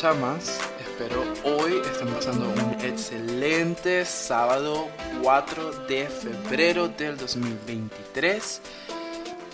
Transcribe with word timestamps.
Chamas, 0.00 0.58
espero 0.80 1.22
hoy 1.44 1.82
estén 1.84 2.08
pasando 2.08 2.48
un 2.48 2.80
excelente 2.80 4.06
sábado 4.06 4.88
4 5.22 5.72
de 5.88 6.08
febrero 6.08 6.88
del 6.88 7.18
2023. 7.18 8.62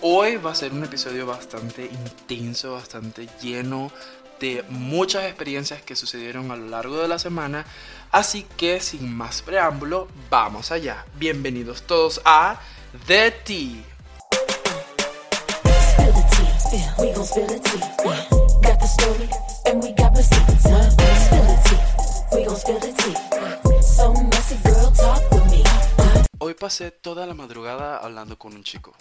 Hoy 0.03 0.37
va 0.37 0.51
a 0.51 0.55
ser 0.55 0.71
un 0.71 0.85
episodio 0.85 1.25
bastante 1.25 1.83
intenso, 1.83 2.75
bastante 2.75 3.27
lleno 3.41 3.91
de 4.39 4.63
muchas 4.69 5.25
experiencias 5.25 5.81
que 5.81 5.97
sucedieron 5.97 6.49
a 6.49 6.55
lo 6.55 6.69
largo 6.69 7.01
de 7.01 7.09
la 7.09 7.19
semana. 7.19 7.65
Así 8.09 8.45
que 8.55 8.79
sin 8.79 9.13
más 9.13 9.41
preámbulo, 9.41 10.07
vamos 10.29 10.71
allá. 10.71 11.05
Bienvenidos 11.15 11.81
todos 11.81 12.21
a 12.23 12.61
The 13.05 13.31
Tea. 13.31 13.83
Hoy 26.39 26.53
pasé 26.53 26.91
toda 26.91 27.25
la 27.25 27.33
madrugada 27.33 27.97
hablando 27.97 28.37
con 28.37 28.53
un 28.53 28.63
chico. 28.63 28.95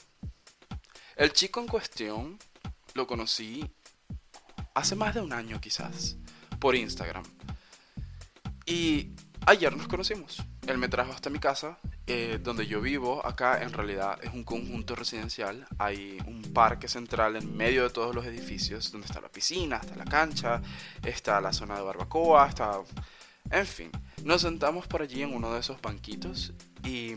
El 1.16 1.32
chico 1.32 1.60
en 1.60 1.66
cuestión 1.66 2.38
lo 2.94 3.06
conocí 3.06 3.64
hace 4.74 4.94
más 4.94 5.14
de 5.14 5.20
un 5.20 5.32
año 5.32 5.60
quizás, 5.60 6.16
por 6.58 6.74
Instagram. 6.74 7.24
Y 8.66 9.12
ayer 9.46 9.74
nos 9.76 9.88
conocimos. 9.88 10.42
Él 10.66 10.78
me 10.78 10.88
trajo 10.88 11.12
hasta 11.12 11.30
mi 11.30 11.38
casa, 11.38 11.78
eh, 12.06 12.38
donde 12.42 12.66
yo 12.66 12.80
vivo. 12.80 13.24
Acá 13.24 13.62
en 13.62 13.72
realidad 13.72 14.18
es 14.22 14.34
un 14.34 14.44
conjunto 14.44 14.94
residencial. 14.94 15.66
Hay 15.78 16.18
un 16.26 16.42
parque 16.42 16.88
central 16.88 17.36
en 17.36 17.56
medio 17.56 17.84
de 17.84 17.90
todos 17.90 18.14
los 18.14 18.26
edificios, 18.26 18.92
donde 18.92 19.06
está 19.06 19.20
la 19.20 19.28
piscina, 19.28 19.76
está 19.76 19.96
la 19.96 20.04
cancha, 20.04 20.60
está 21.04 21.40
la 21.40 21.52
zona 21.52 21.76
de 21.76 21.82
barbacoa, 21.82 22.48
está... 22.48 22.80
En 23.50 23.66
fin, 23.66 23.90
nos 24.24 24.42
sentamos 24.42 24.88
por 24.88 25.02
allí 25.02 25.22
en 25.22 25.32
uno 25.32 25.54
de 25.54 25.60
esos 25.60 25.80
banquitos 25.80 26.52
y 26.84 27.14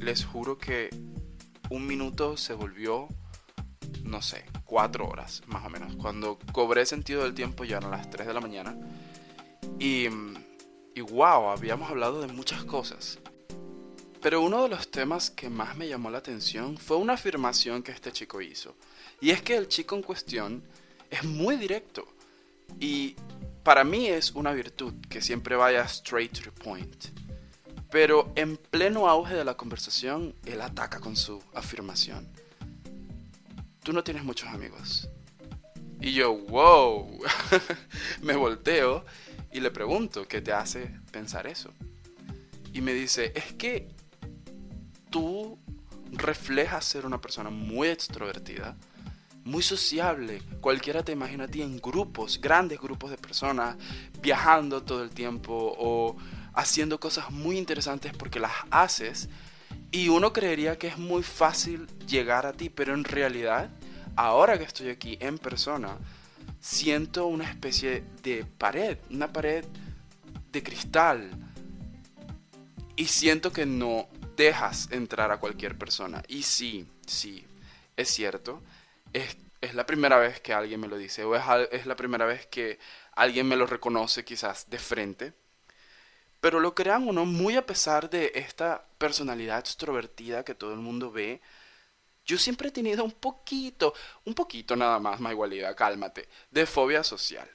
les 0.00 0.24
juro 0.24 0.56
que 0.56 0.88
un 1.68 1.86
minuto 1.86 2.38
se 2.38 2.54
volvió, 2.54 3.08
no 4.02 4.22
sé, 4.22 4.46
cuatro 4.64 5.06
horas 5.06 5.42
más 5.46 5.64
o 5.66 5.68
menos. 5.68 5.94
Cuando 5.96 6.38
cobré 6.52 6.86
sentido 6.86 7.22
del 7.22 7.34
tiempo 7.34 7.64
ya 7.64 7.76
eran 7.78 7.90
las 7.90 8.08
3 8.08 8.26
de 8.26 8.34
la 8.34 8.40
mañana. 8.40 8.76
Y, 9.78 10.08
y 10.96 11.02
wow, 11.02 11.50
habíamos 11.50 11.90
hablado 11.90 12.22
de 12.22 12.28
muchas 12.28 12.64
cosas. 12.64 13.18
Pero 14.22 14.40
uno 14.40 14.62
de 14.62 14.70
los 14.70 14.90
temas 14.90 15.28
que 15.28 15.50
más 15.50 15.76
me 15.76 15.86
llamó 15.86 16.08
la 16.08 16.16
atención 16.18 16.78
fue 16.78 16.96
una 16.96 17.12
afirmación 17.12 17.82
que 17.82 17.92
este 17.92 18.10
chico 18.12 18.40
hizo. 18.40 18.74
Y 19.20 19.28
es 19.28 19.42
que 19.42 19.56
el 19.56 19.68
chico 19.68 19.94
en 19.94 20.02
cuestión 20.02 20.64
es 21.10 21.22
muy 21.22 21.56
directo. 21.56 22.08
Y 22.80 23.14
para 23.62 23.84
mí 23.84 24.06
es 24.06 24.30
una 24.30 24.52
virtud 24.52 24.94
que 25.10 25.20
siempre 25.20 25.54
vaya 25.54 25.82
straight 25.82 26.32
to 26.32 26.40
the 26.40 26.50
point. 26.50 27.08
Pero 27.90 28.32
en 28.34 28.56
pleno 28.56 29.06
auge 29.06 29.34
de 29.34 29.44
la 29.44 29.54
conversación, 29.54 30.34
él 30.46 30.62
ataca 30.62 30.98
con 30.98 31.14
su 31.14 31.42
afirmación. 31.52 32.26
Tú 33.82 33.92
no 33.92 34.02
tienes 34.02 34.24
muchos 34.24 34.48
amigos. 34.48 35.10
Y 36.00 36.14
yo, 36.14 36.34
wow, 36.34 37.20
me 38.22 38.34
volteo 38.34 39.04
y 39.52 39.60
le 39.60 39.70
pregunto, 39.70 40.26
¿qué 40.28 40.40
te 40.40 40.52
hace 40.52 40.90
pensar 41.10 41.46
eso? 41.46 41.72
Y 42.72 42.80
me 42.80 42.92
dice, 42.92 43.32
es 43.34 43.52
que 43.54 43.88
tú 45.10 45.58
reflejas 46.12 46.84
ser 46.84 47.06
una 47.06 47.20
persona 47.20 47.50
muy 47.50 47.88
extrovertida, 47.88 48.76
muy 49.44 49.62
sociable. 49.62 50.42
Cualquiera 50.60 51.02
te 51.02 51.12
imagina 51.12 51.44
a 51.44 51.48
ti 51.48 51.62
en 51.62 51.78
grupos, 51.78 52.40
grandes 52.40 52.80
grupos 52.80 53.10
de 53.10 53.16
personas, 53.16 53.76
viajando 54.20 54.82
todo 54.82 55.02
el 55.02 55.10
tiempo 55.10 55.74
o 55.78 56.16
haciendo 56.52 56.98
cosas 56.98 57.30
muy 57.30 57.56
interesantes 57.56 58.12
porque 58.16 58.40
las 58.40 58.52
haces. 58.70 59.28
Y 59.90 60.08
uno 60.08 60.32
creería 60.32 60.78
que 60.78 60.88
es 60.88 60.98
muy 60.98 61.22
fácil 61.22 61.86
llegar 62.06 62.44
a 62.44 62.52
ti, 62.52 62.68
pero 62.68 62.92
en 62.92 63.04
realidad, 63.04 63.70
ahora 64.16 64.58
que 64.58 64.64
estoy 64.64 64.88
aquí 64.88 65.16
en 65.20 65.38
persona, 65.38 65.96
siento 66.66 67.26
una 67.26 67.48
especie 67.48 68.02
de 68.24 68.44
pared, 68.44 68.98
una 69.10 69.32
pared 69.32 69.64
de 70.50 70.62
cristal. 70.64 71.30
Y 72.96 73.06
siento 73.06 73.52
que 73.52 73.66
no 73.66 74.08
dejas 74.36 74.90
entrar 74.90 75.30
a 75.30 75.38
cualquier 75.38 75.78
persona. 75.78 76.24
Y 76.26 76.42
sí, 76.42 76.88
sí, 77.06 77.46
es 77.96 78.08
cierto. 78.08 78.62
Es, 79.12 79.36
es 79.60 79.74
la 79.74 79.86
primera 79.86 80.18
vez 80.18 80.40
que 80.40 80.52
alguien 80.52 80.80
me 80.80 80.88
lo 80.88 80.98
dice. 80.98 81.22
O 81.22 81.36
es, 81.36 81.42
es 81.70 81.86
la 81.86 81.94
primera 81.94 82.26
vez 82.26 82.46
que 82.46 82.80
alguien 83.12 83.46
me 83.46 83.56
lo 83.56 83.66
reconoce 83.66 84.24
quizás 84.24 84.68
de 84.68 84.78
frente. 84.80 85.34
Pero 86.40 86.58
lo 86.58 86.74
crean 86.74 87.06
uno 87.06 87.26
muy 87.26 87.54
a 87.54 87.64
pesar 87.64 88.10
de 88.10 88.32
esta 88.34 88.84
personalidad 88.98 89.60
extrovertida 89.60 90.44
que 90.44 90.56
todo 90.56 90.72
el 90.72 90.80
mundo 90.80 91.12
ve. 91.12 91.40
Yo 92.26 92.36
siempre 92.38 92.68
he 92.68 92.72
tenido 92.72 93.04
un 93.04 93.12
poquito, 93.12 93.94
un 94.24 94.34
poquito 94.34 94.74
nada 94.74 94.98
más, 94.98 95.20
igualidad, 95.20 95.76
cálmate, 95.76 96.28
de 96.50 96.66
fobia 96.66 97.04
social. 97.04 97.48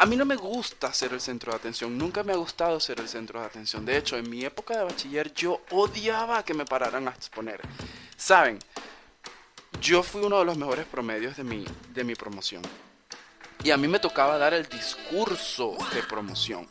A 0.00 0.06
mí 0.06 0.16
no 0.16 0.24
me 0.24 0.36
gusta 0.36 0.92
ser 0.92 1.12
el 1.12 1.20
centro 1.20 1.52
de 1.52 1.58
atención, 1.58 1.96
nunca 1.96 2.22
me 2.22 2.32
ha 2.32 2.36
gustado 2.36 2.78
ser 2.80 3.00
el 3.00 3.08
centro 3.08 3.40
de 3.40 3.46
atención. 3.46 3.84
De 3.84 3.96
hecho, 3.96 4.16
en 4.16 4.28
mi 4.28 4.44
época 4.44 4.76
de 4.76 4.84
bachiller 4.84 5.32
yo 5.32 5.60
odiaba 5.70 6.44
que 6.44 6.54
me 6.54 6.64
pararan 6.64 7.08
a 7.08 7.12
exponer. 7.12 7.60
Saben, 8.16 8.58
yo 9.80 10.02
fui 10.02 10.22
uno 10.22 10.38
de 10.40 10.44
los 10.44 10.58
mejores 10.58 10.86
promedios 10.86 11.36
de 11.36 11.44
mi, 11.44 11.64
de 11.94 12.04
mi 12.04 12.14
promoción. 12.16 12.62
Y 13.62 13.70
a 13.70 13.76
mí 13.76 13.88
me 13.88 13.98
tocaba 13.98 14.38
dar 14.38 14.54
el 14.54 14.68
discurso 14.68 15.76
de 15.92 16.02
promoción. 16.02 16.68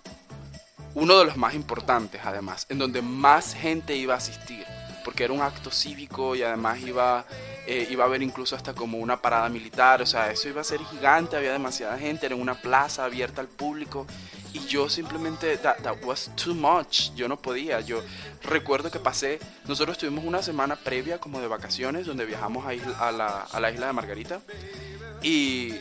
Uno 0.93 1.19
de 1.19 1.25
los 1.25 1.37
más 1.37 1.53
importantes, 1.53 2.21
además, 2.23 2.65
en 2.69 2.79
donde 2.79 3.01
más 3.01 3.53
gente 3.53 3.95
iba 3.95 4.13
a 4.13 4.17
asistir. 4.17 4.65
Porque 5.07 5.23
era 5.23 5.31
un 5.31 5.41
acto 5.41 5.71
cívico 5.71 6.35
y 6.35 6.43
además 6.43 6.81
iba, 6.81 7.25
eh, 7.65 7.87
iba 7.89 8.03
a 8.03 8.07
haber 8.07 8.21
incluso 8.21 8.57
hasta 8.57 8.73
como 8.73 8.97
una 8.97 9.21
parada 9.21 9.47
militar. 9.47 10.01
O 10.01 10.05
sea, 10.05 10.29
eso 10.29 10.49
iba 10.49 10.59
a 10.59 10.65
ser 10.65 10.81
gigante, 10.83 11.37
había 11.37 11.53
demasiada 11.53 11.97
gente, 11.97 12.25
era 12.25 12.35
una 12.35 12.55
plaza 12.61 13.05
abierta 13.05 13.39
al 13.39 13.47
público. 13.47 14.05
Y 14.51 14.59
yo 14.65 14.89
simplemente, 14.89 15.55
that, 15.59 15.77
that 15.77 15.95
was 16.03 16.29
too 16.35 16.53
much. 16.53 17.11
Yo 17.15 17.29
no 17.29 17.37
podía. 17.37 17.79
Yo 17.79 18.01
recuerdo 18.43 18.91
que 18.91 18.99
pasé, 18.99 19.39
nosotros 19.65 19.97
tuvimos 19.97 20.25
una 20.25 20.41
semana 20.43 20.75
previa 20.75 21.19
como 21.21 21.39
de 21.39 21.47
vacaciones, 21.47 22.05
donde 22.05 22.25
viajamos 22.25 22.65
a, 22.65 22.73
isla- 22.73 22.97
a 22.99 23.11
la, 23.13 23.41
a 23.43 23.59
la 23.61 23.71
isla 23.71 23.87
de 23.87 23.93
Margarita. 23.93 24.41
Y, 25.23 25.73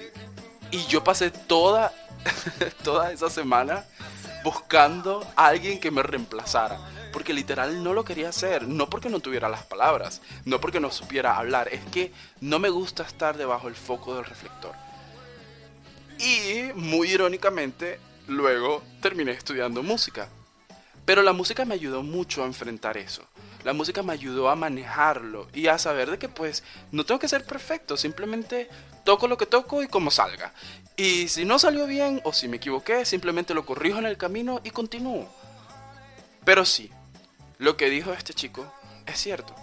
y 0.71 0.87
yo 0.89 1.03
pasé 1.03 1.33
toda, 1.33 1.93
toda 2.85 3.11
esa 3.11 3.29
semana 3.29 3.85
buscando 4.45 5.27
a 5.35 5.47
alguien 5.49 5.81
que 5.81 5.91
me 5.91 6.05
reemplazara. 6.05 6.79
Porque 7.17 7.33
literal 7.33 7.83
no 7.83 7.95
lo 7.95 8.05
quería 8.05 8.29
hacer. 8.29 8.69
No 8.69 8.91
porque 8.91 9.09
no 9.09 9.21
tuviera 9.21 9.49
las 9.49 9.63
palabras. 9.63 10.21
No 10.45 10.61
porque 10.61 10.81
no 10.81 10.91
supiera 10.91 11.39
hablar. 11.39 11.67
Es 11.73 11.83
que 11.87 12.13
no 12.43 12.59
me 12.59 12.69
gusta 12.69 13.05
estar 13.05 13.39
debajo 13.39 13.69
del 13.69 13.75
foco 13.75 14.15
del 14.15 14.27
reflector. 14.27 14.75
Y 16.19 16.75
muy 16.75 17.13
irónicamente, 17.13 17.99
luego 18.27 18.83
terminé 19.01 19.33
estudiando 19.33 19.83
música. 19.83 20.29
Pero 21.07 21.23
la 21.23 21.33
música 21.33 21.65
me 21.65 21.73
ayudó 21.73 22.03
mucho 22.03 22.43
a 22.43 22.47
enfrentar 22.47 22.99
eso. 22.99 23.23
La 23.65 23.73
música 23.73 24.03
me 24.03 24.13
ayudó 24.13 24.51
a 24.51 24.55
manejarlo 24.55 25.49
y 25.55 25.69
a 25.69 25.79
saber 25.79 26.11
de 26.11 26.19
que 26.19 26.29
pues 26.29 26.65
no 26.93 27.07
tengo 27.07 27.19
que 27.19 27.29
ser 27.29 27.47
perfecto, 27.47 27.97
simplemente 27.97 28.69
toco 29.05 29.27
lo 29.27 29.39
que 29.39 29.47
toco 29.47 29.83
y 29.83 29.89
como 29.89 30.11
salga. 30.11 30.53
Y 30.99 31.29
si 31.29 31.47
no 31.47 31.59
salió 31.59 31.87
bien 31.87 32.21
o 32.25 32.35
si 32.35 32.47
me 32.47 32.59
equivoqué, 32.59 33.07
simplemente 33.07 33.55
lo 33.55 33.65
corrijo 33.65 34.01
en 34.01 34.05
el 34.05 34.19
camino 34.19 34.61
y 34.65 34.71
continúo. 34.71 35.27
Pero 36.45 36.65
sí, 36.65 36.93
lo 37.59 37.77
que 37.77 37.91
dijo 37.91 38.13
este 38.13 38.35
chico 38.35 38.71
es 39.07 39.19
cierto. 39.19 39.55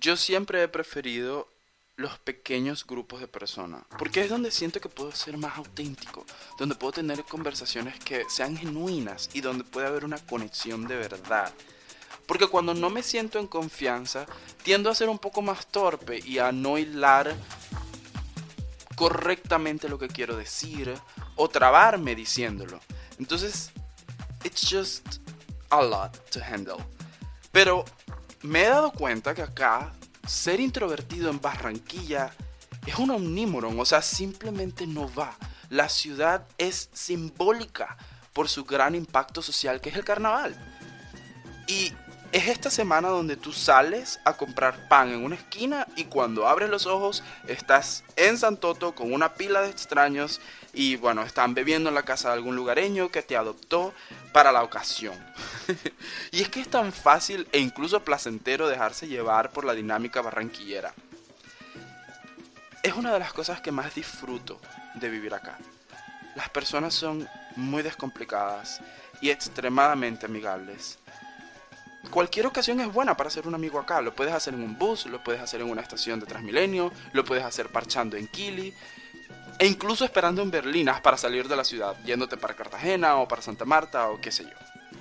Yo 0.00 0.16
siempre 0.16 0.62
he 0.62 0.68
preferido 0.68 1.48
los 1.96 2.18
pequeños 2.18 2.86
grupos 2.86 3.20
de 3.20 3.28
personas, 3.28 3.84
porque 3.98 4.22
es 4.22 4.28
donde 4.28 4.50
siento 4.50 4.80
que 4.80 4.88
puedo 4.88 5.12
ser 5.12 5.36
más 5.36 5.56
auténtico, 5.56 6.26
donde 6.58 6.74
puedo 6.74 6.92
tener 6.92 7.22
conversaciones 7.24 7.98
que 8.00 8.24
sean 8.28 8.56
genuinas 8.56 9.30
y 9.32 9.40
donde 9.40 9.64
puede 9.64 9.86
haber 9.86 10.04
una 10.04 10.18
conexión 10.18 10.88
de 10.88 10.96
verdad. 10.96 11.52
Porque 12.26 12.48
cuando 12.48 12.74
no 12.74 12.90
me 12.90 13.02
siento 13.02 13.38
en 13.38 13.46
confianza, 13.46 14.26
tiendo 14.62 14.90
a 14.90 14.94
ser 14.94 15.08
un 15.08 15.18
poco 15.18 15.42
más 15.42 15.66
torpe 15.66 16.20
y 16.24 16.38
a 16.38 16.50
no 16.50 16.78
hilar 16.78 17.34
correctamente 18.96 19.88
lo 19.88 19.98
que 19.98 20.08
quiero 20.08 20.36
decir 20.36 20.94
o 21.36 21.48
trabarme 21.48 22.14
diciéndolo. 22.14 22.80
Entonces, 23.18 23.70
it's 24.42 24.68
just 24.68 25.23
a 25.70 25.82
lot 25.82 26.16
to 26.30 26.40
handle. 26.40 26.82
Pero 27.52 27.84
me 28.42 28.64
he 28.64 28.68
dado 28.68 28.92
cuenta 28.92 29.34
que 29.34 29.42
acá 29.42 29.92
ser 30.26 30.60
introvertido 30.60 31.30
en 31.30 31.40
Barranquilla 31.40 32.32
es 32.86 32.96
un 32.98 33.10
omnímoron, 33.10 33.78
o 33.78 33.84
sea, 33.84 34.02
simplemente 34.02 34.86
no 34.86 35.12
va. 35.14 35.36
La 35.70 35.88
ciudad 35.88 36.46
es 36.58 36.90
simbólica 36.92 37.96
por 38.32 38.48
su 38.48 38.64
gran 38.64 38.94
impacto 38.94 39.42
social 39.42 39.80
que 39.80 39.90
es 39.90 39.96
el 39.96 40.04
carnaval. 40.04 40.54
Y 41.66 41.92
Es 42.34 42.48
esta 42.48 42.68
semana 42.68 43.10
donde 43.10 43.36
tú 43.36 43.52
sales 43.52 44.18
a 44.24 44.32
comprar 44.32 44.88
pan 44.88 45.10
en 45.10 45.24
una 45.24 45.36
esquina 45.36 45.86
y 45.94 46.06
cuando 46.06 46.48
abres 46.48 46.68
los 46.68 46.84
ojos 46.84 47.22
estás 47.46 48.02
en 48.16 48.38
Santoto 48.38 48.92
con 48.92 49.12
una 49.12 49.34
pila 49.34 49.62
de 49.62 49.70
extraños 49.70 50.40
y 50.72 50.96
bueno, 50.96 51.22
están 51.22 51.54
bebiendo 51.54 51.90
en 51.90 51.94
la 51.94 52.02
casa 52.02 52.30
de 52.30 52.34
algún 52.34 52.56
lugareño 52.56 53.12
que 53.12 53.22
te 53.22 53.36
adoptó 53.36 53.94
para 54.34 54.50
la 54.50 54.64
ocasión. 54.64 55.16
y 56.32 56.42
es 56.42 56.48
que 56.48 56.60
es 56.60 56.68
tan 56.68 56.92
fácil 56.92 57.46
e 57.52 57.60
incluso 57.60 58.02
placentero 58.02 58.66
dejarse 58.66 59.06
llevar 59.06 59.52
por 59.52 59.64
la 59.64 59.74
dinámica 59.74 60.22
barranquillera. 60.22 60.92
Es 62.82 62.94
una 62.94 63.12
de 63.12 63.20
las 63.20 63.32
cosas 63.32 63.60
que 63.60 63.70
más 63.70 63.94
disfruto 63.94 64.60
de 64.96 65.08
vivir 65.08 65.32
acá. 65.34 65.56
Las 66.34 66.50
personas 66.50 66.94
son 66.94 67.28
muy 67.54 67.84
descomplicadas 67.84 68.80
y 69.20 69.30
extremadamente 69.30 70.26
amigables. 70.26 70.98
Cualquier 72.10 72.48
ocasión 72.48 72.80
es 72.80 72.92
buena 72.92 73.16
para 73.16 73.30
ser 73.30 73.46
un 73.46 73.54
amigo 73.54 73.78
acá. 73.78 74.02
Lo 74.02 74.16
puedes 74.16 74.34
hacer 74.34 74.54
en 74.54 74.64
un 74.64 74.76
bus, 74.76 75.06
lo 75.06 75.22
puedes 75.22 75.40
hacer 75.40 75.60
en 75.60 75.70
una 75.70 75.80
estación 75.80 76.18
de 76.18 76.26
Transmilenio, 76.26 76.92
lo 77.12 77.24
puedes 77.24 77.44
hacer 77.44 77.68
parchando 77.68 78.16
en 78.16 78.26
Kili, 78.26 78.74
e 79.58 79.66
incluso 79.66 80.04
esperando 80.04 80.42
en 80.42 80.50
Berlinas 80.50 81.00
para 81.00 81.16
salir 81.16 81.48
de 81.48 81.56
la 81.56 81.64
ciudad, 81.64 81.96
yéndote 82.04 82.36
para 82.36 82.54
Cartagena 82.54 83.16
o 83.16 83.28
para 83.28 83.42
Santa 83.42 83.64
Marta 83.64 84.08
o 84.08 84.20
qué 84.20 84.30
sé 84.30 84.44
yo. 84.44 84.98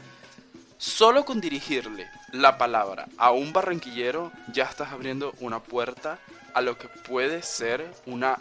Solo 0.78 1.24
con 1.24 1.40
dirigirle 1.40 2.10
la 2.34 2.58
palabra 2.58 3.08
a 3.18 3.32
un 3.32 3.54
barranquillero 3.54 4.32
ya 4.52 4.66
estás 4.66 4.92
abriendo 4.92 5.34
una 5.40 5.60
puerta 5.60 6.20
a 6.54 6.62
lo 6.62 6.78
que 6.78 6.88
puede 6.88 7.42
ser 7.42 7.90
una 8.06 8.40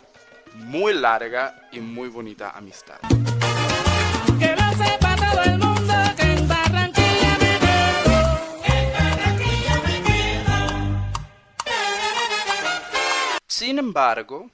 muy 0.54 0.92
larga 0.92 1.68
y 1.72 1.80
muy 1.80 2.08
bonita 2.08 2.50
amistad. 2.50 2.98
Que 4.38 4.56
lo 4.56 4.84
sepa 4.84 5.16
todo 5.16 5.42
el 5.44 5.58
mundo 5.58 5.94
que 6.16 6.22
en 6.22 6.48
Barranquilla 6.48 7.38
me 7.38 7.58
quedo. 7.58 8.16
En 8.64 8.92
Barranquilla 8.92 9.82
me 9.86 10.02
quedo. 10.02 10.56
Sin 13.46 13.78
embargo, 13.78 14.50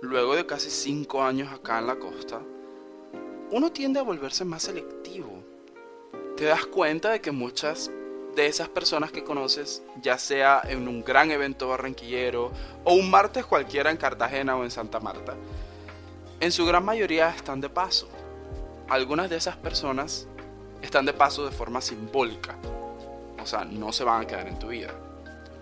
luego 0.00 0.36
de 0.36 0.46
casi 0.46 0.70
5 0.70 1.22
años 1.22 1.52
acá 1.52 1.78
en 1.78 1.86
la 1.86 1.98
costa, 1.98 2.40
uno 3.50 3.72
tiende 3.72 4.00
a 4.00 4.04
volverse 4.04 4.44
más 4.44 4.62
selectivo. 4.62 5.42
Te 6.36 6.44
das 6.44 6.66
cuenta 6.66 7.10
de 7.10 7.20
que 7.20 7.32
muchas 7.32 7.90
de 8.36 8.46
esas 8.46 8.68
personas 8.68 9.10
que 9.10 9.24
conoces, 9.24 9.82
ya 10.00 10.18
sea 10.18 10.62
en 10.64 10.86
un 10.86 11.02
gran 11.02 11.30
evento 11.30 11.68
barranquillero 11.68 12.52
o 12.84 12.94
un 12.94 13.10
martes 13.10 13.44
cualquiera 13.44 13.90
en 13.90 13.96
Cartagena 13.96 14.56
o 14.56 14.62
en 14.62 14.70
Santa 14.70 15.00
Marta, 15.00 15.34
en 16.38 16.52
su 16.52 16.64
gran 16.64 16.84
mayoría 16.84 17.30
están 17.30 17.60
de 17.60 17.68
paso. 17.68 18.08
Algunas 18.88 19.28
de 19.28 19.36
esas 19.36 19.56
personas 19.56 20.28
están 20.82 21.04
de 21.04 21.12
paso 21.12 21.44
de 21.44 21.50
forma 21.50 21.80
simbólica, 21.80 22.56
o 23.42 23.46
sea, 23.46 23.64
no 23.64 23.92
se 23.92 24.04
van 24.04 24.22
a 24.22 24.26
quedar 24.26 24.46
en 24.46 24.58
tu 24.58 24.68
vida. 24.68 24.94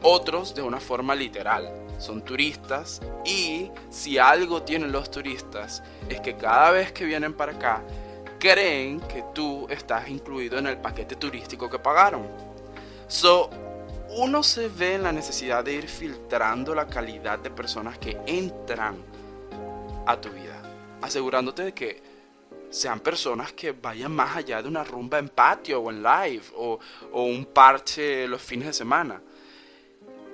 Otros 0.03 0.55
de 0.55 0.63
una 0.63 0.81
forma 0.81 1.15
literal, 1.15 1.87
son 1.99 2.23
turistas 2.23 3.01
y 3.25 3.71
si 3.91 4.19
algo 4.19 4.63
tienen 4.63 4.93
los 4.93 5.11
turistas 5.11 5.83
es 6.09 6.21
que 6.21 6.37
cada 6.37 6.71
vez 6.71 6.93
que 6.93 7.05
vienen 7.05 7.33
para 7.33 7.53
acá 7.53 7.83
creen 8.39 9.01
que 9.01 9.25
tú 9.35 9.67
estás 9.71 10.09
incluido 10.09 10.59
en 10.59 10.67
el 10.67 10.79
paquete 10.79 11.17
turístico 11.17 11.71
que 11.71 11.79
pagaron. 11.79 12.27
So, 13.09 13.51
uno 14.11 14.43
se 14.43 14.69
ve 14.69 14.95
en 14.95 15.03
la 15.03 15.13
necesidad 15.13 15.65
de 15.65 15.75
ir 15.75 15.89
filtrando 15.89 16.75
la 16.75 16.87
calidad 16.87 17.39
de 17.39 17.51
personas 17.51 17.99
que 17.99 18.19
entran 18.27 18.97
a 20.07 20.21
tu 20.21 20.29
vida, 20.31 20.61
asegurándote 21.03 21.65
de 21.65 21.75
que 21.75 22.03
sean 22.71 23.01
personas 23.01 23.53
que 23.53 23.73
vayan 23.73 24.13
más 24.13 24.37
allá 24.37 24.61
de 24.61 24.69
una 24.69 24.85
rumba 24.85 25.19
en 25.19 25.29
patio 25.29 25.81
o 25.81 25.91
en 25.91 26.03
live 26.03 26.43
o, 26.57 26.79
o 27.13 27.23
un 27.23 27.47
parche 27.47 28.29
los 28.29 28.43
fines 28.43 28.69
de 28.69 28.73
semana. 28.73 29.21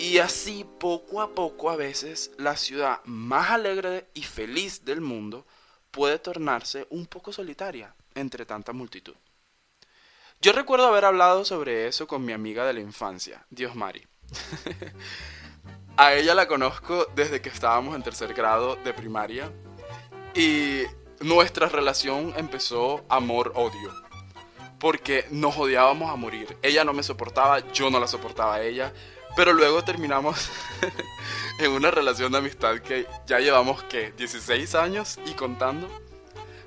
Y 0.03 0.19
así 0.19 0.67
poco 0.81 1.23
a 1.23 1.33
poco 1.33 1.71
a 1.71 1.77
veces 1.77 2.33
la 2.37 2.57
ciudad 2.57 2.99
más 3.05 3.51
alegre 3.53 4.09
y 4.15 4.25
feliz 4.25 4.85
del 4.85 5.01
mundo 5.01 5.47
puede 5.93 6.19
tornarse 6.19 6.89
un 6.91 7.07
poco 7.07 7.33
solitaria 7.33 7.95
entre 8.17 8.45
tanta 8.45 8.73
multitud. 8.73 9.15
Yo 10.41 10.51
recuerdo 10.51 10.89
haber 10.89 11.05
hablado 11.05 11.45
sobre 11.45 11.87
eso 11.87 12.09
con 12.09 12.25
mi 12.25 12.33
amiga 12.33 12.67
de 12.67 12.73
la 12.73 12.81
infancia, 12.81 13.47
Dios 13.49 13.77
Mari. 13.77 14.05
a 15.97 16.15
ella 16.15 16.35
la 16.35 16.49
conozco 16.49 17.07
desde 17.15 17.41
que 17.41 17.51
estábamos 17.51 17.95
en 17.95 18.03
tercer 18.03 18.35
grado 18.35 18.75
de 18.75 18.93
primaria 18.93 19.53
y 20.35 20.83
nuestra 21.21 21.69
relación 21.69 22.35
empezó 22.37 23.05
amor-odio. 23.09 23.93
Porque 24.81 25.27
nos 25.31 25.57
odiábamos 25.57 26.11
a 26.11 26.17
morir. 26.17 26.57
Ella 26.61 26.83
no 26.83 26.93
me 26.93 27.05
soportaba, 27.05 27.61
yo 27.73 27.89
no 27.89 28.01
la 28.01 28.09
soportaba 28.09 28.57
a 28.57 28.63
ella. 28.63 28.93
Pero 29.35 29.53
luego 29.53 29.83
terminamos 29.83 30.51
en 31.59 31.73
una 31.73 31.91
relación 31.91 32.33
de 32.33 32.39
amistad 32.39 32.79
que 32.81 33.07
ya 33.27 33.39
llevamos, 33.39 33.83
¿qué? 33.85 34.13
16 34.13 34.75
años 34.75 35.19
y 35.25 35.33
contando. 35.33 35.89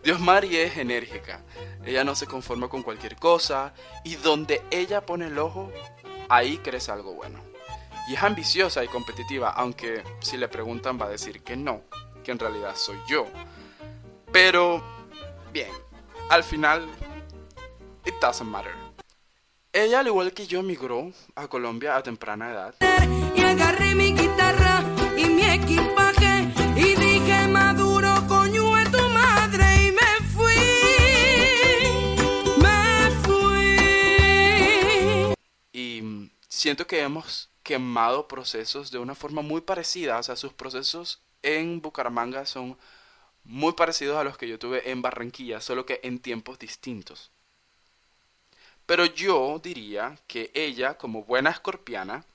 Dios 0.04 0.20
Mari 0.20 0.58
es 0.58 0.78
enérgica. 0.78 1.42
Ella 1.84 2.04
no 2.04 2.16
se 2.16 2.28
conforma 2.28 2.68
con 2.68 2.84
cualquier 2.84 3.16
cosa. 3.16 3.74
Y 4.04 4.16
donde 4.16 4.64
ella 4.72 5.06
pone 5.06 5.28
el 5.28 5.38
ojo, 5.38 5.72
ahí 6.30 6.58
crece 6.58 6.92
algo 6.92 7.14
bueno. 7.14 7.40
Y 8.08 8.14
es 8.14 8.24
ambiciosa 8.24 8.84
y 8.84 8.88
competitiva, 8.88 9.50
aunque 9.50 10.04
si 10.20 10.38
le 10.38 10.48
preguntan 10.48 11.00
va 11.00 11.06
a 11.06 11.10
decir 11.10 11.44
que 11.44 11.56
no, 11.56 11.82
que 12.24 12.32
en 12.32 12.40
realidad 12.40 12.76
soy 12.76 12.98
yo. 13.08 13.26
Pero, 14.32 14.84
bien, 15.52 15.72
al 16.30 16.44
final, 16.44 16.88
it 18.06 18.14
doesn't 18.22 18.50
matter. 18.50 18.85
Ella, 19.78 20.00
al 20.00 20.08
igual 20.08 20.32
que 20.32 20.48
yo, 20.48 20.64
migró 20.64 21.12
a 21.36 21.50
Colombia 21.50 21.98
a 21.98 22.02
temprana 22.02 22.50
edad. 22.50 22.74
Y 23.36 23.42
agarré 23.42 23.94
mi 23.94 24.14
guitarra 24.14 24.82
y 25.18 25.26
mi 25.26 25.44
equipaje 25.44 26.48
y 26.78 26.96
dije 26.96 27.46
maduro 27.50 28.26
coño 28.26 28.78
es 28.78 28.90
tu 28.90 29.02
madre 29.10 29.66
y 29.84 29.92
me 29.92 30.22
fui, 30.34 30.56
me 32.62 33.12
fui. 33.26 33.76
Y 35.74 36.32
siento 36.48 36.88
que 36.88 37.02
hemos 37.02 37.50
quemado 37.62 38.30
procesos 38.30 38.92
de 38.92 39.00
una 39.00 39.14
forma 39.14 39.42
muy 39.42 39.60
parecida. 39.60 40.20
O 40.20 40.24
sea, 40.24 40.38
sus 40.38 40.54
procesos 40.54 41.20
en 41.44 41.82
Bucaramanga 41.82 42.46
son 42.46 42.78
muy 43.44 43.74
parecidos 43.74 44.18
a 44.18 44.24
los 44.24 44.38
que 44.38 44.48
yo 44.48 44.58
tuve 44.58 44.90
en 44.90 45.02
Barranquilla, 45.02 45.60
solo 45.60 45.86
que 45.86 46.00
en 46.02 46.20
tiempos 46.20 46.60
distintos. 46.60 47.34
Pero 48.86 49.06
yo 49.06 49.60
diría 49.64 50.18
que 50.28 50.52
ella, 50.54 50.98
como 50.98 51.24
buena 51.24 51.50
escorpiana, 51.50 52.26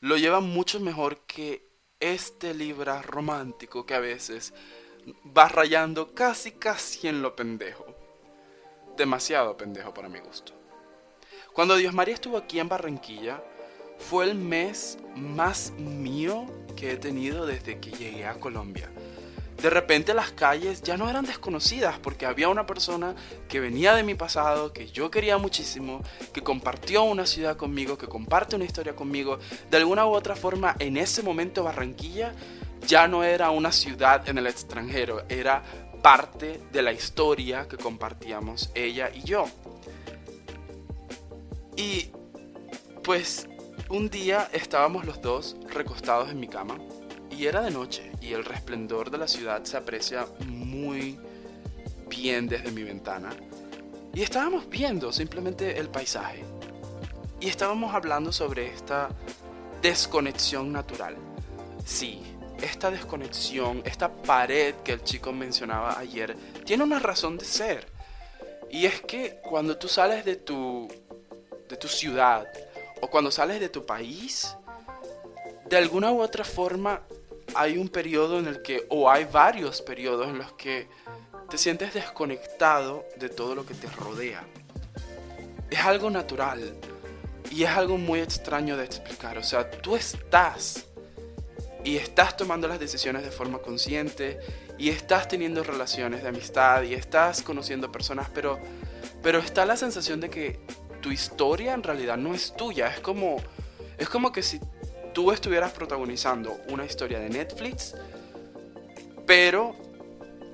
lo 0.00 0.16
lleva 0.16 0.40
mucho 0.40 0.80
mejor 0.80 1.18
que 1.26 1.68
este 2.00 2.52
Libra 2.52 3.00
romántico 3.02 3.86
que 3.86 3.94
a 3.94 4.00
veces 4.00 4.52
va 5.36 5.48
rayando 5.48 6.14
casi 6.14 6.52
casi 6.52 7.08
en 7.08 7.22
lo 7.22 7.36
pendejo. 7.36 7.86
Demasiado 8.96 9.56
pendejo 9.56 9.94
para 9.94 10.08
mi 10.08 10.18
gusto. 10.18 10.52
Cuando 11.52 11.76
Dios 11.76 11.94
María 11.94 12.14
estuvo 12.14 12.36
aquí 12.36 12.58
en 12.58 12.68
Barranquilla, 12.68 13.42
fue 13.98 14.24
el 14.24 14.34
mes 14.34 14.98
más 15.14 15.70
mío 15.72 16.46
que 16.76 16.92
he 16.92 16.96
tenido 16.96 17.46
desde 17.46 17.78
que 17.78 17.92
llegué 17.92 18.26
a 18.26 18.40
Colombia. 18.40 18.90
De 19.60 19.70
repente 19.70 20.12
las 20.14 20.32
calles 20.32 20.82
ya 20.82 20.96
no 20.96 21.08
eran 21.08 21.24
desconocidas 21.24 21.98
porque 21.98 22.26
había 22.26 22.48
una 22.48 22.66
persona 22.66 23.14
que 23.48 23.60
venía 23.60 23.94
de 23.94 24.02
mi 24.02 24.14
pasado, 24.14 24.72
que 24.72 24.88
yo 24.88 25.10
quería 25.10 25.38
muchísimo, 25.38 26.02
que 26.32 26.42
compartió 26.42 27.04
una 27.04 27.24
ciudad 27.24 27.56
conmigo, 27.56 27.96
que 27.96 28.06
comparte 28.06 28.56
una 28.56 28.64
historia 28.64 28.94
conmigo. 28.94 29.38
De 29.70 29.76
alguna 29.78 30.06
u 30.06 30.10
otra 30.10 30.36
forma, 30.36 30.76
en 30.78 30.96
ese 30.96 31.22
momento 31.22 31.62
Barranquilla 31.62 32.34
ya 32.86 33.08
no 33.08 33.24
era 33.24 33.50
una 33.50 33.72
ciudad 33.72 34.28
en 34.28 34.38
el 34.38 34.46
extranjero, 34.46 35.24
era 35.28 35.62
parte 36.02 36.60
de 36.70 36.82
la 36.82 36.92
historia 36.92 37.66
que 37.66 37.78
compartíamos 37.78 38.70
ella 38.74 39.10
y 39.14 39.22
yo. 39.22 39.46
Y 41.76 42.10
pues 43.02 43.48
un 43.88 44.10
día 44.10 44.50
estábamos 44.52 45.06
los 45.06 45.22
dos 45.22 45.56
recostados 45.72 46.30
en 46.30 46.40
mi 46.40 46.48
cama 46.48 46.78
y 47.38 47.46
era 47.46 47.60
de 47.62 47.70
noche 47.70 48.12
y 48.20 48.32
el 48.32 48.44
resplendor 48.44 49.10
de 49.10 49.18
la 49.18 49.28
ciudad 49.28 49.64
se 49.64 49.76
aprecia 49.76 50.26
muy 50.46 51.18
bien 52.08 52.46
desde 52.46 52.70
mi 52.70 52.82
ventana. 52.82 53.30
Y 54.12 54.22
estábamos 54.22 54.68
viendo 54.68 55.12
simplemente 55.12 55.78
el 55.78 55.88
paisaje. 55.88 56.44
Y 57.40 57.48
estábamos 57.48 57.94
hablando 57.94 58.32
sobre 58.32 58.68
esta 58.68 59.08
desconexión 59.82 60.72
natural. 60.72 61.16
Sí, 61.84 62.22
esta 62.62 62.90
desconexión, 62.90 63.82
esta 63.84 64.10
pared 64.10 64.74
que 64.84 64.92
el 64.92 65.02
chico 65.02 65.32
mencionaba 65.32 65.98
ayer, 65.98 66.36
tiene 66.64 66.84
una 66.84 67.00
razón 67.00 67.36
de 67.36 67.44
ser. 67.44 67.86
Y 68.70 68.86
es 68.86 69.00
que 69.00 69.40
cuando 69.42 69.76
tú 69.76 69.88
sales 69.88 70.24
de 70.24 70.36
tu, 70.36 70.88
de 71.68 71.76
tu 71.76 71.88
ciudad 71.88 72.46
o 73.00 73.10
cuando 73.10 73.30
sales 73.30 73.60
de 73.60 73.68
tu 73.68 73.84
país, 73.84 74.56
de 75.68 75.76
alguna 75.76 76.12
u 76.12 76.20
otra 76.20 76.44
forma 76.44 77.02
hay 77.54 77.78
un 77.78 77.88
periodo 77.88 78.38
en 78.38 78.46
el 78.46 78.62
que, 78.62 78.86
o 78.88 79.10
hay 79.10 79.24
varios 79.24 79.82
periodos 79.82 80.28
en 80.28 80.38
los 80.38 80.52
que 80.52 80.88
te 81.50 81.58
sientes 81.58 81.94
desconectado 81.94 83.04
de 83.16 83.28
todo 83.28 83.54
lo 83.54 83.66
que 83.66 83.74
te 83.74 83.88
rodea. 83.88 84.44
Es 85.70 85.80
algo 85.80 86.10
natural. 86.10 86.74
Y 87.50 87.62
es 87.62 87.70
algo 87.70 87.98
muy 87.98 88.20
extraño 88.20 88.76
de 88.76 88.84
explicar. 88.84 89.38
O 89.38 89.42
sea, 89.42 89.70
tú 89.70 89.94
estás 89.94 90.86
y 91.84 91.96
estás 91.96 92.36
tomando 92.36 92.66
las 92.66 92.80
decisiones 92.80 93.22
de 93.22 93.30
forma 93.30 93.58
consciente 93.58 94.40
y 94.78 94.88
estás 94.88 95.28
teniendo 95.28 95.62
relaciones 95.62 96.22
de 96.22 96.30
amistad 96.30 96.82
y 96.82 96.94
estás 96.94 97.42
conociendo 97.42 97.92
personas, 97.92 98.28
pero, 98.34 98.58
pero 99.22 99.38
está 99.38 99.66
la 99.66 99.76
sensación 99.76 100.20
de 100.20 100.30
que 100.30 100.58
tu 101.00 101.12
historia 101.12 101.74
en 101.74 101.82
realidad 101.82 102.16
no 102.16 102.34
es 102.34 102.56
tuya. 102.56 102.88
Es 102.88 103.00
como, 103.00 103.36
es 103.98 104.08
como 104.08 104.32
que 104.32 104.42
si 104.42 104.58
tú 105.14 105.30
estuvieras 105.30 105.72
protagonizando 105.72 106.60
una 106.68 106.84
historia 106.84 107.20
de 107.20 107.30
Netflix, 107.30 107.94
pero 109.26 109.74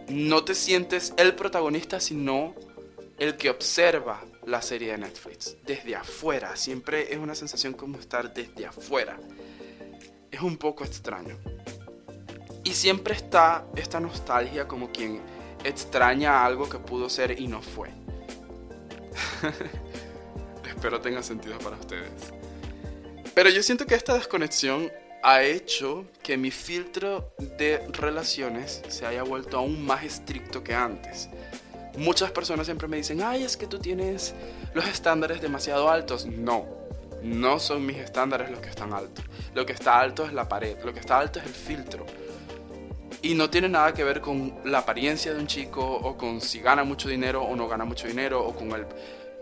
no 0.08 0.44
te 0.44 0.54
sientes 0.54 1.14
el 1.16 1.34
protagonista, 1.34 1.98
sino 1.98 2.54
el 3.18 3.36
que 3.36 3.50
observa 3.50 4.22
la 4.46 4.62
serie 4.62 4.92
de 4.92 4.98
Netflix 4.98 5.56
desde 5.66 5.96
afuera. 5.96 6.54
Siempre 6.56 7.12
es 7.12 7.18
una 7.18 7.34
sensación 7.34 7.72
como 7.72 7.98
estar 7.98 8.32
desde 8.32 8.66
afuera. 8.66 9.18
Es 10.30 10.40
un 10.40 10.56
poco 10.56 10.84
extraño. 10.84 11.36
Y 12.62 12.72
siempre 12.72 13.14
está 13.14 13.64
esta 13.74 13.98
nostalgia 13.98 14.68
como 14.68 14.92
quien 14.92 15.20
extraña 15.64 16.44
algo 16.44 16.68
que 16.68 16.78
pudo 16.78 17.08
ser 17.08 17.40
y 17.40 17.48
no 17.48 17.62
fue. 17.62 17.88
Espero 20.68 21.00
tenga 21.00 21.22
sentido 21.22 21.58
para 21.58 21.76
ustedes. 21.76 22.39
Pero 23.34 23.48
yo 23.48 23.62
siento 23.62 23.86
que 23.86 23.94
esta 23.94 24.14
desconexión 24.14 24.90
ha 25.22 25.42
hecho 25.42 26.06
que 26.22 26.36
mi 26.36 26.50
filtro 26.50 27.32
de 27.58 27.86
relaciones 27.92 28.82
se 28.88 29.06
haya 29.06 29.22
vuelto 29.22 29.58
aún 29.58 29.84
más 29.84 30.02
estricto 30.04 30.64
que 30.64 30.74
antes. 30.74 31.28
Muchas 31.96 32.30
personas 32.30 32.66
siempre 32.66 32.88
me 32.88 32.96
dicen, 32.96 33.22
ay, 33.22 33.44
es 33.44 33.56
que 33.56 33.66
tú 33.66 33.78
tienes 33.78 34.34
los 34.74 34.86
estándares 34.86 35.40
demasiado 35.40 35.90
altos. 35.90 36.26
No, 36.26 36.66
no 37.22 37.58
son 37.58 37.84
mis 37.84 37.98
estándares 37.98 38.50
los 38.50 38.60
que 38.60 38.70
están 38.70 38.92
altos. 38.92 39.24
Lo 39.54 39.66
que 39.66 39.72
está 39.72 40.00
alto 40.00 40.24
es 40.24 40.32
la 40.32 40.48
pared, 40.48 40.76
lo 40.84 40.92
que 40.92 41.00
está 41.00 41.18
alto 41.18 41.38
es 41.38 41.46
el 41.46 41.52
filtro. 41.52 42.06
Y 43.22 43.34
no 43.34 43.50
tiene 43.50 43.68
nada 43.68 43.92
que 43.92 44.02
ver 44.02 44.20
con 44.20 44.58
la 44.64 44.78
apariencia 44.78 45.34
de 45.34 45.40
un 45.40 45.46
chico 45.46 45.84
o 45.84 46.16
con 46.16 46.40
si 46.40 46.60
gana 46.60 46.84
mucho 46.84 47.08
dinero 47.08 47.42
o 47.42 47.54
no 47.54 47.68
gana 47.68 47.84
mucho 47.84 48.06
dinero 48.06 48.42
o 48.42 48.54
con 48.54 48.72
el 48.72 48.86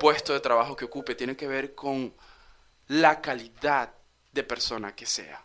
puesto 0.01 0.33
de 0.33 0.41
trabajo 0.41 0.75
que 0.75 0.87
ocupe. 0.87 1.15
Tiene 1.15 1.37
que 1.37 1.47
ver 1.47 1.75
con 1.75 2.13
la 2.89 3.21
calidad 3.21 3.93
de 4.33 4.43
persona 4.43 4.95
que 4.97 5.07
sea. 5.07 5.45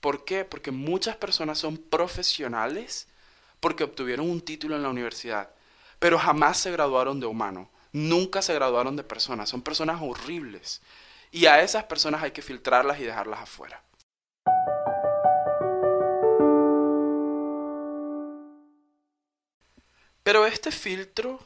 ¿Por 0.00 0.24
qué? 0.24 0.44
Porque 0.44 0.70
muchas 0.72 1.16
personas 1.16 1.58
son 1.58 1.78
profesionales 1.78 3.06
porque 3.60 3.84
obtuvieron 3.84 4.28
un 4.28 4.40
título 4.40 4.76
en 4.76 4.82
la 4.82 4.88
universidad, 4.88 5.50
pero 5.98 6.18
jamás 6.18 6.58
se 6.58 6.72
graduaron 6.72 7.20
de 7.20 7.26
humano, 7.26 7.70
nunca 7.92 8.42
se 8.42 8.54
graduaron 8.54 8.96
de 8.96 9.04
personas, 9.04 9.48
son 9.48 9.62
personas 9.62 10.00
horribles. 10.02 10.80
Y 11.30 11.46
a 11.46 11.62
esas 11.62 11.84
personas 11.84 12.22
hay 12.22 12.32
que 12.32 12.42
filtrarlas 12.42 12.98
y 12.98 13.04
dejarlas 13.04 13.40
afuera. 13.40 13.84
Pero 20.22 20.46
este 20.46 20.72
filtro 20.72 21.38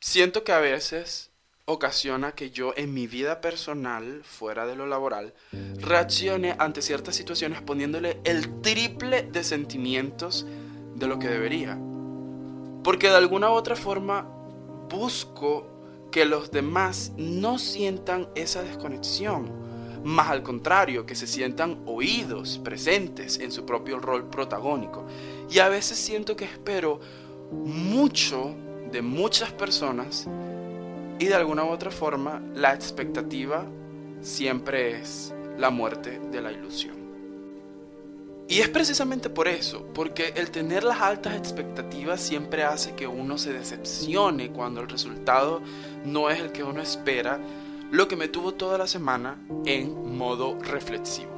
siento 0.00 0.44
que 0.44 0.52
a 0.52 0.58
veces 0.58 1.30
ocasiona 1.66 2.32
que 2.32 2.50
yo 2.50 2.74
en 2.76 2.92
mi 2.92 3.06
vida 3.06 3.40
personal, 3.40 4.20
fuera 4.22 4.66
de 4.66 4.76
lo 4.76 4.86
laboral, 4.86 5.32
reaccione 5.78 6.54
ante 6.58 6.82
ciertas 6.82 7.16
situaciones 7.16 7.62
poniéndole 7.62 8.20
el 8.24 8.60
triple 8.60 9.22
de 9.22 9.42
sentimientos 9.44 10.46
de 10.94 11.06
lo 11.06 11.18
que 11.18 11.28
debería. 11.28 11.78
Porque 12.82 13.08
de 13.08 13.16
alguna 13.16 13.50
u 13.50 13.54
otra 13.54 13.76
forma 13.76 14.28
busco 14.90 15.66
que 16.12 16.26
los 16.26 16.50
demás 16.50 17.12
no 17.16 17.58
sientan 17.58 18.28
esa 18.34 18.62
desconexión. 18.62 19.50
Más 20.04 20.28
al 20.28 20.42
contrario, 20.42 21.06
que 21.06 21.14
se 21.14 21.26
sientan 21.26 21.82
oídos, 21.86 22.60
presentes 22.62 23.38
en 23.38 23.50
su 23.50 23.64
propio 23.64 23.98
rol 23.98 24.28
protagónico. 24.28 25.06
Y 25.50 25.60
a 25.60 25.70
veces 25.70 25.96
siento 25.96 26.36
que 26.36 26.44
espero 26.44 27.00
mucho 27.50 28.54
de 28.92 29.00
muchas 29.00 29.50
personas 29.52 30.28
y 31.18 31.26
de 31.26 31.34
alguna 31.34 31.64
u 31.64 31.68
otra 31.68 31.90
forma 31.90 32.42
la 32.54 32.74
expectativa 32.74 33.66
siempre 34.20 35.00
es 35.00 35.34
la 35.58 35.70
muerte 35.70 36.20
de 36.30 36.40
la 36.40 36.52
ilusión. 36.52 37.04
Y 38.46 38.60
es 38.60 38.68
precisamente 38.68 39.30
por 39.30 39.48
eso, 39.48 39.86
porque 39.94 40.34
el 40.36 40.50
tener 40.50 40.84
las 40.84 41.00
altas 41.00 41.34
expectativas 41.34 42.20
siempre 42.20 42.62
hace 42.62 42.94
que 42.94 43.06
uno 43.06 43.38
se 43.38 43.52
decepcione 43.52 44.50
cuando 44.50 44.82
el 44.82 44.88
resultado 44.88 45.62
no 46.04 46.28
es 46.28 46.40
el 46.40 46.52
que 46.52 46.62
uno 46.62 46.82
espera, 46.82 47.40
lo 47.90 48.06
que 48.06 48.16
me 48.16 48.28
tuvo 48.28 48.52
toda 48.52 48.76
la 48.76 48.86
semana 48.86 49.38
en 49.64 50.16
modo 50.16 50.58
reflexivo. 50.60 51.32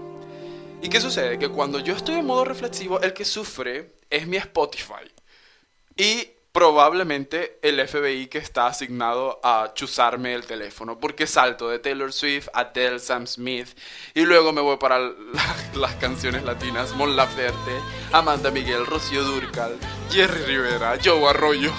¿Y 0.83 0.88
qué 0.88 1.00
sucede? 1.00 1.38
Que 1.38 1.49
cuando 1.49 1.78
yo 1.78 1.95
estoy 1.95 2.16
en 2.16 2.26
modo 2.26 2.45
reflexivo, 2.45 3.00
el 3.00 3.12
que 3.12 3.25
sufre 3.25 3.95
es 4.11 4.26
mi 4.26 4.37
Spotify. 4.37 5.04
Y 5.97 6.28
probablemente 6.56 7.58
el 7.60 7.86
FBI 7.86 8.28
que 8.28 8.38
está 8.38 8.66
asignado 8.66 9.38
a 9.44 9.72
chuzarme 9.75 10.32
el 10.32 10.46
teléfono, 10.46 10.98
porque 10.98 11.26
salto 11.26 11.68
de 11.68 11.78
Taylor 11.78 12.14
Swift 12.14 12.48
a 12.54 12.60
Adele, 12.60 12.98
Sam 12.98 13.26
Smith, 13.26 13.68
y 14.14 14.22
luego 14.22 14.54
me 14.54 14.62
voy 14.62 14.78
para 14.78 14.98
la- 14.98 15.12
las 15.75 15.94
canciones 15.96 16.44
latinas, 16.44 16.94
Mon 16.94 17.14
Laferte, 17.14 17.72
Amanda 18.10 18.50
Miguel, 18.50 18.86
Rocío 18.86 19.22
Durcal, 19.22 19.76
Jerry 20.10 20.44
Rivera, 20.46 20.96
Joe 21.04 21.28
Arroyo. 21.28 21.72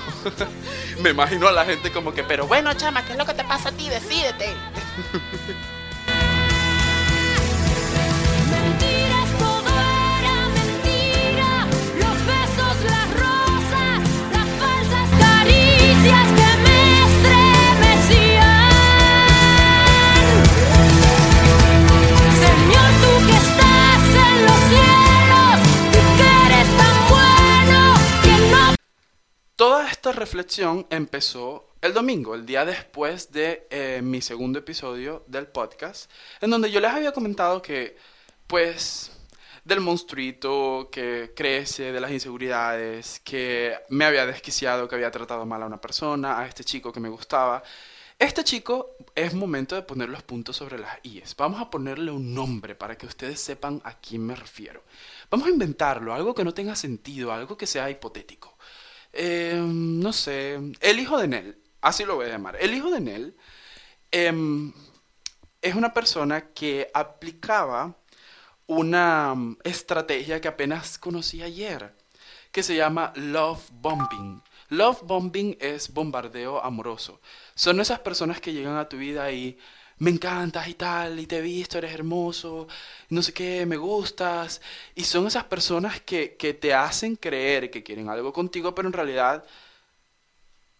me 1.01 1.10
imagino 1.10 1.48
a 1.48 1.51
la 1.53 1.65
gente 1.65 1.91
como 1.91 2.13
que, 2.13 2.24
pero 2.24 2.46
bueno, 2.46 2.72
chama, 2.75 3.03
¿qué 3.03 3.13
es 3.13 3.17
lo 3.17 3.25
que 3.25 3.34
te 3.34 3.46
pasa 3.46 3.69
a 3.69 3.72
ti? 3.72 3.89
Decídete. 3.89 4.53
Toda 29.57 29.89
esta 29.89 30.11
reflexión 30.11 30.85
empezó 30.91 31.71
el 31.81 31.91
domingo, 31.91 32.35
el 32.35 32.45
día 32.45 32.63
después 32.63 33.31
de 33.31 33.65
eh, 33.71 34.01
mi 34.03 34.21
segundo 34.21 34.59
episodio 34.59 35.23
del 35.25 35.47
podcast, 35.47 36.11
en 36.41 36.51
donde 36.51 36.69
yo 36.69 36.79
les 36.79 36.91
había 36.91 37.11
comentado 37.11 37.59
que, 37.59 37.97
pues, 38.45 39.11
del 39.65 39.79
monstruito 39.79 40.89
que 40.91 41.33
crece, 41.35 41.91
de 41.91 41.99
las 41.99 42.11
inseguridades, 42.11 43.19
que 43.21 43.75
me 43.89 44.05
había 44.05 44.27
desquiciado, 44.27 44.87
que 44.87 44.93
había 44.93 45.09
tratado 45.09 45.43
mal 45.47 45.63
a 45.63 45.65
una 45.65 45.81
persona, 45.81 46.37
a 46.39 46.45
este 46.45 46.63
chico 46.63 46.93
que 46.93 46.99
me 46.99 47.09
gustaba. 47.09 47.63
Este 48.19 48.43
chico 48.43 48.95
es 49.15 49.33
momento 49.33 49.73
de 49.73 49.81
poner 49.81 50.09
los 50.09 50.21
puntos 50.21 50.55
sobre 50.55 50.77
las 50.77 50.99
IES. 51.01 51.35
Vamos 51.35 51.59
a 51.61 51.71
ponerle 51.71 52.11
un 52.11 52.35
nombre 52.35 52.75
para 52.75 52.95
que 52.95 53.07
ustedes 53.07 53.39
sepan 53.39 53.81
a 53.83 53.97
quién 53.97 54.23
me 54.23 54.35
refiero. 54.35 54.83
Vamos 55.31 55.47
a 55.47 55.51
inventarlo, 55.51 56.13
algo 56.13 56.35
que 56.35 56.43
no 56.43 56.53
tenga 56.53 56.75
sentido, 56.75 57.31
algo 57.31 57.57
que 57.57 57.65
sea 57.65 57.89
hipotético. 57.89 58.56
Eh, 59.19 59.59
no 59.59 60.13
sé, 60.13 60.59
el 60.79 61.00
hijo 61.00 61.17
de 61.17 61.27
Nell, 61.27 61.57
así 61.81 62.05
lo 62.05 62.17
voy 62.17 62.27
a 62.27 62.29
llamar. 62.29 62.55
El 62.59 62.75
hijo 62.75 62.91
de 62.91 63.00
Nell 63.00 63.36
em, 64.12 64.71
es 65.59 65.74
una 65.74 65.91
persona 65.91 66.50
que 66.53 66.91
aplicaba 66.93 67.97
una 68.67 69.33
mm, 69.33 69.57
estrategia 69.63 70.39
que 70.39 70.47
apenas 70.47 71.00
conocí 71.00 71.41
ayer, 71.41 71.95
que 72.51 72.62
se 72.62 72.75
llama 72.75 73.12
love 73.15 73.63
bombing. 73.71 74.43
Love 74.69 75.01
bombing 75.01 75.57
es 75.59 75.91
bombardeo 75.91 76.63
amoroso. 76.63 77.19
Son 77.55 77.79
esas 77.81 78.00
personas 78.01 78.39
que 78.39 78.53
llegan 78.53 78.77
a 78.77 78.88
tu 78.88 78.97
vida 78.97 79.31
y 79.31 79.57
me 80.00 80.12
encantas 80.12 80.68
y 80.68 80.75
tal, 80.75 81.20
y 81.20 81.25
te 81.27 81.38
he 81.38 81.42
visto, 81.42 81.77
eres 81.77 81.94
hermoso, 81.94 82.68
no 83.10 83.22
sé 83.22 83.34
qué, 83.34 83.66
me 83.66 83.77
gustas. 83.77 84.62
Y 84.96 85.04
son 85.04 85.27
esas 85.27 85.46
personas 85.46 86.01
que, 86.01 86.36
que 86.36 86.54
te 86.54 86.74
hacen 86.74 87.16
creer 87.16 87.72
que 87.72 87.84
quieren 87.84 88.10
algo 88.10 88.34
contigo, 88.34 88.75
pero 88.75 88.88
en 88.88 88.94
realidad 88.94 89.46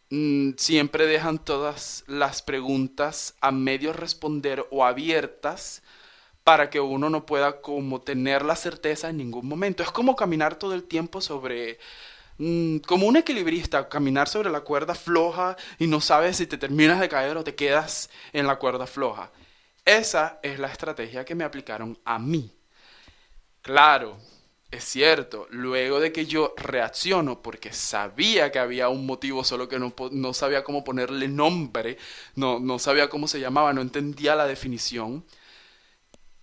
mm, 0.10 0.52
siempre 0.58 1.08
dejan 1.08 1.40
todas 1.44 2.04
las 2.08 2.42
preguntas 2.42 3.36
a 3.42 3.52
medio 3.52 3.94
responder 3.94 4.66
o 4.72 4.86
abiertas 4.86 5.82
para 6.44 6.70
que 6.70 6.80
uno 6.80 7.10
no 7.10 7.26
pueda 7.26 7.62
como 7.62 8.02
tener 8.02 8.46
la 8.46 8.56
certeza 8.56 9.10
en 9.10 9.18
ningún 9.18 9.48
momento. 9.48 9.84
Es 9.84 9.92
como 9.92 10.16
caminar 10.16 10.58
todo 10.58 10.74
el 10.76 10.84
tiempo 10.84 11.22
sobre, 11.22 11.80
mm, 12.38 12.78
como 12.80 13.08
un 13.08 13.18
equilibrista, 13.18 13.90
caminar 13.90 14.28
sobre 14.28 14.50
la 14.50 14.62
cuerda 14.62 14.96
floja 14.96 15.56
y 15.80 15.88
no 15.88 16.02
sabes 16.02 16.38
si 16.38 16.48
te 16.48 16.58
terminas 16.58 17.00
de 17.00 17.10
caer 17.10 17.38
o 17.38 17.44
te 17.44 17.56
quedas 17.56 18.10
en 18.34 18.48
la 18.48 18.58
cuerda 18.58 18.88
floja. 18.88 19.32
Esa 19.86 20.40
es 20.44 20.60
la 20.60 20.68
estrategia 20.68 21.26
que 21.26 21.36
me 21.36 21.44
aplicaron 21.44 21.98
a 22.06 22.20
mí. 22.20 22.52
Claro, 23.62 24.18
es 24.72 24.84
cierto, 24.84 25.48
luego 25.50 26.00
de 26.00 26.12
que 26.12 26.26
yo 26.26 26.54
reacciono 26.58 27.42
porque 27.42 27.72
sabía 27.74 28.52
que 28.52 28.60
había 28.60 28.90
un 28.90 29.06
motivo, 29.06 29.44
solo 29.44 29.70
que 29.70 29.80
no, 29.80 29.94
no 30.12 30.34
sabía 30.34 30.64
cómo 30.64 30.84
ponerle 30.84 31.28
nombre, 31.28 31.98
no, 32.36 32.60
no 32.60 32.80
sabía 32.80 33.10
cómo 33.10 33.28
se 33.28 33.40
llamaba, 33.40 33.74
no 33.74 33.82
entendía 33.82 34.36
la 34.36 34.46
definición, 34.48 35.26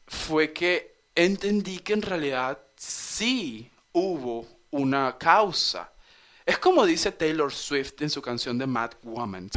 fue 0.06 0.52
que 0.52 0.94
entendí 1.14 1.78
que 1.78 1.92
en 1.94 2.02
realidad 2.02 2.58
sí 2.76 3.70
hubo 3.92 4.46
una 4.74 5.16
causa. 5.16 5.92
Es 6.44 6.58
como 6.58 6.84
dice 6.84 7.12
Taylor 7.12 7.52
Swift 7.52 8.02
en 8.02 8.10
su 8.10 8.20
canción 8.20 8.58
de 8.58 8.66
Mad 8.66 8.90
Woman. 9.04 9.50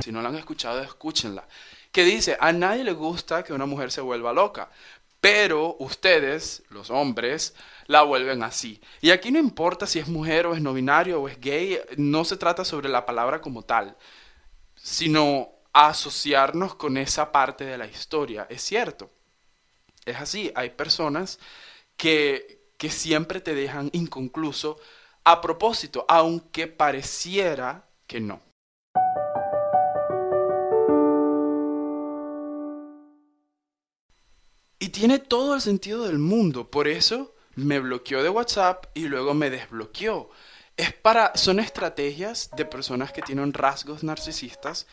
Si 0.00 0.12
no 0.12 0.20
la 0.20 0.28
han 0.28 0.36
escuchado, 0.36 0.82
escúchenla. 0.82 1.48
Que 1.90 2.04
dice, 2.04 2.36
a 2.38 2.52
nadie 2.52 2.84
le 2.84 2.92
gusta 2.92 3.42
que 3.42 3.54
una 3.54 3.64
mujer 3.64 3.90
se 3.90 4.02
vuelva 4.02 4.34
loca, 4.34 4.68
pero 5.20 5.76
ustedes, 5.78 6.62
los 6.70 6.90
hombres, 6.90 7.54
la 7.86 8.02
vuelven 8.02 8.42
así. 8.42 8.80
Y 9.00 9.10
aquí 9.10 9.30
no 9.30 9.38
importa 9.38 9.86
si 9.86 9.98
es 9.98 10.08
mujer 10.08 10.46
o 10.46 10.54
es 10.54 10.60
no 10.60 10.72
binario 10.72 11.20
o 11.20 11.28
es 11.28 11.40
gay, 11.40 11.80
no 11.96 12.24
se 12.24 12.36
trata 12.36 12.64
sobre 12.64 12.88
la 12.88 13.06
palabra 13.06 13.40
como 13.40 13.62
tal, 13.62 13.96
sino 14.76 15.50
asociarnos 15.72 16.74
con 16.74 16.96
esa 16.96 17.32
parte 17.32 17.64
de 17.64 17.78
la 17.78 17.86
historia. 17.86 18.46
Es 18.50 18.62
cierto, 18.62 19.10
es 20.04 20.16
así, 20.16 20.52
hay 20.54 20.70
personas 20.70 21.38
que, 21.96 22.70
que 22.78 22.90
siempre 22.90 23.40
te 23.40 23.54
dejan 23.54 23.90
inconcluso 23.92 24.78
a 25.24 25.40
propósito, 25.40 26.04
aunque 26.08 26.68
pareciera 26.68 27.88
que 28.06 28.20
no. 28.20 28.45
Y 34.78 34.90
tiene 34.90 35.18
todo 35.18 35.54
el 35.54 35.60
sentido 35.60 36.04
del 36.04 36.18
mundo. 36.18 36.70
Por 36.70 36.86
eso 36.86 37.34
me 37.54 37.80
bloqueó 37.80 38.22
de 38.22 38.28
WhatsApp 38.28 38.86
y 38.94 39.08
luego 39.08 39.34
me 39.34 39.50
desbloqueó. 39.50 40.30
Es 40.76 40.92
para, 40.92 41.32
son 41.34 41.58
estrategias 41.58 42.50
de 42.54 42.66
personas 42.66 43.12
que 43.12 43.22
tienen 43.22 43.54
rasgos 43.54 44.04
narcisistas 44.04 44.86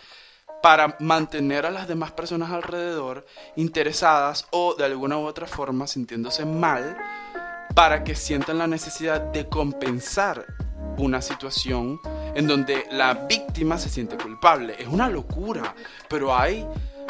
para 0.62 0.96
mantener 1.00 1.66
a 1.66 1.72
las 1.72 1.90
demás 1.90 2.14
personas 2.14 2.52
alrededor 2.52 3.26
interesadas 3.58 4.48
o 4.52 4.76
de 4.76 4.86
alguna 4.86 5.18
u 5.18 5.26
otra 5.26 5.46
forma 5.46 5.88
sintiéndose 5.88 6.46
mal 6.46 6.98
para 7.76 8.06
que 8.06 8.16
sientan 8.16 8.60
la 8.60 8.68
necesidad 8.68 9.20
de 9.20 9.50
compensar 9.50 10.46
una 10.98 11.22
situación 11.22 12.00
en 12.36 12.48
donde 12.48 12.86
la 12.92 13.14
víctima 13.14 13.78
se 13.78 13.90
siente 13.90 14.16
culpable. 14.16 14.76
Es 14.80 14.88
una 14.88 15.10
locura, 15.10 15.76
pero 16.08 16.34
hay 16.34 16.66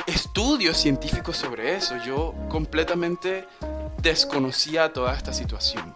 estudios 0.07 0.77
científicos 0.77 1.37
sobre 1.37 1.75
eso. 1.75 1.97
Yo 2.05 2.33
completamente 2.49 3.47
desconocía 4.01 4.91
toda 4.93 5.15
esta 5.15 5.33
situación. 5.33 5.95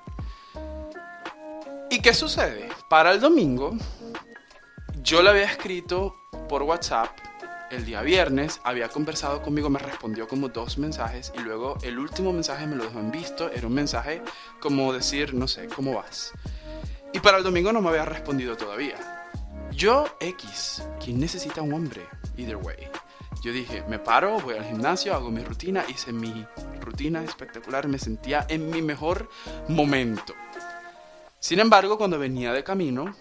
¿Y 1.89 2.01
qué 2.01 2.13
sucede? 2.13 2.69
Para 2.89 3.11
el 3.11 3.21
domingo, 3.21 3.75
yo 5.01 5.21
le 5.21 5.29
había 5.29 5.45
escrito 5.45 6.15
por 6.49 6.63
WhatsApp 6.63 7.09
el 7.71 7.85
día 7.85 8.01
viernes, 8.01 8.61
había 8.63 8.87
conversado 8.89 9.41
conmigo, 9.41 9.69
me 9.69 9.79
respondió 9.79 10.27
como 10.27 10.49
dos 10.49 10.77
mensajes 10.77 11.33
y 11.37 11.39
luego 11.39 11.77
el 11.81 11.99
último 11.99 12.31
mensaje 12.31 12.65
me 12.65 12.75
lo 12.75 12.85
dejó 12.85 12.99
en 12.99 13.11
visto, 13.11 13.51
era 13.51 13.67
un 13.67 13.73
mensaje 13.73 14.21
como 14.59 14.93
decir, 14.93 15.33
no 15.33 15.47
sé, 15.47 15.67
¿cómo 15.67 15.93
vas? 15.93 16.31
Y 17.13 17.19
para 17.19 17.37
el 17.37 17.43
domingo 17.43 17.71
no 17.71 17.81
me 17.81 17.89
había 17.89 18.05
respondido 18.05 18.55
todavía. 18.55 18.95
Yo, 19.71 20.05
X, 20.19 20.83
¿quién 21.03 21.19
necesita 21.19 21.61
un 21.61 21.73
hombre? 21.73 22.07
Either 22.37 22.57
way. 22.57 22.87
Yo 23.47 23.53
dije, 23.53 23.81
me 23.87 23.97
paro, 23.97 24.41
voy 24.41 24.57
al 24.57 24.65
gimnasio, 24.65 25.13
hago 25.13 25.31
mi 25.31 25.41
rutina, 25.41 25.85
hice 25.87 26.11
mi 26.11 26.45
rutina 26.81 27.23
espectacular, 27.23 27.87
me 27.87 27.97
sentía 27.97 28.45
en 28.49 28.69
mi 28.69 28.81
mejor 28.81 29.29
momento. 29.69 30.35
Sin 31.39 31.61
embargo, 31.61 31.97
cuando 31.97 32.19
venía 32.19 32.51
de 32.51 32.65
camino, 32.65 33.15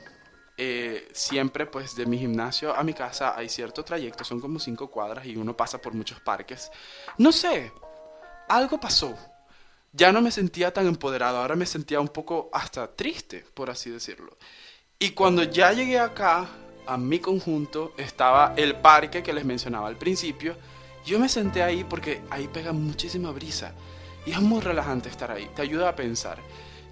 eh, 0.57 1.07
siempre 1.13 1.67
pues 1.67 1.95
de 1.95 2.07
mi 2.07 2.19
gimnasio 2.19 2.75
a 2.75 2.83
mi 2.83 2.93
casa 2.93 3.39
hay 3.39 3.49
cierto 3.49 3.85
trayecto, 3.85 4.25
son 4.25 4.41
como 4.41 4.59
cinco 4.59 4.91
cuadras 4.91 5.27
y 5.27 5.37
uno 5.37 5.57
pasa 5.57 5.81
por 5.81 5.95
muchos 5.95 6.19
parques. 6.19 6.73
No 7.19 7.31
sé, 7.31 7.71
algo 8.49 8.81
pasó. 8.81 9.17
Ya 9.93 10.11
no 10.11 10.21
me 10.21 10.33
sentía 10.33 10.75
tan 10.75 10.89
empoderado, 10.89 11.39
ahora 11.39 11.55
me 11.55 11.67
sentía 11.67 12.01
un 12.01 12.09
poco 12.09 12.51
hasta 12.53 12.97
triste, 12.97 13.45
por 13.55 13.71
así 13.71 13.91
decirlo. 13.91 14.37
Y 14.99 15.11
cuando 15.11 15.45
ya 15.45 15.71
llegué 15.73 16.01
acá, 16.01 16.49
a 16.87 16.97
mi 16.97 17.19
conjunto, 17.19 17.93
estaba 17.97 18.55
el 18.57 18.77
parque 18.77 19.23
que 19.23 19.33
les 19.33 19.45
mencionaba 19.45 19.89
al 19.89 19.97
principio. 19.97 20.57
Yo 21.05 21.19
me 21.19 21.29
senté 21.29 21.63
ahí 21.63 21.85
porque 21.85 22.23
ahí 22.31 22.49
pega 22.49 22.73
muchísima 22.73 23.31
brisa. 23.31 23.73
Y 24.25 24.33
es 24.33 24.41
muy 24.41 24.61
relajante 24.61 25.09
estar 25.09 25.31
ahí, 25.31 25.49
te 25.55 25.63
ayuda 25.63 25.89
a 25.89 25.97
pensar. 25.97 26.39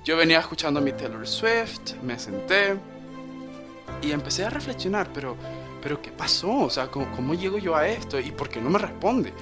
Yo 0.04 0.16
venía 0.16 0.38
escuchando 0.38 0.80
a 0.80 0.82
mi 0.82 0.92
Taylor 0.92 1.26
Swift, 1.26 1.94
me 2.02 2.18
senté 2.18 2.76
y 4.02 4.12
empecé 4.12 4.44
a 4.44 4.50
reflexionar, 4.50 5.10
pero, 5.12 5.36
pero 5.82 6.00
¿qué 6.00 6.12
pasó? 6.12 6.50
O 6.50 6.70
sea, 6.70 6.88
¿cómo, 6.88 7.10
¿cómo 7.16 7.34
llego 7.34 7.58
yo 7.58 7.74
a 7.74 7.88
esto? 7.88 8.20
¿Y 8.20 8.30
por 8.30 8.48
qué 8.48 8.60
no 8.60 8.70
me 8.70 8.78
responde? 8.78 9.32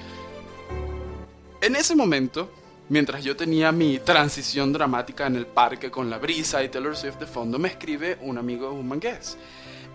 En 1.60 1.76
ese 1.76 1.94
momento, 1.94 2.50
mientras 2.88 3.24
yo 3.24 3.36
tenía 3.36 3.72
mi 3.72 3.98
transición 3.98 4.72
dramática 4.72 5.26
en 5.26 5.36
el 5.36 5.46
parque 5.46 5.90
con 5.90 6.10
la 6.10 6.18
brisa 6.18 6.62
y 6.62 6.68
Taylor 6.68 6.96
Swift 6.96 7.18
de 7.18 7.26
fondo, 7.26 7.58
me 7.58 7.68
escribe 7.68 8.18
un 8.20 8.38
amigo 8.38 8.70
humangués. 8.70 9.36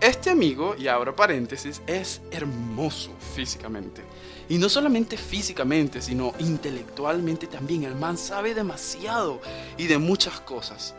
Este 0.00 0.30
amigo, 0.30 0.76
y 0.78 0.86
abro 0.86 1.16
paréntesis, 1.16 1.82
es 1.88 2.20
hermoso 2.30 3.10
físicamente. 3.34 4.02
Y 4.48 4.56
no 4.58 4.68
solamente 4.68 5.16
físicamente, 5.16 6.00
sino 6.00 6.34
intelectualmente 6.38 7.48
también. 7.48 7.82
El 7.82 7.96
man 7.96 8.16
sabe 8.16 8.54
demasiado 8.54 9.40
y 9.76 9.88
de 9.88 9.98
muchas 9.98 10.40
cosas. 10.40 10.94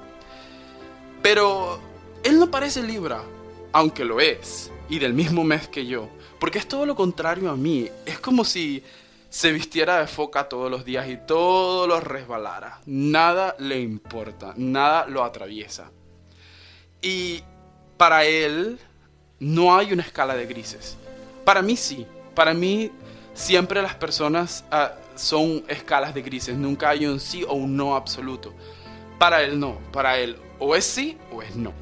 Pero 1.21 1.79
él 2.23 2.39
no 2.39 2.51
parece 2.51 2.83
Libra, 2.83 3.23
aunque 3.71 4.03
lo 4.03 4.19
es, 4.19 4.69
y 4.89 4.99
del 4.99 5.13
mismo 5.13 5.45
mes 5.45 5.69
que 5.69 5.85
yo. 5.85 6.09
Porque 6.37 6.59
es 6.59 6.67
todo 6.67 6.85
lo 6.85 6.95
contrario 6.95 7.49
a 7.49 7.55
mí. 7.55 7.89
Es 8.05 8.19
como 8.19 8.43
si 8.43 8.83
se 9.29 9.53
vistiera 9.53 10.01
de 10.01 10.07
foca 10.07 10.49
todos 10.49 10.69
los 10.69 10.83
días 10.83 11.07
y 11.07 11.17
todo 11.25 11.87
lo 11.87 12.01
resbalara. 12.01 12.81
Nada 12.85 13.55
le 13.59 13.79
importa, 13.79 14.53
nada 14.57 15.05
lo 15.05 15.23
atraviesa. 15.23 15.89
Y 17.01 17.43
para 17.95 18.25
él 18.25 18.79
no 19.39 19.75
hay 19.75 19.93
una 19.93 20.03
escala 20.03 20.35
de 20.35 20.45
grises. 20.45 20.97
Para 21.45 21.61
mí 21.61 21.75
sí. 21.75 22.05
Para 22.35 22.53
mí 22.53 22.91
siempre 23.33 23.81
las 23.81 23.95
personas 23.95 24.63
ah, 24.71 24.93
son 25.15 25.63
escalas 25.67 26.13
de 26.13 26.21
grises. 26.21 26.55
Nunca 26.55 26.89
hay 26.89 27.05
un 27.05 27.19
sí 27.19 27.43
o 27.47 27.53
un 27.53 27.75
no 27.75 27.95
absoluto. 27.95 28.53
Para 29.17 29.41
él 29.43 29.59
no. 29.59 29.79
Para 29.91 30.19
él 30.19 30.37
o 30.59 30.75
es 30.75 30.85
sí 30.85 31.17
o 31.31 31.41
es 31.41 31.55
no. 31.55 31.73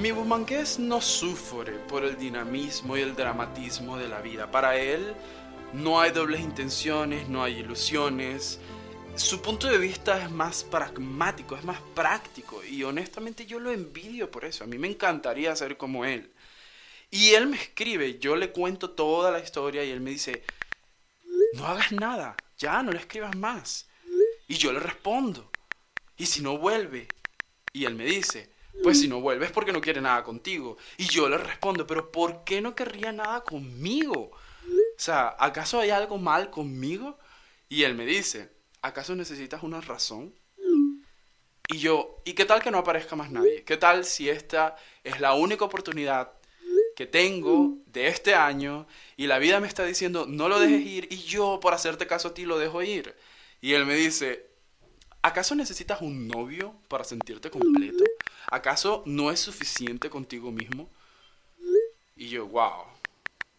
Mi 0.00 0.10
bumangués 0.10 0.78
no 0.78 1.00
sufre 1.00 1.72
por 1.88 2.04
el 2.04 2.18
dinamismo 2.18 2.98
y 2.98 3.00
el 3.00 3.16
dramatismo 3.16 3.96
de 3.96 4.08
la 4.08 4.20
vida. 4.20 4.50
Para 4.50 4.76
él 4.76 5.14
no 5.72 6.00
hay 6.00 6.10
dobles 6.10 6.40
intenciones, 6.40 7.28
no 7.30 7.42
hay 7.42 7.60
ilusiones. 7.60 8.60
Su 9.14 9.40
punto 9.40 9.68
de 9.68 9.78
vista 9.78 10.22
es 10.22 10.30
más 10.30 10.62
pragmático, 10.64 11.56
es 11.56 11.64
más 11.64 11.80
práctico. 11.94 12.62
Y 12.62 12.84
honestamente 12.84 13.46
yo 13.46 13.58
lo 13.58 13.72
envidio 13.72 14.30
por 14.30 14.44
eso. 14.44 14.64
A 14.64 14.66
mí 14.66 14.76
me 14.76 14.88
encantaría 14.88 15.56
ser 15.56 15.78
como 15.78 16.04
él. 16.04 16.30
Y 17.16 17.32
él 17.32 17.46
me 17.46 17.56
escribe, 17.56 18.18
yo 18.18 18.36
le 18.36 18.52
cuento 18.52 18.90
toda 18.90 19.30
la 19.30 19.38
historia 19.38 19.82
y 19.82 19.90
él 19.90 20.02
me 20.02 20.10
dice, 20.10 20.44
no 21.54 21.66
hagas 21.66 21.90
nada, 21.90 22.36
ya 22.58 22.82
no 22.82 22.92
le 22.92 22.98
escribas 22.98 23.34
más. 23.34 23.88
Y 24.46 24.56
yo 24.56 24.70
le 24.70 24.80
respondo, 24.80 25.50
¿y 26.18 26.26
si 26.26 26.42
no 26.42 26.58
vuelve? 26.58 27.08
Y 27.72 27.86
él 27.86 27.94
me 27.94 28.04
dice, 28.04 28.50
pues 28.82 29.00
si 29.00 29.08
no 29.08 29.22
vuelve 29.22 29.46
es 29.46 29.50
porque 29.50 29.72
no 29.72 29.80
quiere 29.80 30.02
nada 30.02 30.22
contigo. 30.24 30.76
Y 30.98 31.06
yo 31.06 31.26
le 31.30 31.38
respondo, 31.38 31.86
pero 31.86 32.12
¿por 32.12 32.44
qué 32.44 32.60
no 32.60 32.74
querría 32.74 33.12
nada 33.12 33.42
conmigo? 33.44 34.32
O 34.32 34.98
sea, 34.98 35.36
¿acaso 35.38 35.80
hay 35.80 35.88
algo 35.88 36.18
mal 36.18 36.50
conmigo? 36.50 37.18
Y 37.70 37.84
él 37.84 37.94
me 37.94 38.04
dice, 38.04 38.52
¿acaso 38.82 39.16
necesitas 39.16 39.62
una 39.62 39.80
razón? 39.80 40.34
Y 41.68 41.78
yo, 41.78 42.20
¿y 42.26 42.34
qué 42.34 42.44
tal 42.44 42.62
que 42.62 42.70
no 42.70 42.76
aparezca 42.76 43.16
más 43.16 43.30
nadie? 43.30 43.64
¿Qué 43.64 43.78
tal 43.78 44.04
si 44.04 44.28
esta 44.28 44.76
es 45.02 45.18
la 45.18 45.32
única 45.32 45.64
oportunidad 45.64 46.35
que 46.96 47.06
tengo 47.06 47.76
de 47.86 48.08
este 48.08 48.34
año 48.34 48.88
y 49.16 49.26
la 49.26 49.38
vida 49.38 49.60
me 49.60 49.68
está 49.68 49.84
diciendo, 49.84 50.26
no 50.26 50.48
lo 50.48 50.58
dejes 50.58 50.84
ir 50.84 51.08
y 51.10 51.18
yo 51.18 51.60
por 51.60 51.74
hacerte 51.74 52.06
caso 52.06 52.28
a 52.28 52.34
ti 52.34 52.44
lo 52.46 52.58
dejo 52.58 52.82
ir? 52.82 53.14
Y 53.60 53.74
él 53.74 53.84
me 53.84 53.94
dice, 53.94 54.46
¿acaso 55.22 55.54
necesitas 55.54 56.00
un 56.00 56.26
novio 56.26 56.74
para 56.88 57.04
sentirte 57.04 57.50
completo? 57.50 58.02
¿Acaso 58.50 59.02
no 59.06 59.30
es 59.30 59.38
suficiente 59.40 60.08
contigo 60.08 60.50
mismo? 60.50 60.90
Y 62.16 62.28
yo, 62.28 62.46
wow, 62.46 62.84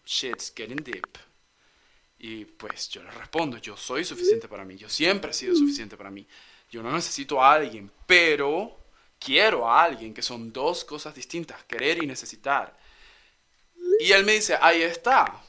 shit's 0.03 0.51
getting 0.55 0.83
deep. 0.83 1.07
Y 2.17 2.45
pues 2.45 2.89
yo 2.89 3.03
le 3.03 3.11
respondo, 3.11 3.59
yo 3.59 3.77
soy 3.77 4.03
suficiente 4.03 4.47
para 4.47 4.65
mí, 4.65 4.75
yo 4.77 4.89
siempre 4.89 5.29
he 5.29 5.33
sido 5.35 5.55
suficiente 5.55 5.95
para 5.95 6.09
mí. 6.09 6.25
Yo 6.71 6.81
no 6.81 6.91
necesito 6.91 7.41
a 7.41 7.53
alguien, 7.53 7.91
pero 8.07 8.75
quiero 9.19 9.69
a 9.69 9.83
alguien, 9.83 10.11
que 10.11 10.23
son 10.23 10.51
dos 10.51 10.83
cosas 10.83 11.13
distintas, 11.13 11.63
querer 11.65 12.03
y 12.03 12.07
necesitar. 12.07 12.75
Y 13.99 14.11
él 14.11 14.25
me 14.25 14.33
dice, 14.33 14.57
ahí 14.61 14.81
está. 14.81 15.41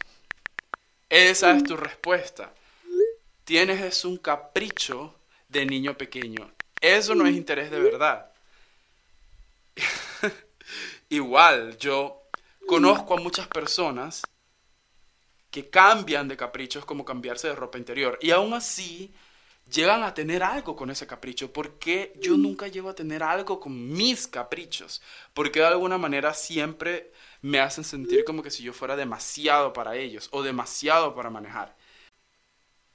Esa 1.09 1.53
es 1.57 1.65
tu 1.65 1.77
respuesta. 1.77 2.53
Tienes 3.45 3.81
es 3.81 4.05
un 4.05 4.19
capricho 4.19 5.15
de 5.49 5.65
niño 5.65 5.97
pequeño. 5.97 6.51
Eso 6.81 7.15
no 7.15 7.27
es 7.27 7.35
interés 7.35 7.71
de 7.71 7.81
verdad. 7.81 8.31
Igual, 11.09 11.79
yo 11.79 12.23
conozco 12.67 13.15
a 13.15 13.21
muchas 13.21 13.49
personas 13.49 14.23
que 15.51 15.71
cambian 15.71 16.29
de 16.29 16.37
caprichos 16.37 16.85
como 16.85 17.05
cambiarse 17.05 17.49
de 17.49 17.55
ropa 17.55 17.79
interior. 17.79 18.19
Y 18.21 18.31
aún 18.31 18.53
así 18.53 19.15
llegan 19.71 20.03
a 20.03 20.15
tener 20.15 20.43
algo 20.43 20.77
con 20.77 20.91
ese 20.91 21.07
capricho. 21.07 21.53
porque 21.53 22.13
yo 22.21 22.37
nunca 22.37 22.69
llego 22.69 22.91
a 22.91 22.95
tener 22.95 23.23
algo 23.23 23.61
con 23.61 23.93
mis 23.93 24.27
caprichos? 24.27 25.03
Porque 25.33 25.61
de 25.61 25.67
alguna 25.67 25.99
manera 25.99 26.35
siempre 26.35 27.13
me 27.41 27.61
hacen 27.61 27.85
sentir 27.85 28.25
como 28.25 28.43
que 28.43 28.51
si 28.51 28.63
yo 28.63 28.73
fuera 28.73 28.97
demasiado 28.97 29.73
para 29.73 29.97
ellos 29.97 30.29
o 30.33 30.43
demasiado 30.43 31.15
para 31.15 31.31
manejar. 31.31 31.77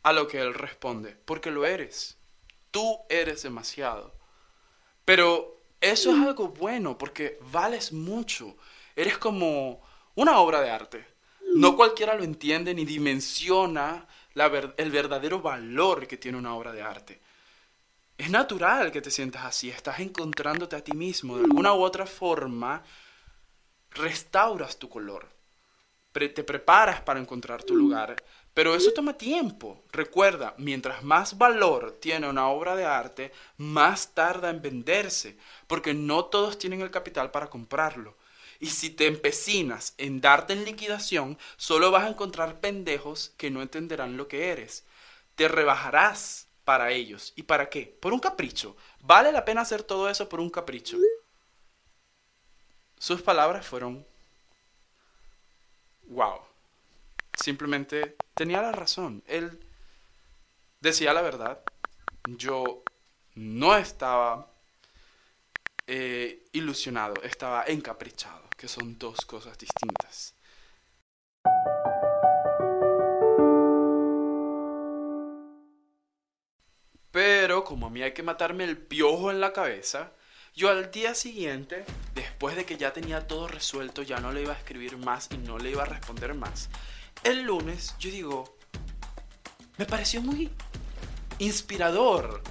A 0.01 0.11
lo 0.11 0.27
que 0.27 0.41
él 0.41 0.53
responde, 0.53 1.15
porque 1.25 1.49
lo 1.49 1.65
eres. 1.65 2.17
Tú 2.71 2.99
eres 3.09 3.43
demasiado. 3.43 4.13
Pero 5.05 5.61
eso 5.79 6.11
es 6.11 6.19
algo 6.19 6.49
bueno 6.49 6.97
porque 6.97 7.39
vales 7.51 7.93
mucho. 7.93 8.57
Eres 8.95 9.17
como 9.17 9.81
una 10.15 10.39
obra 10.39 10.61
de 10.61 10.69
arte. 10.69 11.05
No 11.55 11.75
cualquiera 11.75 12.15
lo 12.15 12.23
entiende 12.23 12.73
ni 12.73 12.83
dimensiona 12.83 14.07
la 14.33 14.47
el 14.77 14.91
verdadero 14.91 15.41
valor 15.41 16.07
que 16.07 16.17
tiene 16.17 16.37
una 16.37 16.55
obra 16.55 16.71
de 16.71 16.81
arte. 16.81 17.21
Es 18.17 18.29
natural 18.29 18.91
que 18.91 19.01
te 19.01 19.11
sientas 19.11 19.45
así, 19.45 19.69
estás 19.69 19.99
encontrándote 19.99 20.75
a 20.75 20.83
ti 20.83 20.93
mismo. 20.93 21.37
De 21.37 21.45
alguna 21.45 21.73
u 21.73 21.81
otra 21.81 22.05
forma, 22.05 22.83
restauras 23.95 24.77
tu 24.77 24.89
color. 24.89 25.27
Te 26.11 26.43
preparas 26.43 27.01
para 27.01 27.19
encontrar 27.19 27.63
tu 27.63 27.75
lugar. 27.75 28.15
Pero 28.53 28.75
eso 28.75 28.93
toma 28.93 29.17
tiempo. 29.17 29.83
Recuerda, 29.91 30.53
mientras 30.57 31.03
más 31.03 31.37
valor 31.37 31.97
tiene 31.99 32.29
una 32.29 32.49
obra 32.49 32.75
de 32.75 32.85
arte, 32.85 33.31
más 33.57 34.13
tarda 34.13 34.51
en 34.51 34.61
venderse, 34.61 35.37
porque 35.65 35.93
no 35.93 36.25
todos 36.25 36.59
tienen 36.59 36.81
el 36.81 36.91
capital 36.91 37.31
para 37.31 37.49
comprarlo. 37.49 38.15
Y 38.59 38.67
si 38.67 38.91
te 38.91 39.07
empecinas 39.07 39.95
en 39.97 40.21
darte 40.21 40.53
en 40.53 40.65
liquidación, 40.65 41.37
solo 41.57 41.89
vas 41.89 42.03
a 42.03 42.09
encontrar 42.09 42.59
pendejos 42.59 43.33
que 43.37 43.49
no 43.49 43.61
entenderán 43.63 44.17
lo 44.17 44.27
que 44.27 44.49
eres. 44.49 44.85
Te 45.35 45.47
rebajarás 45.47 46.47
para 46.63 46.91
ellos. 46.91 47.33
¿Y 47.35 47.43
para 47.43 47.69
qué? 47.69 47.97
Por 47.99 48.13
un 48.13 48.19
capricho. 48.19 48.77
¿Vale 49.01 49.31
la 49.31 49.43
pena 49.43 49.61
hacer 49.61 49.81
todo 49.81 50.09
eso 50.09 50.29
por 50.29 50.39
un 50.39 50.51
capricho? 50.51 50.97
Sus 53.03 53.21
palabras 53.21 53.67
fueron, 53.67 54.07
wow. 56.07 56.39
Simplemente 57.37 58.15
tenía 58.33 58.61
la 58.61 58.71
razón. 58.71 59.21
Él 59.27 59.59
decía 60.79 61.11
la 61.11 61.21
verdad. 61.21 61.59
Yo 62.29 62.81
no 63.35 63.75
estaba 63.75 64.47
eh, 65.85 66.45
ilusionado, 66.53 67.15
estaba 67.23 67.65
encaprichado, 67.65 68.47
que 68.55 68.69
son 68.69 68.97
dos 68.97 69.25
cosas 69.25 69.57
distintas. 69.57 70.33
Pero 77.11 77.65
como 77.65 77.87
a 77.87 77.89
mí 77.89 78.01
hay 78.01 78.13
que 78.13 78.23
matarme 78.23 78.63
el 78.63 78.77
piojo 78.77 79.29
en 79.29 79.41
la 79.41 79.51
cabeza, 79.51 80.13
yo 80.55 80.69
al 80.69 80.91
día 80.91 81.15
siguiente, 81.15 81.83
después 82.13 82.55
de 82.55 82.65
que 82.65 82.77
ya 82.77 82.93
tenía 82.93 83.27
todo 83.27 83.47
resuelto, 83.47 84.03
ya 84.03 84.19
no 84.19 84.31
le 84.31 84.43
iba 84.43 84.53
a 84.53 84.57
escribir 84.57 84.97
más 84.97 85.29
y 85.31 85.37
no 85.37 85.57
le 85.57 85.71
iba 85.71 85.83
a 85.83 85.87
responder 85.87 86.33
más. 86.35 86.69
El 87.23 87.43
lunes 87.43 87.95
yo 87.99 88.11
digo, 88.11 88.57
me 89.77 89.85
pareció 89.85 90.21
muy 90.21 90.51
inspirador 91.39 92.43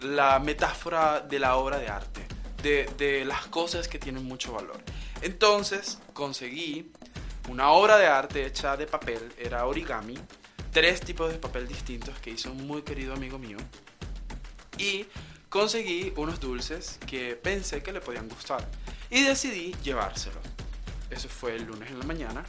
la 0.00 0.38
metáfora 0.38 1.20
de 1.20 1.38
la 1.38 1.56
obra 1.56 1.78
de 1.78 1.88
arte, 1.88 2.26
de, 2.62 2.90
de 2.96 3.24
las 3.24 3.46
cosas 3.48 3.86
que 3.86 3.98
tienen 3.98 4.24
mucho 4.24 4.54
valor. 4.54 4.82
Entonces 5.20 5.98
conseguí 6.14 6.90
una 7.48 7.70
obra 7.72 7.98
de 7.98 8.06
arte 8.06 8.46
hecha 8.46 8.76
de 8.76 8.86
papel, 8.86 9.32
era 9.36 9.66
origami, 9.66 10.14
tres 10.70 11.00
tipos 11.00 11.30
de 11.30 11.38
papel 11.38 11.68
distintos 11.68 12.18
que 12.20 12.30
hizo 12.30 12.50
un 12.50 12.66
muy 12.66 12.82
querido 12.82 13.12
amigo 13.12 13.38
mío. 13.38 13.58
Y 14.78 15.06
conseguí 15.52 16.14
unos 16.16 16.40
dulces 16.40 16.98
que 17.06 17.36
pensé 17.36 17.82
que 17.82 17.92
le 17.92 18.00
podían 18.00 18.26
gustar. 18.26 18.66
Y 19.10 19.22
decidí 19.22 19.76
llevárselo. 19.84 20.40
Eso 21.10 21.28
fue 21.28 21.56
el 21.56 21.64
lunes 21.64 21.90
en 21.90 21.98
la 21.98 22.06
mañana. 22.06 22.42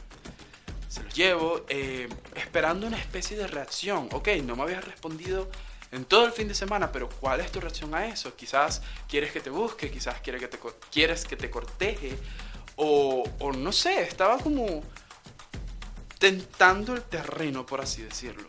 Se 0.88 1.02
los 1.02 1.12
llevo 1.14 1.66
eh, 1.68 2.08
esperando 2.34 2.86
una 2.86 2.96
especie 2.96 3.36
de 3.36 3.46
reacción. 3.46 4.08
Ok, 4.12 4.28
no 4.42 4.56
me 4.56 4.62
habías 4.62 4.82
respondido 4.82 5.50
en 5.92 6.06
todo 6.06 6.24
el 6.24 6.32
fin 6.32 6.48
de 6.48 6.54
semana, 6.54 6.92
pero 6.92 7.10
¿cuál 7.10 7.40
es 7.40 7.52
tu 7.52 7.60
reacción 7.60 7.94
a 7.94 8.06
eso? 8.06 8.34
Quizás 8.34 8.80
quieres 9.06 9.32
que 9.32 9.40
te 9.40 9.50
busque, 9.50 9.90
quizás 9.90 10.22
quiere 10.22 10.38
que 10.40 10.48
te, 10.48 10.58
quieres 10.90 11.26
que 11.26 11.36
te 11.36 11.50
corteje, 11.50 12.16
o, 12.76 13.22
o 13.38 13.52
no 13.52 13.70
sé, 13.70 14.02
estaba 14.02 14.38
como 14.38 14.82
tentando 16.18 16.94
el 16.94 17.02
terreno, 17.02 17.66
por 17.66 17.82
así 17.82 18.00
decirlo. 18.00 18.48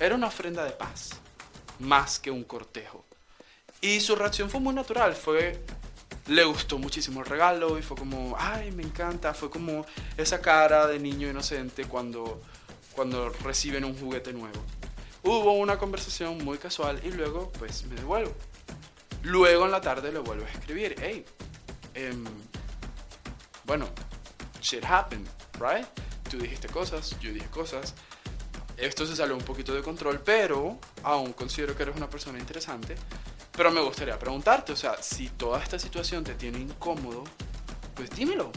Era 0.00 0.14
una 0.14 0.28
ofrenda 0.28 0.64
de 0.64 0.72
paz, 0.72 1.10
más 1.78 2.18
que 2.18 2.30
un 2.30 2.42
cortejo. 2.42 3.04
Y 3.86 4.00
su 4.00 4.16
reacción 4.16 4.50
fue 4.50 4.58
muy 4.58 4.74
natural, 4.74 5.14
fue... 5.14 5.62
Le 6.26 6.42
gustó 6.42 6.76
muchísimo 6.76 7.20
el 7.20 7.26
regalo 7.26 7.78
y 7.78 7.82
fue 7.82 7.96
como, 7.96 8.34
ay, 8.36 8.72
me 8.72 8.82
encanta, 8.82 9.32
fue 9.32 9.48
como 9.48 9.86
esa 10.16 10.40
cara 10.40 10.88
de 10.88 10.98
niño 10.98 11.30
inocente 11.30 11.84
cuando, 11.84 12.42
cuando 12.96 13.28
reciben 13.44 13.84
un 13.84 13.96
juguete 13.96 14.32
nuevo. 14.32 14.60
Hubo 15.22 15.52
una 15.52 15.78
conversación 15.78 16.44
muy 16.44 16.58
casual 16.58 17.00
y 17.04 17.12
luego 17.12 17.52
pues 17.60 17.84
me 17.84 17.94
devuelvo. 17.94 18.34
Luego 19.22 19.66
en 19.66 19.70
la 19.70 19.80
tarde 19.80 20.10
le 20.10 20.18
vuelvo 20.18 20.44
a 20.44 20.50
escribir, 20.50 20.96
hey, 21.00 21.24
em, 21.94 22.24
bueno, 23.66 23.86
shit 24.60 24.84
happened, 24.84 25.28
right? 25.60 25.86
Tú 26.28 26.38
dijiste 26.38 26.66
cosas, 26.66 27.16
yo 27.20 27.32
dije 27.32 27.46
cosas. 27.50 27.94
Esto 28.76 29.06
se 29.06 29.14
salió 29.14 29.36
un 29.36 29.44
poquito 29.44 29.72
de 29.72 29.82
control, 29.82 30.20
pero 30.24 30.76
aún 31.04 31.32
considero 31.34 31.76
que 31.76 31.84
eres 31.84 31.96
una 31.96 32.10
persona 32.10 32.40
interesante. 32.40 32.96
Pero 33.56 33.70
me 33.70 33.80
gustaría 33.80 34.18
preguntarte, 34.18 34.72
o 34.72 34.76
sea, 34.76 35.02
si 35.02 35.30
toda 35.30 35.62
esta 35.62 35.78
situación 35.78 36.22
te 36.22 36.34
tiene 36.34 36.58
incómodo, 36.58 37.24
pues 37.94 38.10
dímelo. 38.10 38.52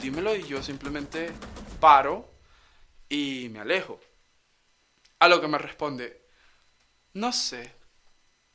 Dímelo 0.00 0.36
y 0.36 0.46
yo 0.46 0.62
simplemente 0.62 1.32
paro 1.80 2.28
y 3.08 3.48
me 3.50 3.60
alejo. 3.60 3.98
A 5.20 5.28
lo 5.28 5.40
que 5.40 5.48
me 5.48 5.56
responde, 5.56 6.26
no 7.14 7.32
sé, 7.32 7.72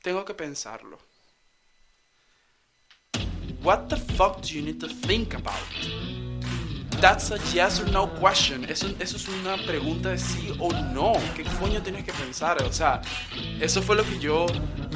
tengo 0.03 0.23
que 0.25 0.35
pensarlo. 0.35 0.99
What 3.63 3.87
the 3.87 3.97
fuck 3.97 4.41
do 4.41 4.47
you 4.47 4.61
need 4.61 4.79
to 4.79 4.87
think 4.87 5.33
about? 5.33 6.18
That's 7.01 7.31
a 7.31 7.37
yes 7.53 7.79
or 7.79 7.89
no 7.91 8.13
question. 8.19 8.65
Eso, 8.65 8.87
eso 8.99 9.15
es 9.15 9.27
una 9.29 9.55
pregunta 9.65 10.09
de 10.09 10.17
sí 10.17 10.53
o 10.59 10.69
no. 10.71 11.13
¿Qué 11.33 11.45
coño 11.57 11.81
tienes 11.81 12.03
que 12.03 12.11
pensar? 12.11 12.61
O 12.63 12.73
sea, 12.73 13.01
eso 13.61 13.81
fue 13.81 13.95
lo 13.95 14.03
que 14.03 14.19
yo 14.19 14.45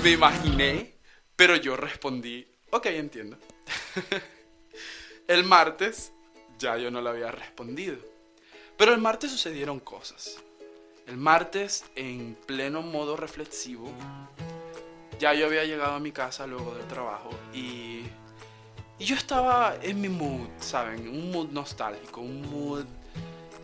me 0.04 0.12
imaginé, 0.12 0.98
pero 1.38 1.56
yo 1.56 1.78
respondí, 1.78 2.46
ok, 2.72 2.88
entiendo. 2.88 3.38
el 5.28 5.46
martes 5.46 6.12
ya 6.60 6.78
yo 6.78 6.92
no 6.92 7.02
le 7.02 7.10
había 7.10 7.32
respondido. 7.32 7.96
Pero 8.78 8.94
el 8.94 9.00
martes 9.00 9.32
sucedieron 9.32 9.80
cosas. 9.80 10.44
El 11.08 11.16
martes, 11.16 11.86
en 11.96 12.36
pleno 12.46 12.82
modo 12.82 13.16
reflexivo, 13.16 13.90
ya 15.20 15.34
yo 15.34 15.46
había 15.46 15.64
llegado 15.64 15.94
a 15.94 16.00
mi 16.02 16.12
casa 16.12 16.48
luego 16.48 16.76
del 16.76 16.86
trabajo 16.88 17.30
y, 17.54 18.02
y 19.00 19.06
yo 19.06 19.16
estaba 19.16 19.76
en 19.82 20.00
mi 20.00 20.10
mood, 20.10 20.48
¿saben? 20.60 21.08
Un 21.08 21.32
mood 21.32 21.50
nostálgico, 21.50 22.22
un 22.22 22.42
mood 22.50 22.86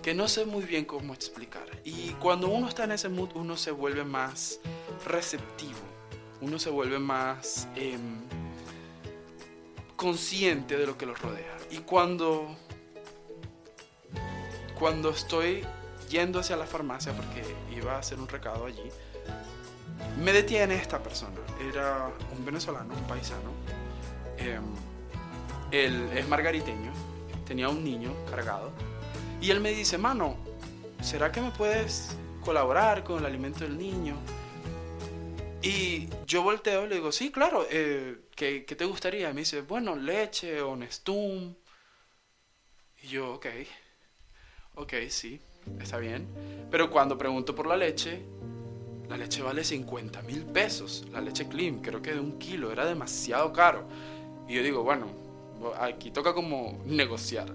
que 0.02 0.14
no 0.14 0.28
sé 0.28 0.46
muy 0.46 0.64
bien 0.64 0.86
cómo 0.86 1.14
explicar. 1.14 1.66
Y 1.84 2.12
cuando 2.14 2.50
uno 2.50 2.68
está 2.68 2.86
en 2.86 2.94
ese 2.94 3.10
mood, 3.10 3.30
uno 3.36 3.58
se 3.58 3.72
vuelve 3.72 4.04
más 4.04 4.60
receptivo, 5.06 5.80
uno 6.42 6.58
se 6.58 6.70
vuelve 6.70 7.00
más 7.00 7.68
em, 7.76 8.22
consciente 9.96 10.78
de 10.78 10.88
lo 10.88 10.98
que 10.98 11.06
los 11.06 11.22
rodea. 11.22 11.58
Y 11.70 11.80
cuando, 11.80 12.56
cuando 14.78 15.12
estoy 15.12 15.64
yendo 16.10 16.40
hacia 16.40 16.56
la 16.56 16.66
farmacia 16.66 17.14
porque 17.14 17.44
iba 17.76 17.96
a 17.96 18.00
hacer 18.00 18.20
un 18.20 18.28
recado 18.28 18.66
allí, 18.66 18.90
me 20.18 20.34
detiene 20.34 20.76
esta 20.76 21.04
persona. 21.04 21.38
Era 21.62 22.10
un 22.36 22.46
venezolano, 22.46 22.94
un 22.94 23.04
paisano. 23.04 23.52
Em, 24.38 24.64
él 25.72 26.10
es 26.16 26.28
margariteño, 26.28 26.92
tenía 27.46 27.70
un 27.70 27.84
niño 27.84 28.14
cargado. 28.30 28.72
Y 29.42 29.52
él 29.52 29.60
me 29.60 29.72
dice, 29.72 29.98
mano, 29.98 30.38
¿será 31.02 31.32
que 31.32 31.42
me 31.42 31.52
puedes 31.52 32.18
colaborar 32.44 33.04
con 33.04 33.20
el 33.20 33.26
alimento 33.26 33.64
del 33.64 33.78
niño? 33.78 34.16
Y 35.62 36.08
yo 36.26 36.42
volteo 36.42 36.86
y 36.86 36.90
le 36.90 36.96
digo, 36.96 37.12
sí, 37.12 37.32
claro, 37.32 37.66
eh, 37.70 38.18
¿qué, 38.36 38.62
te 38.62 38.86
gustaría? 38.86 39.30
Y 39.30 39.34
me 39.34 39.42
dice, 39.42 39.62
bueno, 39.62 39.96
leche 39.96 40.62
o 40.62 40.76
Nestum. 40.76 41.54
Y 43.02 43.08
yo, 43.08 43.34
ok, 43.36 43.46
ok, 44.76 44.94
sí, 45.10 45.40
está 45.80 45.98
bien. 45.98 46.28
Pero 46.72 46.90
cuando 46.90 47.18
pregunto 47.18 47.56
por 47.56 47.68
la 47.68 47.76
leche, 47.76 48.22
la 49.10 49.18
leche 49.18 49.42
vale 49.42 49.64
50 49.64 50.22
mil 50.22 50.46
pesos. 50.46 51.06
La 51.12 51.20
leche 51.20 51.48
clean, 51.48 51.82
creo 51.82 52.02
que 52.02 52.14
de 52.14 52.20
un 52.20 52.40
kilo, 52.40 52.72
era 52.72 52.86
demasiado 52.86 53.52
caro. 53.52 53.88
Y 54.48 54.56
yo 54.56 54.64
digo, 54.64 54.84
bueno, 54.84 55.29
aquí 55.80 56.12
toca 56.12 56.34
como 56.34 56.80
negociar. 56.86 57.54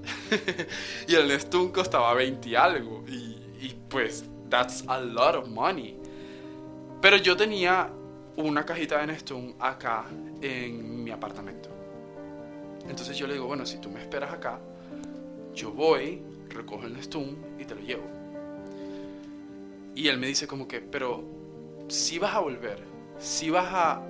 y 1.09 1.14
el 1.14 1.29
Nestum 1.29 1.71
costaba 1.73 2.14
20 2.14 2.49
y 2.49 2.55
algo. 2.55 3.05
Y, 3.09 3.75
pues, 3.88 4.25
that's 4.49 4.85
a 4.87 5.01
lot 5.01 5.35
of 5.35 5.49
money. 5.49 5.97
Pero 7.01 7.17
yo 7.17 7.37
tenía 7.37 7.90
una 8.37 8.64
cajita 8.64 8.99
de 8.99 9.07
Nestum 9.09 9.55
acá 9.59 10.05
en 10.40 11.05
mi 11.05 11.11
apartamento. 11.11 11.69
Entonces 12.88 13.17
yo 13.17 13.27
le 13.27 13.35
digo, 13.35 13.47
bueno, 13.47 13.64
si 13.64 13.79
tú 13.79 13.90
me 13.90 14.01
esperas 14.01 14.33
acá, 14.33 14.59
yo 15.55 15.71
voy, 15.71 16.23
recojo 16.49 16.85
el 16.85 16.95
Nestum 16.95 17.37
y 17.59 17.64
te 17.64 17.75
lo 17.75 17.81
llevo. 17.81 18.05
Y 19.95 20.09
él 20.09 20.19
me 20.19 20.27
dice 20.27 20.47
como 20.47 20.67
que, 20.67 20.81
pero 20.81 21.25
si 21.88 22.19
vas 22.19 22.35
a 22.35 22.40
volver, 22.40 22.83
si 23.19 23.51
vas 23.51 23.69
a... 23.73 24.03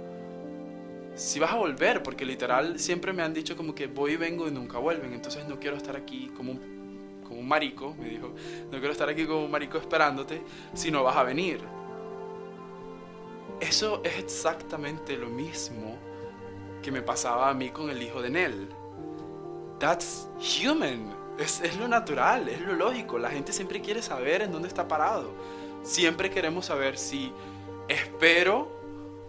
Si 1.14 1.38
vas 1.38 1.53
a 1.53 1.57
volver, 1.57 2.03
porque 2.03 2.24
literal 2.24 2.79
siempre 2.81 3.12
me 3.12 3.22
han 3.22 3.33
dicho 3.33 3.57
como 3.57 3.74
que 3.74 3.87
voy 3.87 4.12
y 4.12 4.16
vengo 4.16 4.48
y 4.48 4.50
nunca 4.50 4.79
vuelven, 4.79 5.12
entonces 5.12 5.46
no 5.46 5.61
quiero 5.61 5.77
estar 5.77 5.96
aquí 5.96 6.31
como 6.37 6.53
un, 6.53 7.20
como 7.22 7.38
un 7.38 7.46
marico, 7.46 7.94
me 7.98 8.09
dijo, 8.09 8.35
no 8.64 8.79
quiero 8.79 8.90
estar 8.90 9.09
aquí 9.09 9.24
como 9.24 9.44
un 9.44 9.50
marico 9.50 9.79
esperándote 9.79 10.42
si 10.72 10.90
no 10.90 11.05
vas 11.05 11.16
a 11.16 11.22
venir. 11.22 11.61
Eso 13.61 14.03
es 14.05 14.18
exactamente 14.18 15.16
lo 15.16 15.29
mismo 15.29 15.96
que 16.83 16.90
me 16.90 17.00
pasaba 17.00 17.48
a 17.48 17.55
mí 17.55 17.70
con 17.70 17.90
el 17.90 18.03
hijo 18.03 18.20
de 18.20 18.31
Nell. 18.31 18.68
That's 19.79 20.29
human. 20.38 21.14
Es, 21.38 21.61
es, 21.61 21.77
lo 21.77 21.87
natural, 21.87 22.48
es 22.48 22.61
lo 22.61 22.74
lógico. 22.74 23.18
La 23.18 23.31
gente 23.31 23.53
siempre 23.53 23.81
quiere 23.81 24.03
saber 24.03 24.42
en 24.42 24.50
dónde 24.50 24.68
está 24.68 24.87
parado. 24.88 25.33
Siempre 25.83 26.29
queremos 26.31 26.66
saber 26.66 26.98
si 26.98 27.33
espero 27.88 28.73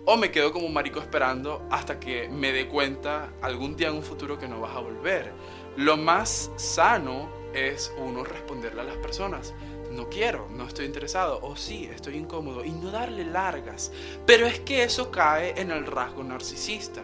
o 0.05 0.17
me 0.17 0.31
quedo 0.31 0.51
como 0.51 0.67
un 0.67 0.73
marico 0.73 0.99
esperando 0.99 1.67
hasta 1.71 1.99
que 1.99 2.29
me 2.29 2.51
dé 2.51 2.67
cuenta 2.67 3.33
algún 3.41 3.75
día 3.75 3.89
en 3.89 3.95
un 3.95 4.03
futuro 4.03 4.37
que 4.37 4.47
no 4.47 4.61
vas 4.61 4.75
a 4.75 4.79
volver. 4.79 5.33
Lo 5.77 5.97
más 5.97 6.51
sano 6.55 7.29
es 7.53 7.93
uno 7.97 8.23
responderle 8.23 8.81
a 8.81 8.85
las 8.85 8.97
personas 8.97 9.53
no 9.95 10.09
quiero, 10.09 10.47
no 10.51 10.67
estoy 10.67 10.85
interesado, 10.85 11.39
o 11.41 11.55
sí, 11.55 11.89
estoy 11.93 12.17
incómodo, 12.17 12.63
y 12.63 12.71
no 12.71 12.91
darle 12.91 13.23
largas. 13.23 13.91
Pero 14.25 14.45
es 14.45 14.59
que 14.59 14.83
eso 14.83 15.09
cae 15.09 15.59
en 15.59 15.71
el 15.71 15.85
rasgo 15.85 16.23
narcisista. 16.23 17.01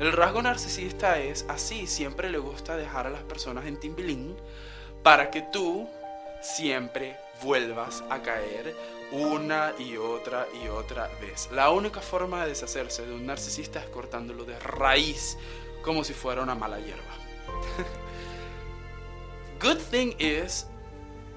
El 0.00 0.12
rasgo 0.12 0.42
narcisista 0.42 1.18
es 1.18 1.44
así, 1.48 1.86
siempre 1.86 2.30
le 2.30 2.38
gusta 2.38 2.76
dejar 2.76 3.06
a 3.06 3.10
las 3.10 3.22
personas 3.22 3.66
en 3.66 3.78
timbilín 3.78 4.34
para 5.02 5.30
que 5.30 5.42
tú 5.42 5.86
siempre 6.40 7.16
vuelvas 7.42 8.02
a 8.08 8.22
caer 8.22 8.74
una 9.12 9.72
y 9.78 9.96
otra 9.96 10.46
y 10.62 10.68
otra 10.68 11.08
vez. 11.20 11.48
La 11.52 11.70
única 11.70 12.00
forma 12.00 12.42
de 12.42 12.50
deshacerse 12.50 13.06
de 13.06 13.14
un 13.14 13.26
narcisista 13.26 13.80
es 13.80 13.88
cortándolo 13.88 14.44
de 14.44 14.58
raíz, 14.58 15.36
como 15.82 16.04
si 16.04 16.12
fuera 16.12 16.42
una 16.42 16.54
mala 16.54 16.78
hierba. 16.78 17.14
Good 19.60 19.78
thing 19.90 20.14
is 20.18 20.66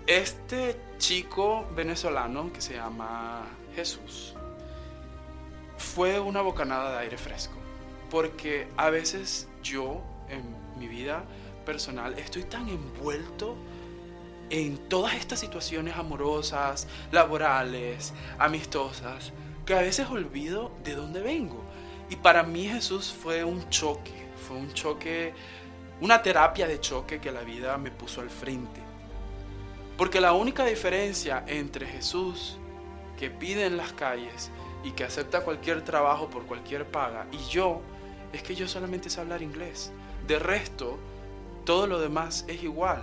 este 0.08 0.78
chico 0.98 1.66
venezolano 1.76 2.52
que 2.52 2.62
se 2.62 2.74
llama 2.74 3.48
Jesús 3.76 4.36
fue 5.78 6.20
una 6.20 6.42
bocanada 6.42 6.94
de 6.94 6.98
aire 7.00 7.18
fresco. 7.18 7.56
Porque 8.10 8.68
a 8.78 8.90
veces 8.90 9.48
yo, 9.64 10.04
en 10.30 10.44
mi 10.78 10.88
vida 10.88 11.24
personal, 11.66 12.18
estoy 12.18 12.44
tan 12.44 12.70
envuelto 12.70 13.56
en 14.50 14.78
todas 14.90 15.16
estas 15.16 15.40
situaciones 15.40 15.96
amorosas, 15.96 16.88
laborales, 17.12 18.14
amistosas, 18.38 19.34
que 19.66 19.74
a 19.74 19.82
veces 19.82 20.10
olvido 20.10 20.72
de 20.84 20.96
dónde 20.96 21.22
vengo. 21.22 21.64
Y 22.10 22.16
para 22.18 22.44
mí 22.44 22.68
Jesús 22.68 23.14
fue 23.14 23.44
un 23.44 23.68
choque, 23.70 24.28
fue 24.48 24.58
un 24.58 24.74
choque, 24.74 25.34
una 26.02 26.22
terapia 26.22 26.68
de 26.68 26.80
choque 26.80 27.20
que 27.20 27.32
la 27.32 27.42
vida 27.42 27.78
me 27.78 27.92
puso 27.92 28.22
al 28.22 28.30
frente. 28.30 28.82
Porque 29.98 30.20
la 30.20 30.34
única 30.34 30.66
diferencia 30.66 31.44
entre 31.48 31.88
Jesús, 31.88 32.58
que 33.18 33.30
pide 33.30 33.66
en 33.66 33.78
las 33.78 33.94
calles 33.94 34.52
y 34.84 34.92
que 34.92 35.06
acepta 35.06 35.42
cualquier 35.42 35.84
trabajo 35.84 36.30
por 36.30 36.46
cualquier 36.46 36.86
paga, 36.86 37.28
y 37.32 37.38
yo, 37.50 37.82
es 38.34 38.44
que 38.44 38.56
yo 38.56 38.68
solamente 38.68 39.10
sé 39.10 39.22
hablar 39.22 39.42
inglés. 39.42 39.92
De 40.28 40.40
resto, 40.40 40.98
todo 41.64 41.88
lo 41.88 42.00
demás 42.00 42.44
es 42.48 42.64
igual. 42.64 43.02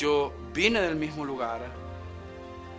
Yo 0.00 0.32
vine 0.54 0.80
del 0.80 0.96
mismo 0.96 1.26
lugar, 1.26 1.60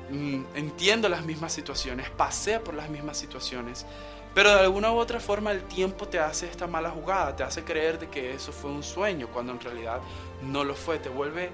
mm, 0.10 0.44
entiendo 0.56 1.08
las 1.08 1.24
mismas 1.24 1.54
situaciones, 1.54 2.10
pasé 2.10 2.60
por 2.60 2.74
las 2.74 2.90
mismas 2.90 3.16
situaciones, 3.16 3.86
pero 4.34 4.50
de 4.50 4.62
alguna 4.62 4.92
u 4.92 4.98
otra 4.98 5.20
forma 5.20 5.52
el 5.52 5.66
tiempo 5.66 6.08
te 6.08 6.18
hace 6.18 6.48
esta 6.48 6.66
mala 6.66 6.90
jugada, 6.90 7.36
te 7.36 7.44
hace 7.44 7.64
creer 7.64 8.00
de 8.00 8.10
que 8.10 8.34
eso 8.34 8.52
fue 8.52 8.72
un 8.72 8.82
sueño, 8.82 9.28
cuando 9.28 9.52
en 9.52 9.60
realidad 9.60 10.02
no 10.42 10.64
lo 10.64 10.74
fue, 10.74 10.98
te 10.98 11.10
vuelve 11.10 11.52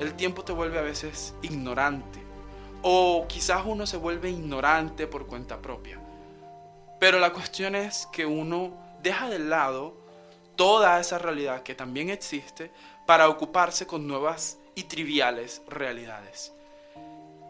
el 0.00 0.14
tiempo 0.14 0.44
te 0.44 0.52
vuelve 0.52 0.78
a 0.78 0.82
veces 0.82 1.34
ignorante. 1.42 2.20
O 2.82 3.26
quizás 3.28 3.62
uno 3.64 3.86
se 3.86 3.96
vuelve 3.96 4.30
ignorante 4.30 5.06
por 5.06 5.26
cuenta 5.26 5.60
propia. 5.60 6.00
Pero 7.00 7.18
la 7.18 7.32
cuestión 7.32 7.74
es 7.74 8.06
que 8.12 8.26
uno 8.26 8.72
deja 9.02 9.28
de 9.28 9.38
lado 9.38 9.96
toda 10.56 10.98
esa 11.00 11.18
realidad 11.18 11.62
que 11.62 11.74
también 11.74 12.10
existe 12.10 12.70
para 13.06 13.28
ocuparse 13.28 13.86
con 13.86 14.06
nuevas 14.06 14.57
y 14.78 14.84
triviales 14.84 15.60
realidades. 15.66 16.52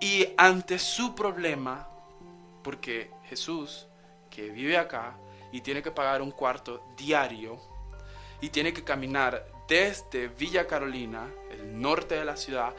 Y 0.01 0.29
ante 0.39 0.79
su 0.79 1.15
problema, 1.15 1.87
porque 2.65 3.11
Jesús, 3.25 3.87
que 4.31 4.49
vive 4.49 4.79
acá 4.79 5.15
y 5.53 5.61
tiene 5.61 5.83
que 5.83 5.91
pagar 5.91 6.23
un 6.23 6.31
cuarto 6.31 6.83
diario, 6.97 7.61
y 8.41 8.49
tiene 8.49 8.73
que 8.73 8.83
caminar 8.83 9.47
desde 9.69 10.29
Villa 10.29 10.67
Carolina, 10.67 11.29
el 11.51 11.79
norte 11.79 12.15
de 12.15 12.25
la 12.25 12.39
ciudad, 12.39 12.75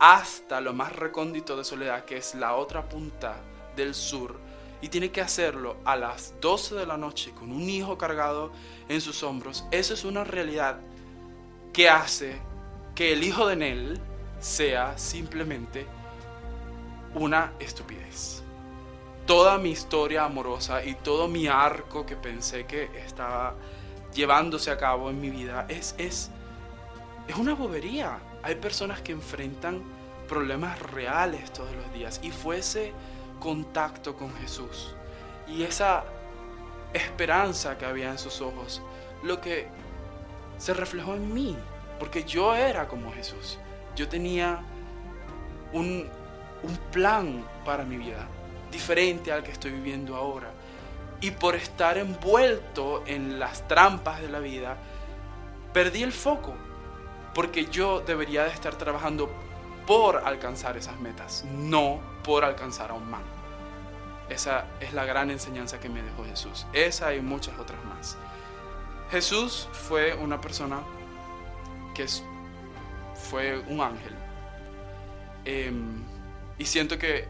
hasta 0.00 0.60
lo 0.60 0.72
más 0.72 0.96
recóndito 0.96 1.56
de 1.56 1.62
Soledad, 1.62 2.04
que 2.04 2.16
es 2.16 2.34
la 2.34 2.56
otra 2.56 2.88
punta 2.88 3.36
del 3.76 3.94
sur, 3.94 4.40
y 4.80 4.88
tiene 4.88 5.12
que 5.12 5.20
hacerlo 5.20 5.76
a 5.84 5.94
las 5.94 6.34
12 6.40 6.74
de 6.74 6.86
la 6.86 6.96
noche 6.96 7.30
con 7.38 7.52
un 7.52 7.70
hijo 7.70 7.96
cargado 7.96 8.50
en 8.88 9.00
sus 9.00 9.22
hombros, 9.22 9.64
eso 9.70 9.94
es 9.94 10.04
una 10.04 10.24
realidad 10.24 10.80
que 11.72 11.88
hace 11.88 12.40
que 12.94 13.12
el 13.12 13.24
hijo 13.24 13.46
de 13.46 13.56
Nel 13.56 14.00
sea 14.40 14.96
simplemente 14.98 15.86
una 17.14 17.52
estupidez. 17.58 18.42
Toda 19.26 19.58
mi 19.58 19.70
historia 19.70 20.24
amorosa 20.24 20.84
y 20.84 20.94
todo 20.96 21.28
mi 21.28 21.46
arco 21.46 22.04
que 22.04 22.16
pensé 22.16 22.66
que 22.66 22.90
estaba 23.04 23.54
llevándose 24.12 24.70
a 24.70 24.76
cabo 24.76 25.10
en 25.10 25.20
mi 25.20 25.30
vida 25.30 25.66
es, 25.68 25.94
es, 25.96 26.30
es 27.28 27.36
una 27.36 27.54
bobería. 27.54 28.18
Hay 28.42 28.56
personas 28.56 29.00
que 29.00 29.12
enfrentan 29.12 29.82
problemas 30.28 30.80
reales 30.80 31.52
todos 31.52 31.74
los 31.74 31.92
días 31.92 32.20
y 32.22 32.30
fue 32.30 32.58
ese 32.58 32.92
contacto 33.38 34.16
con 34.16 34.34
Jesús 34.36 34.94
y 35.46 35.62
esa 35.62 36.04
esperanza 36.92 37.76
que 37.78 37.86
había 37.86 38.10
en 38.10 38.18
sus 38.18 38.40
ojos 38.40 38.82
lo 39.22 39.40
que 39.40 39.68
se 40.58 40.74
reflejó 40.74 41.14
en 41.14 41.32
mí, 41.32 41.56
porque 42.02 42.24
yo 42.24 42.52
era 42.52 42.88
como 42.88 43.12
Jesús. 43.12 43.60
Yo 43.94 44.08
tenía 44.08 44.58
un, 45.72 46.08
un 46.64 46.76
plan 46.90 47.44
para 47.64 47.84
mi 47.84 47.96
vida, 47.96 48.26
diferente 48.72 49.30
al 49.30 49.44
que 49.44 49.52
estoy 49.52 49.70
viviendo 49.70 50.16
ahora. 50.16 50.50
Y 51.20 51.30
por 51.30 51.54
estar 51.54 51.98
envuelto 51.98 53.04
en 53.06 53.38
las 53.38 53.68
trampas 53.68 54.20
de 54.20 54.28
la 54.28 54.40
vida, 54.40 54.78
perdí 55.72 56.02
el 56.02 56.10
foco. 56.10 56.54
Porque 57.34 57.66
yo 57.66 58.00
debería 58.00 58.42
de 58.42 58.50
estar 58.50 58.74
trabajando 58.74 59.30
por 59.86 60.26
alcanzar 60.26 60.76
esas 60.76 60.98
metas, 60.98 61.44
no 61.52 62.00
por 62.24 62.44
alcanzar 62.44 62.90
a 62.90 62.94
un 62.94 63.08
man. 63.08 63.22
Esa 64.28 64.64
es 64.80 64.92
la 64.92 65.04
gran 65.04 65.30
enseñanza 65.30 65.78
que 65.78 65.88
me 65.88 66.02
dejó 66.02 66.24
Jesús. 66.24 66.66
Esa 66.72 67.14
y 67.14 67.20
muchas 67.20 67.56
otras 67.60 67.78
más. 67.84 68.16
Jesús 69.12 69.68
fue 69.70 70.14
una 70.14 70.40
persona 70.40 70.80
que 71.94 72.06
fue 73.14 73.58
un 73.60 73.80
ángel. 73.80 74.14
Em, 75.44 76.02
y 76.58 76.64
siento 76.64 76.98
que 76.98 77.26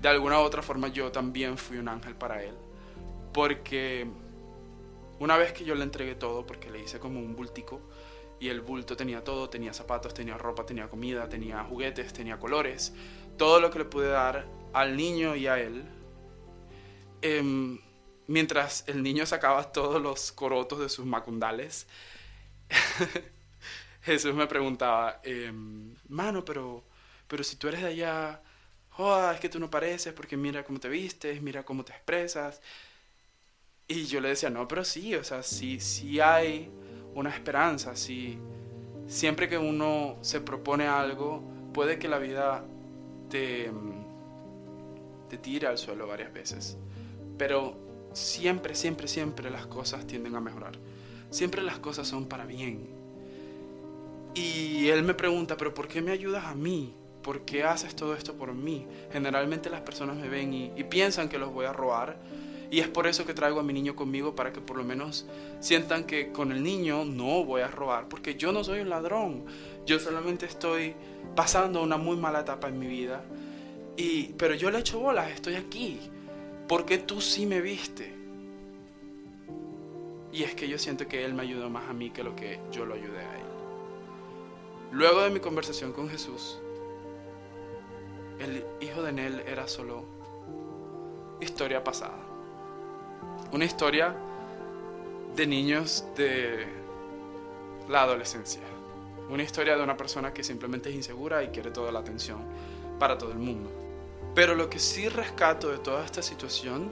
de 0.00 0.08
alguna 0.08 0.40
u 0.40 0.42
otra 0.42 0.62
forma 0.62 0.88
yo 0.88 1.10
también 1.12 1.58
fui 1.58 1.78
un 1.78 1.88
ángel 1.88 2.14
para 2.14 2.42
él. 2.42 2.54
Porque 3.32 4.06
una 5.18 5.36
vez 5.36 5.52
que 5.52 5.64
yo 5.64 5.74
le 5.74 5.84
entregué 5.84 6.14
todo, 6.14 6.46
porque 6.46 6.70
le 6.70 6.80
hice 6.80 6.98
como 6.98 7.20
un 7.20 7.34
bultico, 7.34 7.80
y 8.40 8.48
el 8.48 8.60
bulto 8.60 8.96
tenía 8.96 9.24
todo, 9.24 9.50
tenía 9.50 9.72
zapatos, 9.72 10.14
tenía 10.14 10.38
ropa, 10.38 10.64
tenía 10.64 10.88
comida, 10.88 11.28
tenía 11.28 11.64
juguetes, 11.64 12.12
tenía 12.12 12.38
colores, 12.38 12.94
todo 13.36 13.60
lo 13.60 13.70
que 13.70 13.80
le 13.80 13.84
pude 13.84 14.08
dar 14.08 14.46
al 14.72 14.96
niño 14.96 15.34
y 15.34 15.48
a 15.48 15.58
él, 15.58 15.84
em, 17.22 17.80
mientras 18.28 18.84
el 18.86 19.02
niño 19.02 19.26
sacaba 19.26 19.72
todos 19.72 20.00
los 20.00 20.30
corotos 20.32 20.78
de 20.78 20.88
sus 20.88 21.04
macundales, 21.04 21.88
Jesús 24.08 24.34
me 24.34 24.46
preguntaba, 24.46 25.20
em, 25.22 25.94
mano, 26.08 26.42
pero, 26.42 26.82
pero 27.26 27.44
si 27.44 27.56
tú 27.56 27.68
eres 27.68 27.82
de 27.82 27.88
allá, 27.88 28.40
joda, 28.88 29.34
es 29.34 29.40
que 29.40 29.50
tú 29.50 29.60
no 29.60 29.70
pareces 29.70 30.14
porque 30.14 30.36
mira 30.36 30.64
cómo 30.64 30.80
te 30.80 30.88
vistes, 30.88 31.42
mira 31.42 31.62
cómo 31.62 31.84
te 31.84 31.92
expresas. 31.92 32.62
Y 33.86 34.06
yo 34.06 34.20
le 34.20 34.30
decía, 34.30 34.48
no, 34.48 34.66
pero 34.66 34.82
sí, 34.82 35.14
o 35.14 35.22
sea, 35.22 35.42
sí, 35.42 36.20
hay 36.20 36.70
una 37.14 37.30
esperanza, 37.30 37.96
sí. 37.96 38.38
Siempre 39.06 39.46
que 39.48 39.58
uno 39.58 40.16
se 40.22 40.40
propone 40.40 40.86
algo, 40.86 41.42
puede 41.74 41.98
que 41.98 42.08
la 42.08 42.18
vida 42.18 42.64
te, 43.28 43.70
te 45.28 45.36
tire 45.36 45.66
al 45.66 45.76
suelo 45.76 46.06
varias 46.06 46.32
veces. 46.32 46.78
Pero 47.36 47.76
siempre, 48.14 48.74
siempre, 48.74 49.06
siempre 49.06 49.50
las 49.50 49.66
cosas 49.66 50.06
tienden 50.06 50.34
a 50.34 50.40
mejorar. 50.40 50.78
Siempre 51.30 51.62
las 51.62 51.78
cosas 51.78 52.08
son 52.08 52.26
para 52.26 52.46
bien. 52.46 52.97
Y 54.38 54.88
él 54.88 55.02
me 55.02 55.14
pregunta, 55.14 55.56
pero 55.56 55.74
¿por 55.74 55.88
qué 55.88 56.00
me 56.00 56.12
ayudas 56.12 56.44
a 56.44 56.54
mí? 56.54 56.94
¿Por 57.22 57.40
qué 57.40 57.64
haces 57.64 57.96
todo 57.96 58.14
esto 58.14 58.34
por 58.34 58.54
mí? 58.54 58.86
Generalmente 59.12 59.68
las 59.68 59.80
personas 59.80 60.16
me 60.16 60.28
ven 60.28 60.54
y, 60.54 60.84
piensan 60.84 61.28
que 61.28 61.38
los 61.38 61.52
voy 61.52 61.66
a 61.66 61.72
robar. 61.72 62.16
Y 62.70 62.78
es 62.78 62.86
por 62.86 63.08
eso 63.08 63.26
que 63.26 63.34
traigo 63.34 63.58
a 63.58 63.64
mi 63.64 63.72
niño 63.72 63.96
conmigo, 63.96 64.36
para 64.36 64.52
que 64.52 64.60
por 64.60 64.76
lo 64.76 64.84
menos 64.84 65.26
sientan 65.58 66.04
que 66.04 66.30
con 66.30 66.52
el 66.52 66.62
niño 66.62 67.04
no 67.04 67.44
voy 67.44 67.62
a 67.62 67.68
robar, 67.68 68.08
porque 68.08 68.36
yo 68.36 68.52
no 68.52 68.62
soy 68.62 68.80
un 68.80 68.90
ladrón. 68.90 69.44
Yo 69.86 69.98
solamente 69.98 70.46
estoy 70.46 70.94
pasando 71.34 71.82
una 71.82 71.96
muy 71.96 72.16
mala 72.16 72.40
etapa 72.40 72.68
en 72.68 72.78
mi 72.78 72.86
vida. 72.86 73.24
Y, 73.96 74.34
pero 74.34 74.54
yo 74.54 74.70
le 74.70 74.78
echo 74.78 75.00
bolas, 75.00 75.32
estoy 75.32 75.56
aquí. 75.56 75.98
Porque 76.68 76.98
tú 76.98 77.20
sí 77.20 77.44
me 77.44 77.60
viste. 77.60 78.14
Y 80.32 80.44
es 80.44 80.54
que 80.54 80.68
yo 80.68 80.78
siento 80.78 81.08
que 81.08 81.24
Él 81.24 81.34
me 81.34 81.42
ayudó 81.42 81.68
más 81.70 81.90
a 81.90 81.92
mí 81.92 82.10
que 82.10 82.22
lo 82.22 82.36
que 82.36 82.60
yo 82.70 82.84
lo 82.84 82.94
ayudé 82.94 83.18
a 83.18 83.38
Él. 83.40 83.47
Luego 84.90 85.22
de 85.22 85.30
mi 85.30 85.40
conversación 85.40 85.92
con 85.92 86.08
Jesús, 86.08 86.58
el 88.40 88.64
hijo 88.80 89.02
de 89.02 89.12
Nel 89.12 89.40
era 89.40 89.68
solo 89.68 90.04
historia 91.40 91.84
pasada. 91.84 92.18
Una 93.52 93.66
historia 93.66 94.16
de 95.36 95.46
niños 95.46 96.04
de 96.16 96.66
la 97.88 98.02
adolescencia. 98.02 98.62
Una 99.28 99.42
historia 99.42 99.76
de 99.76 99.82
una 99.82 99.96
persona 99.96 100.32
que 100.32 100.42
simplemente 100.42 100.88
es 100.88 100.94
insegura 100.94 101.42
y 101.42 101.48
quiere 101.48 101.70
toda 101.70 101.92
la 101.92 101.98
atención 101.98 102.38
para 102.98 103.18
todo 103.18 103.32
el 103.32 103.38
mundo. 103.38 103.70
Pero 104.34 104.54
lo 104.54 104.70
que 104.70 104.78
sí 104.78 105.08
rescato 105.10 105.68
de 105.68 105.78
toda 105.78 106.04
esta 106.04 106.22
situación 106.22 106.90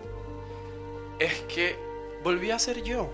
es 1.19 1.41
que 1.43 1.77
volví 2.23 2.51
a 2.51 2.59
ser 2.59 2.83
yo. 2.83 3.09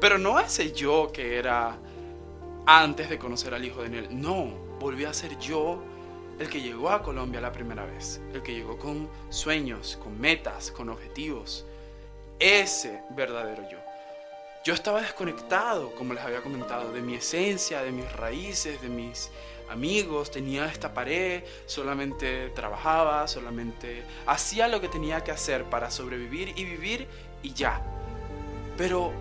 Pero 0.00 0.16
no 0.16 0.40
ese 0.40 0.72
yo 0.72 1.10
que 1.12 1.38
era 1.38 1.78
antes 2.66 3.08
de 3.08 3.18
conocer 3.18 3.54
al 3.54 3.64
hijo 3.64 3.82
de 3.82 3.88
Nel. 3.88 4.20
No, 4.20 4.52
volví 4.78 5.04
a 5.04 5.12
ser 5.12 5.38
yo 5.38 5.82
el 6.38 6.48
que 6.48 6.60
llegó 6.60 6.90
a 6.90 7.02
Colombia 7.02 7.40
la 7.40 7.52
primera 7.52 7.84
vez. 7.84 8.20
El 8.32 8.42
que 8.42 8.54
llegó 8.54 8.78
con 8.78 9.08
sueños, 9.30 9.98
con 10.02 10.20
metas, 10.20 10.70
con 10.70 10.88
objetivos. 10.88 11.64
Ese 12.38 13.02
verdadero 13.10 13.68
yo. 13.70 13.78
Yo 14.64 14.74
estaba 14.74 15.00
desconectado, 15.00 15.92
como 15.96 16.14
les 16.14 16.22
había 16.22 16.40
comentado, 16.40 16.92
de 16.92 17.00
mi 17.00 17.14
esencia, 17.14 17.82
de 17.82 17.90
mis 17.90 18.10
raíces, 18.12 18.80
de 18.80 18.88
mis 18.88 19.30
amigos, 19.68 20.30
tenía 20.30 20.66
esta 20.66 20.94
pared, 20.94 21.42
solamente 21.66 22.48
trabajaba, 22.50 23.26
solamente 23.26 24.04
hacía 24.26 24.68
lo 24.68 24.80
que 24.80 24.88
tenía 24.88 25.24
que 25.24 25.32
hacer 25.32 25.64
para 25.64 25.90
sobrevivir 25.90 26.52
y 26.56 26.64
vivir 26.64 27.08
y 27.42 27.52
ya. 27.54 27.82
Pero, 28.76 29.12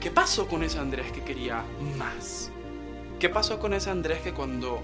¿qué 0.00 0.10
pasó 0.10 0.46
con 0.46 0.62
ese 0.62 0.78
Andrés 0.78 1.10
que 1.12 1.22
quería 1.22 1.64
más? 1.96 2.50
¿Qué 3.24 3.30
pasó 3.30 3.58
con 3.58 3.72
ese 3.72 3.88
Andrés 3.88 4.20
que 4.20 4.34
cuando 4.34 4.82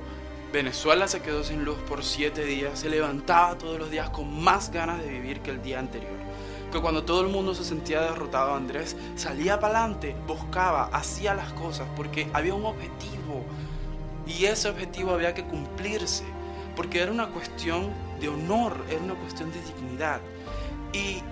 Venezuela 0.50 1.07
se 1.09 1.20
quedó 1.20 1.44
sin 1.44 1.62
luz 1.62 1.76
por 1.87 2.03
siete 2.03 2.42
días, 2.46 2.79
se 2.79 2.88
levantaba 2.88 3.59
todos 3.59 3.79
los 3.79 3.90
días 3.90 4.09
con 4.09 4.42
más 4.42 4.70
ganas 4.70 4.98
de 5.03 5.11
vivir 5.11 5.40
que 5.40 5.50
el 5.50 5.61
día 5.61 5.79
anterior? 5.79 6.16
Que 6.72 6.81
cuando 6.81 7.05
todo 7.05 7.20
el 7.20 7.29
mundo 7.29 7.55
se 7.55 7.64
sentía 7.64 8.00
derrotado, 8.00 8.55
Andrés 8.55 8.96
salía 9.14 9.61
para 9.61 9.81
adelante, 9.81 10.16
buscaba, 10.26 10.85
hacía 10.85 11.35
las 11.35 11.53
cosas 11.53 11.87
porque 11.94 12.31
había 12.33 12.55
un 12.55 12.64
objetivo 12.64 13.44
y 14.26 14.46
ese 14.46 14.70
objetivo 14.70 15.11
había 15.11 15.35
que 15.35 15.44
cumplirse, 15.44 16.24
porque 16.76 17.03
era 17.03 17.12
una 17.12 17.29
cuestión 17.29 17.90
de 18.22 18.31
honor, 18.31 18.74
era 18.88 19.03
una 19.03 19.16
cuestión 19.16 19.53
de 19.53 19.61
dignidad. 19.61 20.22
Y 20.94 21.22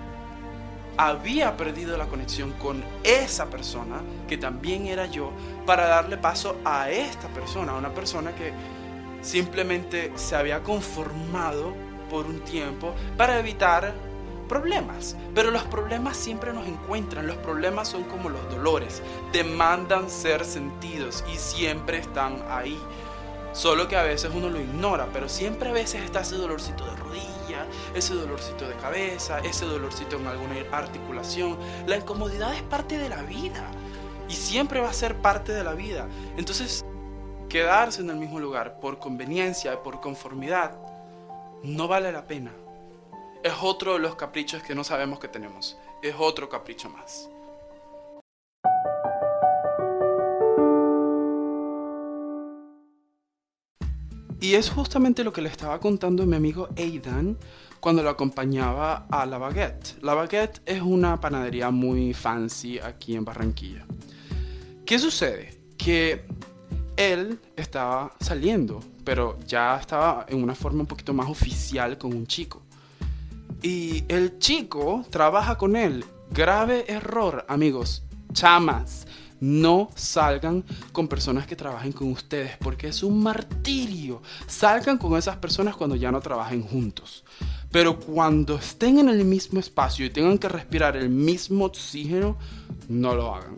había 0.99 1.55
perdido 1.55 1.95
la 1.95 2.07
conexión 2.07 2.51
con 2.51 2.83
esa 3.05 3.49
persona, 3.49 4.01
que 4.27 4.37
también 4.37 4.85
era 4.85 5.05
yo, 5.05 5.31
para 5.65 5.87
darle 5.87 6.17
paso 6.17 6.57
a 6.65 6.89
esta 6.89 7.29
persona, 7.29 7.71
a 7.71 7.77
una 7.77 7.93
persona 7.93 8.35
que 8.35 8.51
simplemente 9.21 10.11
se 10.15 10.35
había 10.35 10.61
conformado 10.61 11.73
por 12.09 12.25
un 12.25 12.41
tiempo 12.41 12.93
para 13.15 13.39
evitar 13.39 13.93
problemas. 14.49 15.15
Pero 15.33 15.51
los 15.51 15.63
problemas 15.63 16.17
siempre 16.17 16.51
nos 16.51 16.67
encuentran, 16.67 17.27
los 17.27 17.37
problemas 17.37 17.87
son 17.87 18.03
como 18.03 18.27
los 18.27 18.49
dolores, 18.51 19.01
demandan 19.31 20.09
ser 20.09 20.43
sentidos 20.43 21.23
y 21.33 21.37
siempre 21.37 21.99
están 21.99 22.43
ahí. 22.49 22.77
Solo 23.53 23.87
que 23.87 23.95
a 23.95 24.03
veces 24.03 24.31
uno 24.35 24.49
lo 24.49 24.59
ignora, 24.59 25.07
pero 25.13 25.29
siempre 25.29 25.69
a 25.69 25.73
veces 25.73 26.03
está 26.03 26.19
ese 26.19 26.35
dolorcito 26.35 26.83
de 26.83 26.97
ese 27.93 28.13
dolorcito 28.13 28.67
de 28.67 28.75
cabeza, 28.75 29.39
ese 29.39 29.65
dolorcito 29.65 30.17
en 30.17 30.27
alguna 30.27 30.55
articulación. 30.71 31.57
La 31.87 31.97
incomodidad 31.97 32.53
es 32.53 32.61
parte 32.63 32.97
de 32.97 33.09
la 33.09 33.21
vida 33.23 33.69
y 34.27 34.33
siempre 34.33 34.79
va 34.79 34.89
a 34.89 34.93
ser 34.93 35.17
parte 35.17 35.53
de 35.53 35.63
la 35.63 35.73
vida. 35.73 36.07
Entonces, 36.37 36.85
quedarse 37.49 38.01
en 38.01 38.09
el 38.09 38.17
mismo 38.17 38.39
lugar 38.39 38.79
por 38.79 38.99
conveniencia, 38.99 39.81
por 39.81 39.99
conformidad, 39.99 40.77
no 41.63 41.87
vale 41.87 42.11
la 42.11 42.25
pena. 42.25 42.53
Es 43.43 43.53
otro 43.61 43.93
de 43.93 43.99
los 43.99 44.15
caprichos 44.15 44.61
que 44.61 44.75
no 44.75 44.83
sabemos 44.83 45.19
que 45.19 45.27
tenemos. 45.27 45.77
Es 46.01 46.15
otro 46.17 46.49
capricho 46.49 46.89
más. 46.89 47.29
Y 54.41 54.53
es 54.53 54.69
justamente 54.69 55.23
lo 55.23 55.33
que 55.33 55.41
le 55.41 55.49
estaba 55.49 55.79
contando 55.79 56.25
mi 56.25 56.37
amigo 56.37 56.69
Aidan 56.77 57.37
cuando 57.79 58.03
lo 58.03 58.09
acompañaba 58.09 59.05
a 59.09 59.25
La 59.25 59.37
Baguette. 59.37 60.01
La 60.01 60.13
Baguette 60.13 60.61
es 60.65 60.81
una 60.81 61.19
panadería 61.19 61.71
muy 61.71 62.13
fancy 62.13 62.79
aquí 62.79 63.15
en 63.15 63.25
Barranquilla. 63.25 63.85
¿Qué 64.85 64.97
sucede? 64.97 65.59
Que 65.77 66.25
él 66.95 67.39
estaba 67.55 68.13
saliendo, 68.19 68.79
pero 69.03 69.37
ya 69.45 69.77
estaba 69.77 70.25
en 70.29 70.41
una 70.41 70.55
forma 70.55 70.81
un 70.81 70.87
poquito 70.87 71.13
más 71.13 71.29
oficial 71.29 71.97
con 71.97 72.13
un 72.13 72.25
chico. 72.25 72.61
Y 73.61 74.05
el 74.07 74.39
chico 74.39 75.05
trabaja 75.09 75.57
con 75.57 75.75
él. 75.75 76.05
Grave 76.31 76.85
error, 76.87 77.45
amigos. 77.49 78.03
Chamas. 78.31 79.05
No 79.41 79.89
salgan 79.95 80.63
con 80.91 81.07
personas 81.07 81.47
que 81.47 81.55
trabajen 81.55 81.91
con 81.91 82.11
ustedes 82.11 82.57
porque 82.57 82.87
es 82.87 83.03
un 83.03 83.21
martirio. 83.23 84.21
Salgan 84.47 84.97
con 84.97 85.17
esas 85.17 85.37
personas 85.37 85.75
cuando 85.75 85.95
ya 85.95 86.11
no 86.11 86.19
trabajen 86.21 86.61
juntos. 86.61 87.23
Pero 87.71 87.99
cuando 87.99 88.55
estén 88.55 88.99
en 88.99 89.09
el 89.09 89.23
mismo 89.25 89.59
espacio 89.59 90.05
y 90.05 90.09
tengan 90.09 90.37
que 90.37 90.49
respirar 90.49 90.97
el 90.97 91.09
mismo 91.09 91.65
oxígeno, 91.65 92.37
no 92.87 93.15
lo 93.15 93.35
hagan. 93.35 93.57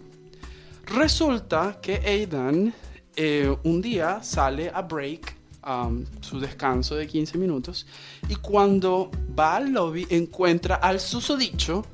Resulta 0.85 1.79
que 1.81 1.95
Aidan 1.95 2.73
eh, 3.15 3.55
un 3.63 3.81
día 3.81 4.21
sale 4.23 4.69
a 4.73 4.81
break, 4.81 5.35
um, 5.65 6.03
su 6.19 6.39
descanso 6.39 6.95
de 6.95 7.07
15 7.07 7.37
minutos, 7.37 7.85
y 8.27 8.35
cuando 8.35 9.09
va 9.37 9.57
al 9.57 9.71
lobby 9.71 10.05
encuentra 10.09 10.75
al 10.75 10.99
susodicho 10.99 11.85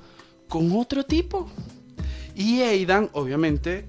con 0.47 0.71
otro 0.71 1.03
tipo. 1.03 1.49
Y 2.37 2.61
Aidan, 2.61 3.09
obviamente, 3.13 3.85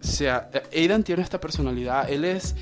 sea, 0.00 0.50
Aidan 0.74 1.04
tiene 1.04 1.22
esta 1.22 1.40
personalidad, 1.40 2.10
él 2.10 2.24
es, 2.24 2.56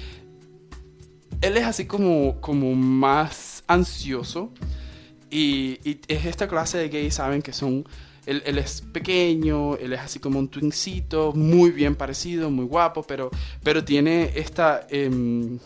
él 1.40 1.56
es 1.56 1.64
así 1.64 1.86
como, 1.86 2.38
como 2.42 2.74
más 2.74 3.64
ansioso. 3.66 4.52
Y, 5.30 5.78
es 6.08 6.26
esta 6.26 6.46
clase 6.46 6.76
de 6.76 6.90
gays, 6.90 7.14
saben 7.14 7.40
que 7.40 7.54
son 7.54 7.86
él, 8.26 8.42
es 8.58 8.82
pequeño, 8.82 9.76
él 9.76 9.94
es 9.94 10.00
así 10.00 10.18
como 10.18 10.38
un 10.38 10.48
twincito, 10.48 11.32
muy 11.32 11.70
bien 11.70 11.94
parecido, 11.94 12.50
muy 12.50 12.66
guapo, 12.66 13.02
pero, 13.02 13.30
pero 13.62 13.82
tiene 13.82 14.32
esta... 14.34 14.86
Eh, 14.90 15.58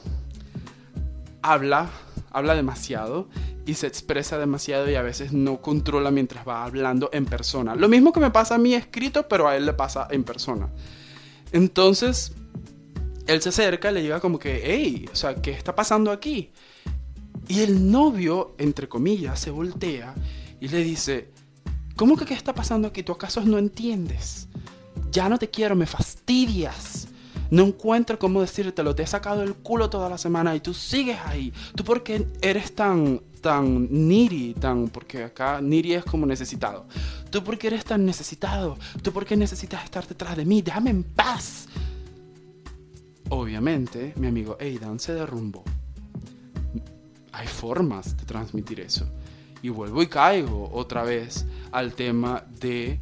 habla, 1.52 1.90
habla 2.30 2.54
demasiado 2.54 3.28
y 3.66 3.74
se 3.74 3.86
expresa 3.86 4.38
demasiado 4.38 4.90
y 4.90 4.94
a 4.94 5.02
veces 5.02 5.32
no 5.32 5.60
controla 5.60 6.10
mientras 6.10 6.46
va 6.46 6.64
hablando 6.64 7.10
en 7.12 7.26
persona. 7.26 7.74
Lo 7.74 7.88
mismo 7.88 8.12
que 8.12 8.20
me 8.20 8.30
pasa 8.30 8.56
a 8.56 8.58
mí 8.58 8.74
escrito, 8.74 9.28
pero 9.28 9.48
a 9.48 9.56
él 9.56 9.66
le 9.66 9.72
pasa 9.72 10.08
en 10.10 10.24
persona. 10.24 10.68
Entonces, 11.52 12.32
él 13.26 13.40
se 13.40 13.50
acerca 13.50 13.90
y 13.90 13.94
le 13.94 14.02
diga 14.02 14.20
como 14.20 14.38
que, 14.38 14.62
hey, 14.64 15.08
o 15.12 15.16
sea, 15.16 15.36
¿qué 15.36 15.52
está 15.52 15.74
pasando 15.74 16.10
aquí? 16.10 16.50
Y 17.48 17.60
el 17.60 17.90
novio, 17.90 18.54
entre 18.58 18.88
comillas, 18.88 19.38
se 19.38 19.50
voltea 19.50 20.14
y 20.60 20.68
le 20.68 20.78
dice, 20.78 21.34
¿Cómo 21.96 22.16
que 22.16 22.24
qué 22.24 22.34
está 22.34 22.52
pasando 22.52 22.88
aquí? 22.88 23.04
¿Tú 23.04 23.12
acaso 23.12 23.40
no 23.42 23.56
entiendes? 23.56 24.48
Ya 25.12 25.28
no 25.28 25.38
te 25.38 25.48
quiero, 25.48 25.76
me 25.76 25.86
fastidias. 25.86 27.06
No 27.54 27.62
encuentro 27.62 28.18
cómo 28.18 28.40
decírtelo. 28.40 28.96
Te 28.96 29.04
he 29.04 29.06
sacado 29.06 29.44
el 29.44 29.54
culo 29.54 29.88
toda 29.88 30.10
la 30.10 30.18
semana 30.18 30.56
y 30.56 30.60
tú 30.60 30.74
sigues 30.74 31.20
ahí. 31.24 31.52
¿Tú 31.76 31.84
por 31.84 32.02
qué 32.02 32.26
eres 32.42 32.74
tan, 32.74 33.20
tan 33.40 33.86
needy? 34.08 34.54
Tan, 34.54 34.88
porque 34.88 35.22
acá 35.22 35.60
needy 35.60 35.94
es 35.94 36.04
como 36.04 36.26
necesitado. 36.26 36.84
¿Tú 37.30 37.44
por 37.44 37.56
qué 37.56 37.68
eres 37.68 37.84
tan 37.84 38.04
necesitado? 38.04 38.76
¿Tú 39.02 39.12
por 39.12 39.24
qué 39.24 39.36
necesitas 39.36 39.84
estar 39.84 40.04
detrás 40.04 40.36
de 40.36 40.44
mí? 40.44 40.62
Déjame 40.62 40.90
en 40.90 41.04
paz. 41.04 41.68
Obviamente, 43.28 44.14
mi 44.16 44.26
amigo 44.26 44.56
Aidan 44.58 44.98
se 44.98 45.14
derrumbó. 45.14 45.62
Hay 47.30 47.46
formas 47.46 48.16
de 48.16 48.24
transmitir 48.24 48.80
eso. 48.80 49.06
Y 49.62 49.68
vuelvo 49.68 50.02
y 50.02 50.08
caigo 50.08 50.70
otra 50.72 51.04
vez 51.04 51.46
al 51.70 51.94
tema 51.94 52.42
de 52.58 52.98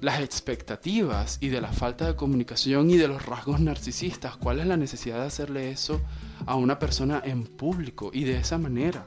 las 0.00 0.20
expectativas 0.20 1.38
y 1.40 1.48
de 1.48 1.60
la 1.60 1.72
falta 1.72 2.06
de 2.06 2.16
comunicación 2.16 2.90
y 2.90 2.96
de 2.96 3.08
los 3.08 3.26
rasgos 3.26 3.60
narcisistas. 3.60 4.36
¿Cuál 4.36 4.60
es 4.60 4.66
la 4.66 4.76
necesidad 4.76 5.20
de 5.20 5.26
hacerle 5.26 5.70
eso 5.70 6.00
a 6.46 6.56
una 6.56 6.78
persona 6.78 7.22
en 7.24 7.44
público 7.44 8.10
y 8.12 8.24
de 8.24 8.38
esa 8.38 8.58
manera? 8.58 9.06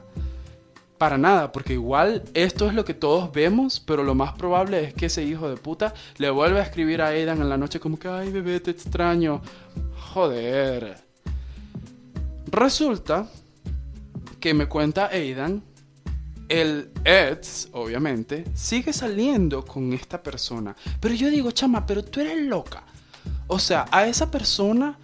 Para 0.98 1.18
nada, 1.18 1.50
porque 1.50 1.72
igual 1.72 2.22
esto 2.34 2.68
es 2.68 2.74
lo 2.74 2.84
que 2.84 2.94
todos 2.94 3.32
vemos, 3.32 3.80
pero 3.80 4.04
lo 4.04 4.14
más 4.14 4.34
probable 4.34 4.84
es 4.84 4.94
que 4.94 5.06
ese 5.06 5.24
hijo 5.24 5.48
de 5.48 5.56
puta 5.56 5.92
le 6.18 6.30
vuelva 6.30 6.60
a 6.60 6.62
escribir 6.62 7.02
a 7.02 7.08
Aidan 7.08 7.40
en 7.40 7.48
la 7.48 7.58
noche 7.58 7.80
como 7.80 7.98
que, 7.98 8.08
ay 8.08 8.30
bebé, 8.30 8.60
te 8.60 8.70
extraño. 8.70 9.42
Joder. 10.12 10.96
Resulta 12.46 13.28
que 14.38 14.54
me 14.54 14.66
cuenta 14.66 15.08
Aidan 15.08 15.62
el 16.48 16.90
ex, 17.04 17.68
obviamente, 17.72 18.44
sigue 18.54 18.92
saliendo 18.92 19.64
con 19.64 19.92
esta 19.92 20.22
persona. 20.22 20.74
Pero 21.00 21.14
yo 21.14 21.30
digo, 21.30 21.50
chama, 21.50 21.86
pero 21.86 22.04
tú 22.04 22.20
eres 22.20 22.42
loca. 22.42 22.84
O 23.46 23.58
sea, 23.58 23.86
a 23.90 24.06
esa 24.06 24.30
persona, 24.30 24.98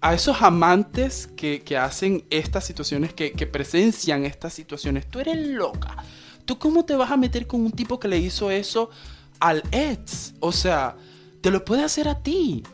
a 0.00 0.14
esos 0.14 0.42
amantes 0.42 1.28
que, 1.36 1.62
que 1.62 1.76
hacen 1.76 2.24
estas 2.30 2.64
situaciones, 2.64 3.12
que, 3.12 3.32
que 3.32 3.46
presencian 3.46 4.24
estas 4.24 4.52
situaciones, 4.52 5.08
tú 5.08 5.20
eres 5.20 5.46
loca. 5.48 5.96
¿Tú 6.44 6.58
cómo 6.58 6.84
te 6.84 6.96
vas 6.96 7.10
a 7.10 7.16
meter 7.16 7.46
con 7.46 7.60
un 7.60 7.72
tipo 7.72 8.00
que 8.00 8.08
le 8.08 8.18
hizo 8.18 8.50
eso 8.50 8.90
al 9.38 9.62
ex? 9.70 10.34
O 10.40 10.52
sea, 10.52 10.96
te 11.40 11.50
lo 11.50 11.64
puede 11.64 11.84
hacer 11.84 12.08
a 12.08 12.20
ti. 12.20 12.64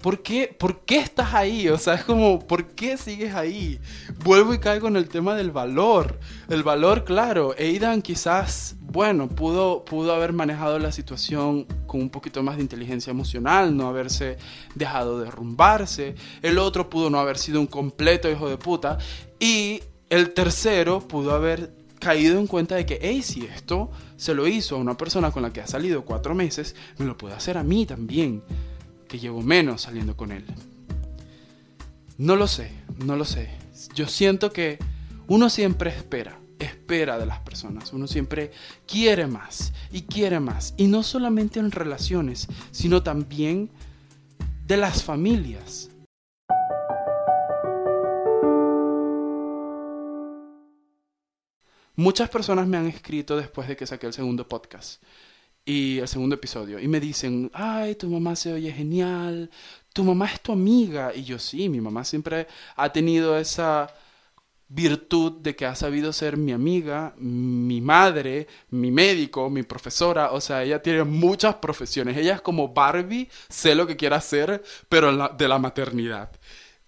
¿Por 0.00 0.22
qué, 0.22 0.54
¿Por 0.56 0.80
qué 0.82 0.98
estás 0.98 1.34
ahí? 1.34 1.68
O 1.68 1.76
sea, 1.76 1.94
es 1.94 2.04
como, 2.04 2.38
¿por 2.46 2.68
qué 2.68 2.96
sigues 2.96 3.34
ahí? 3.34 3.80
Vuelvo 4.24 4.54
y 4.54 4.60
caigo 4.60 4.86
en 4.86 4.96
el 4.96 5.08
tema 5.08 5.34
del 5.34 5.50
valor. 5.50 6.20
El 6.48 6.62
valor, 6.62 7.04
claro, 7.04 7.52
Aidan 7.58 8.00
quizás, 8.00 8.76
bueno, 8.80 9.28
pudo, 9.28 9.84
pudo 9.84 10.14
haber 10.14 10.32
manejado 10.32 10.78
la 10.78 10.92
situación 10.92 11.66
con 11.88 12.00
un 12.00 12.10
poquito 12.10 12.44
más 12.44 12.56
de 12.56 12.62
inteligencia 12.62 13.10
emocional, 13.10 13.76
no 13.76 13.88
haberse 13.88 14.36
dejado 14.76 15.18
derrumbarse. 15.18 16.14
El 16.42 16.58
otro 16.58 16.88
pudo 16.88 17.10
no 17.10 17.18
haber 17.18 17.36
sido 17.36 17.60
un 17.60 17.66
completo 17.66 18.30
hijo 18.30 18.48
de 18.48 18.56
puta. 18.56 18.98
Y 19.40 19.82
el 20.10 20.32
tercero 20.32 21.00
pudo 21.00 21.32
haber 21.32 21.72
caído 21.98 22.38
en 22.38 22.46
cuenta 22.46 22.76
de 22.76 22.86
que, 22.86 23.00
hey, 23.02 23.20
si 23.22 23.46
esto 23.46 23.90
se 24.16 24.32
lo 24.32 24.46
hizo 24.46 24.76
a 24.76 24.78
una 24.78 24.96
persona 24.96 25.32
con 25.32 25.42
la 25.42 25.52
que 25.52 25.60
ha 25.60 25.66
salido 25.66 26.04
cuatro 26.04 26.36
meses, 26.36 26.76
me 26.98 27.04
lo 27.04 27.18
puede 27.18 27.34
hacer 27.34 27.58
a 27.58 27.64
mí 27.64 27.84
también 27.84 28.44
que 29.08 29.18
llevo 29.18 29.42
menos 29.42 29.82
saliendo 29.82 30.16
con 30.16 30.30
él. 30.30 30.44
No 32.18 32.36
lo 32.36 32.46
sé, 32.46 32.70
no 33.04 33.16
lo 33.16 33.24
sé. 33.24 33.48
Yo 33.94 34.06
siento 34.06 34.52
que 34.52 34.78
uno 35.26 35.50
siempre 35.50 35.90
espera, 35.90 36.38
espera 36.58 37.18
de 37.18 37.26
las 37.26 37.40
personas. 37.40 37.92
Uno 37.92 38.06
siempre 38.06 38.52
quiere 38.86 39.26
más 39.26 39.72
y 39.90 40.02
quiere 40.02 40.40
más. 40.40 40.74
Y 40.76 40.86
no 40.86 41.02
solamente 41.02 41.58
en 41.58 41.70
relaciones, 41.70 42.48
sino 42.70 43.02
también 43.02 43.70
de 44.66 44.76
las 44.76 45.02
familias. 45.02 45.90
Muchas 51.96 52.30
personas 52.30 52.68
me 52.68 52.76
han 52.76 52.86
escrito 52.86 53.36
después 53.36 53.66
de 53.66 53.76
que 53.76 53.86
saqué 53.86 54.06
el 54.06 54.12
segundo 54.12 54.46
podcast 54.46 55.02
y 55.68 55.98
el 55.98 56.08
segundo 56.08 56.34
episodio 56.34 56.80
y 56.80 56.88
me 56.88 56.98
dicen, 56.98 57.50
ay, 57.52 57.94
tu 57.94 58.08
mamá 58.08 58.34
se 58.36 58.54
oye 58.54 58.72
genial, 58.72 59.50
tu 59.92 60.02
mamá 60.02 60.24
es 60.32 60.40
tu 60.40 60.52
amiga. 60.52 61.12
Y 61.14 61.24
yo 61.24 61.38
sí, 61.38 61.68
mi 61.68 61.78
mamá 61.78 62.04
siempre 62.04 62.46
ha 62.74 62.90
tenido 62.90 63.36
esa 63.38 63.92
virtud 64.68 65.32
de 65.42 65.54
que 65.56 65.66
ha 65.66 65.74
sabido 65.74 66.10
ser 66.14 66.38
mi 66.38 66.52
amiga, 66.52 67.14
mi 67.18 67.82
madre, 67.82 68.46
mi 68.70 68.90
médico, 68.90 69.50
mi 69.50 69.62
profesora, 69.62 70.32
o 70.32 70.40
sea, 70.40 70.64
ella 70.64 70.80
tiene 70.80 71.04
muchas 71.04 71.56
profesiones. 71.56 72.16
Ella 72.16 72.36
es 72.36 72.40
como 72.40 72.68
Barbie, 72.72 73.28
sé 73.50 73.74
lo 73.74 73.86
que 73.86 73.96
quiere 73.96 74.14
hacer, 74.16 74.62
pero 74.88 75.28
de 75.28 75.48
la 75.48 75.58
maternidad. 75.58 76.30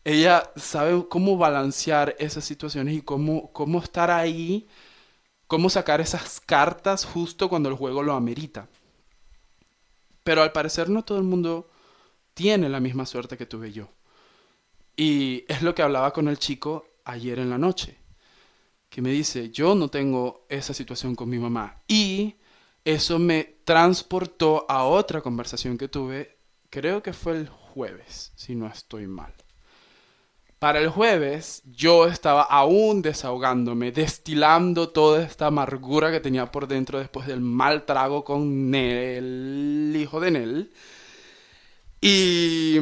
Ella 0.05 0.51
sabe 0.57 1.07
cómo 1.11 1.37
balancear 1.37 2.17
esas 2.19 2.45
situaciones 2.47 2.97
y 2.97 3.03
cómo, 3.03 3.53
cómo 3.53 3.81
estar 3.81 4.11
ahí 4.11 4.67
cómo 5.51 5.69
sacar 5.69 6.01
esas 6.01 6.39
cartas 6.39 7.05
justo 7.05 7.49
cuando 7.49 7.69
el 7.69 7.75
juego 7.75 8.05
lo 8.05 8.15
amerita. 8.15 8.69
Pero 10.23 10.43
al 10.43 10.53
parecer 10.53 10.89
no 10.89 11.05
todo 11.05 11.19
el 11.19 11.25
mundo 11.25 11.69
tiene 12.35 12.69
la 12.69 12.79
misma 12.79 13.05
suerte 13.05 13.37
que 13.37 13.47
tuve 13.47 13.73
yo. 13.73 13.89
Y 14.97 15.45
es 15.49 15.63
lo 15.63 15.75
que 15.75 15.83
hablaba 15.83 16.13
con 16.13 16.29
el 16.29 16.39
chico 16.39 16.87
ayer 17.05 17.41
en 17.41 17.51
la 17.51 17.59
noche, 17.59 17.99
que 18.89 19.03
me 19.03 19.11
dice, 19.11 19.51
yo 19.51 19.75
no 19.75 19.89
tengo 19.89 20.47
esa 20.49 20.73
situación 20.73 21.17
con 21.17 21.29
mi 21.29 21.41
mamá. 21.41 21.83
Y 21.89 22.37
eso 22.85 23.19
me 23.19 23.57
transportó 23.65 24.67
a 24.69 24.85
otra 24.85 25.21
conversación 25.21 25.77
que 25.77 25.89
tuve, 25.89 26.39
creo 26.71 27.03
que 27.03 27.13
fue 27.13 27.33
el 27.33 27.49
jueves, 27.49 28.31
si 28.37 28.55
no 28.55 28.69
estoy 28.69 29.09
mal. 29.09 29.35
Para 30.61 30.79
el 30.79 30.91
jueves 30.91 31.63
yo 31.65 32.07
estaba 32.07 32.43
aún 32.43 33.01
desahogándome, 33.01 33.93
destilando 33.93 34.91
toda 34.91 35.23
esta 35.23 35.47
amargura 35.47 36.11
que 36.11 36.21
tenía 36.21 36.53
por 36.53 36.69
dentro 36.69 36.99
después 36.99 37.27
del 37.27 37.41
mal 37.41 37.87
trago 37.87 38.25
con 38.25 38.75
el 38.75 39.97
hijo 39.97 40.21
de 40.21 40.31
Nel. 40.31 40.73
Y, 42.03 42.77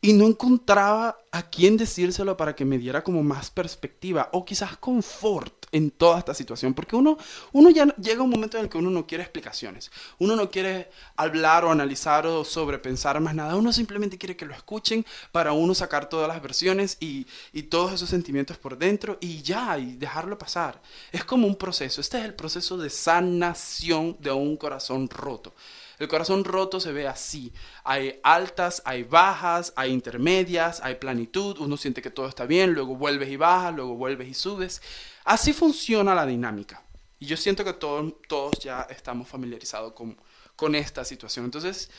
y 0.00 0.12
no 0.12 0.26
encontraba 0.26 1.18
a 1.32 1.50
quién 1.50 1.76
decírselo 1.76 2.36
para 2.36 2.54
que 2.54 2.64
me 2.64 2.78
diera 2.78 3.02
como 3.02 3.24
más 3.24 3.50
perspectiva 3.50 4.28
o 4.32 4.44
quizás 4.44 4.76
confort 4.76 5.63
en 5.74 5.90
toda 5.90 6.20
esta 6.20 6.32
situación. 6.32 6.72
Porque 6.72 6.96
uno, 6.96 7.18
uno 7.52 7.68
ya 7.68 7.84
llega 7.96 8.22
un 8.22 8.30
momento 8.30 8.56
en 8.56 8.64
el 8.64 8.70
que 8.70 8.78
uno 8.78 8.90
no 8.90 9.06
quiere 9.06 9.24
explicaciones. 9.24 9.90
Uno 10.18 10.36
no 10.36 10.48
quiere 10.50 10.88
hablar 11.16 11.64
o 11.64 11.70
analizar 11.72 12.26
o 12.26 12.44
sobrepensar 12.44 13.20
más 13.20 13.34
nada. 13.34 13.56
Uno 13.56 13.72
simplemente 13.72 14.16
quiere 14.16 14.36
que 14.36 14.46
lo 14.46 14.54
escuchen 14.54 15.04
para 15.32 15.52
uno 15.52 15.74
sacar 15.74 16.08
todas 16.08 16.28
las 16.28 16.40
versiones 16.40 16.96
y, 17.00 17.26
y 17.52 17.64
todos 17.64 17.92
esos 17.92 18.08
sentimientos 18.08 18.56
por 18.56 18.78
dentro 18.78 19.18
y 19.20 19.42
ya, 19.42 19.76
y 19.76 19.96
dejarlo 19.96 20.38
pasar. 20.38 20.80
Es 21.10 21.24
como 21.24 21.46
un 21.46 21.56
proceso. 21.56 22.00
Este 22.00 22.18
es 22.18 22.24
el 22.24 22.34
proceso 22.34 22.78
de 22.78 22.88
sanación 22.88 24.16
de 24.20 24.30
un 24.30 24.56
corazón 24.56 25.08
roto. 25.08 25.52
El 25.98 26.08
corazón 26.08 26.44
roto 26.44 26.80
se 26.80 26.92
ve 26.92 27.06
así. 27.06 27.52
Hay 27.84 28.20
altas, 28.22 28.82
hay 28.84 29.04
bajas, 29.04 29.72
hay 29.76 29.92
intermedias, 29.92 30.80
hay 30.82 30.96
planitud. 30.96 31.58
Uno 31.58 31.76
siente 31.76 32.02
que 32.02 32.10
todo 32.10 32.28
está 32.28 32.46
bien, 32.46 32.72
luego 32.72 32.96
vuelves 32.96 33.28
y 33.28 33.36
bajas, 33.36 33.74
luego 33.74 33.94
vuelves 33.94 34.28
y 34.28 34.34
subes. 34.34 34.82
Así 35.24 35.52
funciona 35.52 36.14
la 36.14 36.26
dinámica. 36.26 36.82
Y 37.18 37.26
yo 37.26 37.36
siento 37.36 37.64
que 37.64 37.72
todos, 37.74 38.14
todos 38.28 38.58
ya 38.58 38.82
estamos 38.90 39.28
familiarizados 39.28 39.92
con, 39.92 40.16
con 40.56 40.74
esta 40.74 41.04
situación. 41.04 41.44
Entonces, 41.44 41.90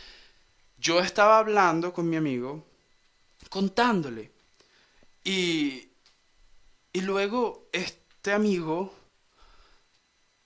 yo 0.78 1.00
estaba 1.00 1.40
hablando 1.40 1.94
con 1.94 2.10
mi 2.10 2.18
amigo, 2.18 2.66
contándole. 3.50 4.32
Y, 5.24 5.90
y 6.94 7.02
luego 7.02 7.70
este 7.72 8.34
amigo, 8.34 8.94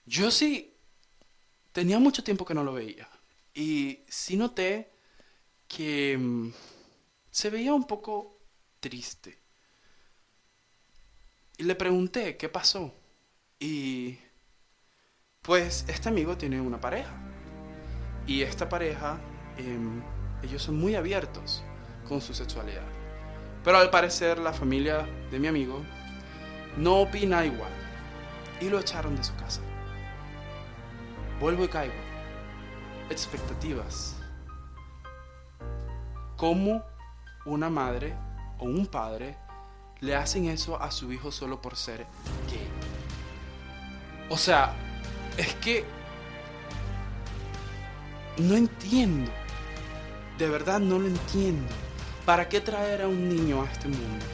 yo 0.06 0.32
sí 0.32 0.74
tenía 1.72 2.00
mucho 2.00 2.24
tiempo 2.24 2.45
que 2.45 2.54
no 2.54 2.64
lo 2.64 2.74
veía. 2.74 3.10
Y 3.54 4.04
sí 4.08 4.38
noté 4.38 4.91
que 5.68 6.18
mm, 6.18 6.52
se 7.32 7.50
veía 7.50 7.74
un 7.74 7.86
poco 7.86 8.39
triste. 8.80 9.39
Y 11.58 11.64
le 11.64 11.76
pregunté 11.76 12.38
qué 12.38 12.50
pasó. 12.50 12.93
Y 13.60 14.18
pues 15.41 15.86
este 15.88 16.10
amigo 16.10 16.38
tiene 16.38 16.62
una 16.62 16.80
pareja. 16.80 17.14
Y 18.26 18.41
esta 18.41 18.70
pareja, 18.70 19.20
em, 19.58 20.02
ellos 20.43 20.64
son 20.64 20.78
muy 20.78 20.95
abiertos 20.95 21.64
con 22.08 22.22
su 22.22 22.34
sexualidad. 22.34 22.88
Pero 23.64 23.78
al 23.78 23.89
parecer 23.89 24.39
la 24.39 24.54
familia 24.54 25.06
de 25.32 25.39
mi 25.39 25.47
amigo 25.47 25.84
no 26.78 27.02
opina 27.02 27.45
igual. 27.45 27.72
Y 28.62 28.70
lo 28.70 28.80
echaron 28.80 29.16
de 29.16 29.24
su 29.24 29.36
casa. 29.36 29.62
Vuelvo 31.39 31.66
y 31.66 31.68
caigo. 31.68 32.09
Expectativas. 33.10 34.16
¿Cómo 36.38 36.84
una 37.45 37.70
madre 37.70 38.16
o 38.60 38.66
un 38.66 38.86
padre 38.86 39.38
le 39.99 40.16
hacen 40.16 40.45
eso 40.45 40.82
a 40.82 40.91
su 40.91 41.12
hijo 41.12 41.32
solo 41.32 41.62
por 41.62 41.76
ser 41.76 42.05
gay? 42.49 42.68
O 44.30 44.38
sea, 44.38 44.76
es 45.38 45.55
que 45.55 45.84
no 48.38 48.55
entiendo. 48.55 49.32
De 50.38 50.47
verdad 50.47 50.80
no 50.80 50.99
lo 50.99 51.07
entiendo. 51.07 51.68
¿Para 52.26 52.47
qué 52.47 52.62
traer 52.62 53.01
a 53.01 53.07
un 53.07 53.28
niño 53.28 53.64
a 53.64 53.66
este 53.66 53.88
mundo? 53.88 54.26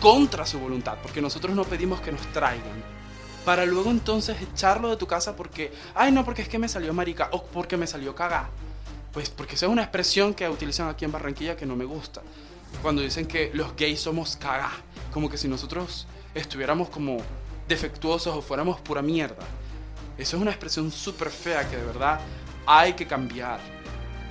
Contra 0.00 0.44
su 0.44 0.58
voluntad, 0.58 0.98
porque 1.02 1.22
nosotros 1.22 1.54
no 1.54 1.64
pedimos 1.64 2.00
que 2.00 2.12
nos 2.12 2.26
traigan. 2.32 2.82
Para 3.44 3.64
luego 3.64 3.90
entonces 3.90 4.36
echarlo 4.40 4.90
de 4.90 4.96
tu 4.96 5.06
casa 5.06 5.34
porque, 5.34 5.72
ay 5.94 6.12
no, 6.12 6.24
porque 6.24 6.42
es 6.42 6.48
que 6.48 6.58
me 6.58 6.68
salió 6.68 6.92
marica 6.92 7.28
o 7.32 7.42
porque 7.42 7.76
me 7.76 7.86
salió 7.86 8.14
cagá. 8.14 8.50
Pues 9.12 9.30
porque 9.30 9.54
esa 9.54 9.66
es 9.66 9.72
una 9.72 9.82
expresión 9.82 10.34
que 10.34 10.48
utilizan 10.48 10.88
aquí 10.88 11.04
en 11.04 11.12
Barranquilla 11.12 11.56
que 11.56 11.66
no 11.66 11.74
me 11.74 11.84
gusta. 11.84 12.22
Cuando 12.82 13.02
dicen 13.02 13.26
que 13.26 13.50
los 13.54 13.74
gays 13.76 14.00
somos 14.00 14.36
cagá. 14.36 14.70
Como 15.12 15.28
que 15.28 15.36
si 15.36 15.48
nosotros 15.48 16.06
estuviéramos 16.34 16.90
como 16.90 17.18
defectuosos 17.66 18.36
o 18.36 18.42
fuéramos 18.42 18.80
pura 18.80 19.02
mierda. 19.02 19.44
Eso 20.18 20.36
es 20.36 20.42
una 20.42 20.50
expresión 20.50 20.92
súper 20.92 21.30
fea 21.30 21.68
que 21.68 21.76
de 21.76 21.84
verdad 21.84 22.20
hay 22.66 22.92
que 22.92 23.06
cambiar. 23.06 23.58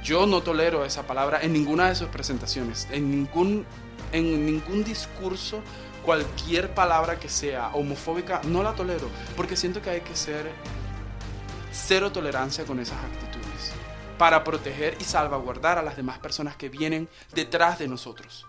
Yo 0.04 0.26
no 0.26 0.42
tolero 0.42 0.86
esa 0.86 1.06
palabra 1.08 1.40
en 1.42 1.52
ninguna 1.52 1.90
de 1.90 1.96
sus 1.96 2.08
presentaciones, 2.10 2.88
en 2.92 3.10
ningún, 3.10 3.66
en 4.12 4.46
ningún 4.46 4.84
discurso, 4.84 5.62
cualquier 6.04 6.74
palabra 6.74 7.20
que 7.20 7.30
sea 7.30 7.70
homofóbica, 7.74 8.42
no 8.46 8.64
la 8.64 8.74
tolero, 8.74 9.10
porque 9.36 9.56
siento 9.56 9.82
que 9.82 9.90
hay 9.90 10.02
que 10.02 10.16
ser 10.16 10.52
cero 11.72 12.12
tolerancia 12.12 12.66
con 12.66 12.80
esas 12.80 12.98
actitudes, 13.04 13.72
para 14.18 14.44
proteger 14.44 14.98
y 15.00 15.04
salvaguardar 15.04 15.78
a 15.78 15.84
las 15.84 15.96
demás 15.96 16.20
personas 16.20 16.56
que 16.56 16.70
vienen 16.70 17.08
detrás 17.34 17.80
de 17.80 17.88
nosotros. 17.88 18.46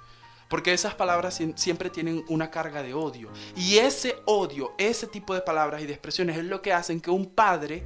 Porque 0.48 0.72
esas 0.72 0.94
palabras 0.94 1.38
siem- 1.40 1.57
siempre 1.57 1.90
tienen 1.90 2.24
una 2.28 2.51
carga 2.51 2.82
de 2.82 2.92
odio. 2.92 3.30
Y 3.55 3.78
ese 3.78 4.16
odio, 4.26 4.72
ese 4.78 5.07
tipo 5.07 5.32
de 5.32 5.42
palabras 5.42 5.80
y 5.80 5.86
de 5.86 5.92
expresiones 5.92 6.38
es 6.38 6.44
lo 6.44 6.61
que 6.61 6.72
hacen 6.72 7.01
que 7.01 7.11
un 7.12 7.26
padre 7.26 7.84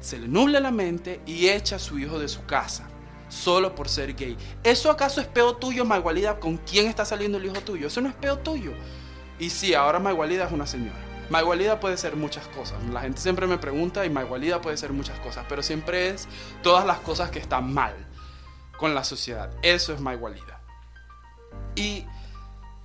se 0.00 0.18
le 0.18 0.28
nuble 0.28 0.60
la 0.60 0.70
mente 0.70 1.22
y 1.24 1.48
echa 1.48 1.76
a 1.76 1.78
su 1.78 1.98
hijo 1.98 2.18
de 2.18 2.28
su 2.28 2.44
casa. 2.44 2.90
Solo 3.28 3.74
por 3.74 3.88
ser 3.88 4.14
gay. 4.14 4.36
¿Eso 4.62 4.90
acaso 4.90 5.20
es 5.20 5.26
peo 5.26 5.56
tuyo, 5.56 5.84
Maigualida? 5.84 6.38
¿Con 6.38 6.58
quién 6.58 6.86
está 6.86 7.04
saliendo 7.04 7.38
el 7.38 7.46
hijo 7.46 7.60
tuyo? 7.60 7.86
Eso 7.88 8.00
no 8.00 8.08
es 8.08 8.14
peo 8.14 8.38
tuyo. 8.38 8.72
Y 9.38 9.50
sí, 9.50 9.74
ahora 9.74 9.98
Maigualida 9.98 10.44
es 10.44 10.52
una 10.52 10.66
señora. 10.66 10.98
Maigualida 11.30 11.80
puede 11.80 11.96
ser 11.96 12.16
muchas 12.16 12.46
cosas. 12.48 12.82
La 12.92 13.00
gente 13.00 13.20
siempre 13.20 13.46
me 13.46 13.58
pregunta 13.58 14.04
y 14.04 14.10
Maigualida 14.10 14.60
puede 14.60 14.76
ser 14.76 14.92
muchas 14.92 15.18
cosas. 15.20 15.44
Pero 15.48 15.62
siempre 15.62 16.10
es 16.10 16.28
todas 16.62 16.86
las 16.86 16.98
cosas 16.98 17.30
que 17.30 17.38
están 17.38 17.72
mal 17.72 17.94
con 18.78 18.94
la 18.94 19.04
sociedad. 19.04 19.50
Eso 19.62 19.92
es 19.92 20.00
Maigualida. 20.00 20.60
Y 21.74 22.04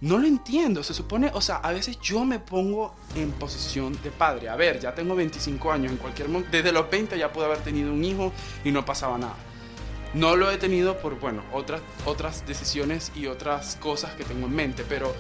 no 0.02 0.18
lo 0.18 0.28
entiendo, 0.28 0.82
se 0.82 0.94
supone, 0.94 1.30
o 1.34 1.42
sea, 1.42 1.58
a 1.58 1.74
veces 1.74 2.00
yo 2.00 2.24
me 2.24 2.40
pongo 2.40 2.96
en 3.16 3.32
posición 3.34 4.02
de 4.02 4.12
padre. 4.12 4.48
A 4.48 4.56
ver, 4.56 4.80
ya 4.80 4.96
tengo 4.96 5.14
25 5.14 5.72
años, 5.72 5.92
en 5.92 5.98
cualquier 5.98 6.30
momento, 6.30 6.52
desde 6.52 6.72
los 6.72 6.90
20 6.90 7.18
ya 7.18 7.34
pude 7.34 7.46
haber 7.46 7.60
tenido 7.60 7.92
un 7.92 8.04
hijo 8.06 8.32
y 8.64 8.72
no 8.72 8.86
pasaba 8.86 9.18
nada. 9.18 9.36
No 10.14 10.36
lo 10.36 10.50
he 10.50 10.58
tenido 10.58 10.98
por, 10.98 11.20
bueno, 11.20 11.44
otras, 11.54 11.82
otras 12.06 12.46
decisiones 12.48 13.12
y 13.16 13.28
otras 13.28 13.76
cosas 13.76 14.14
que 14.16 14.24
tengo 14.24 14.48
en 14.48 14.56
mente, 14.56 14.84
pero, 14.88 15.14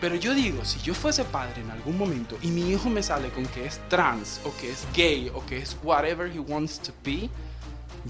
pero 0.00 0.14
yo 0.16 0.34
digo, 0.34 0.64
si 0.64 0.78
yo 0.80 0.94
fuese 0.94 1.24
padre 1.24 1.62
en 1.62 1.70
algún 1.70 1.96
momento 1.96 2.36
y 2.42 2.48
mi 2.48 2.70
hijo 2.70 2.90
me 2.90 3.02
sale 3.02 3.30
con 3.30 3.46
que 3.46 3.64
es 3.64 3.80
trans 3.88 4.40
o 4.44 4.54
que 4.56 4.70
es 4.70 4.86
gay 4.94 5.30
o 5.34 5.44
que 5.46 5.56
es 5.56 5.76
whatever 5.82 6.30
he 6.30 6.38
wants 6.38 6.78
to 6.80 6.92
be, 7.02 7.30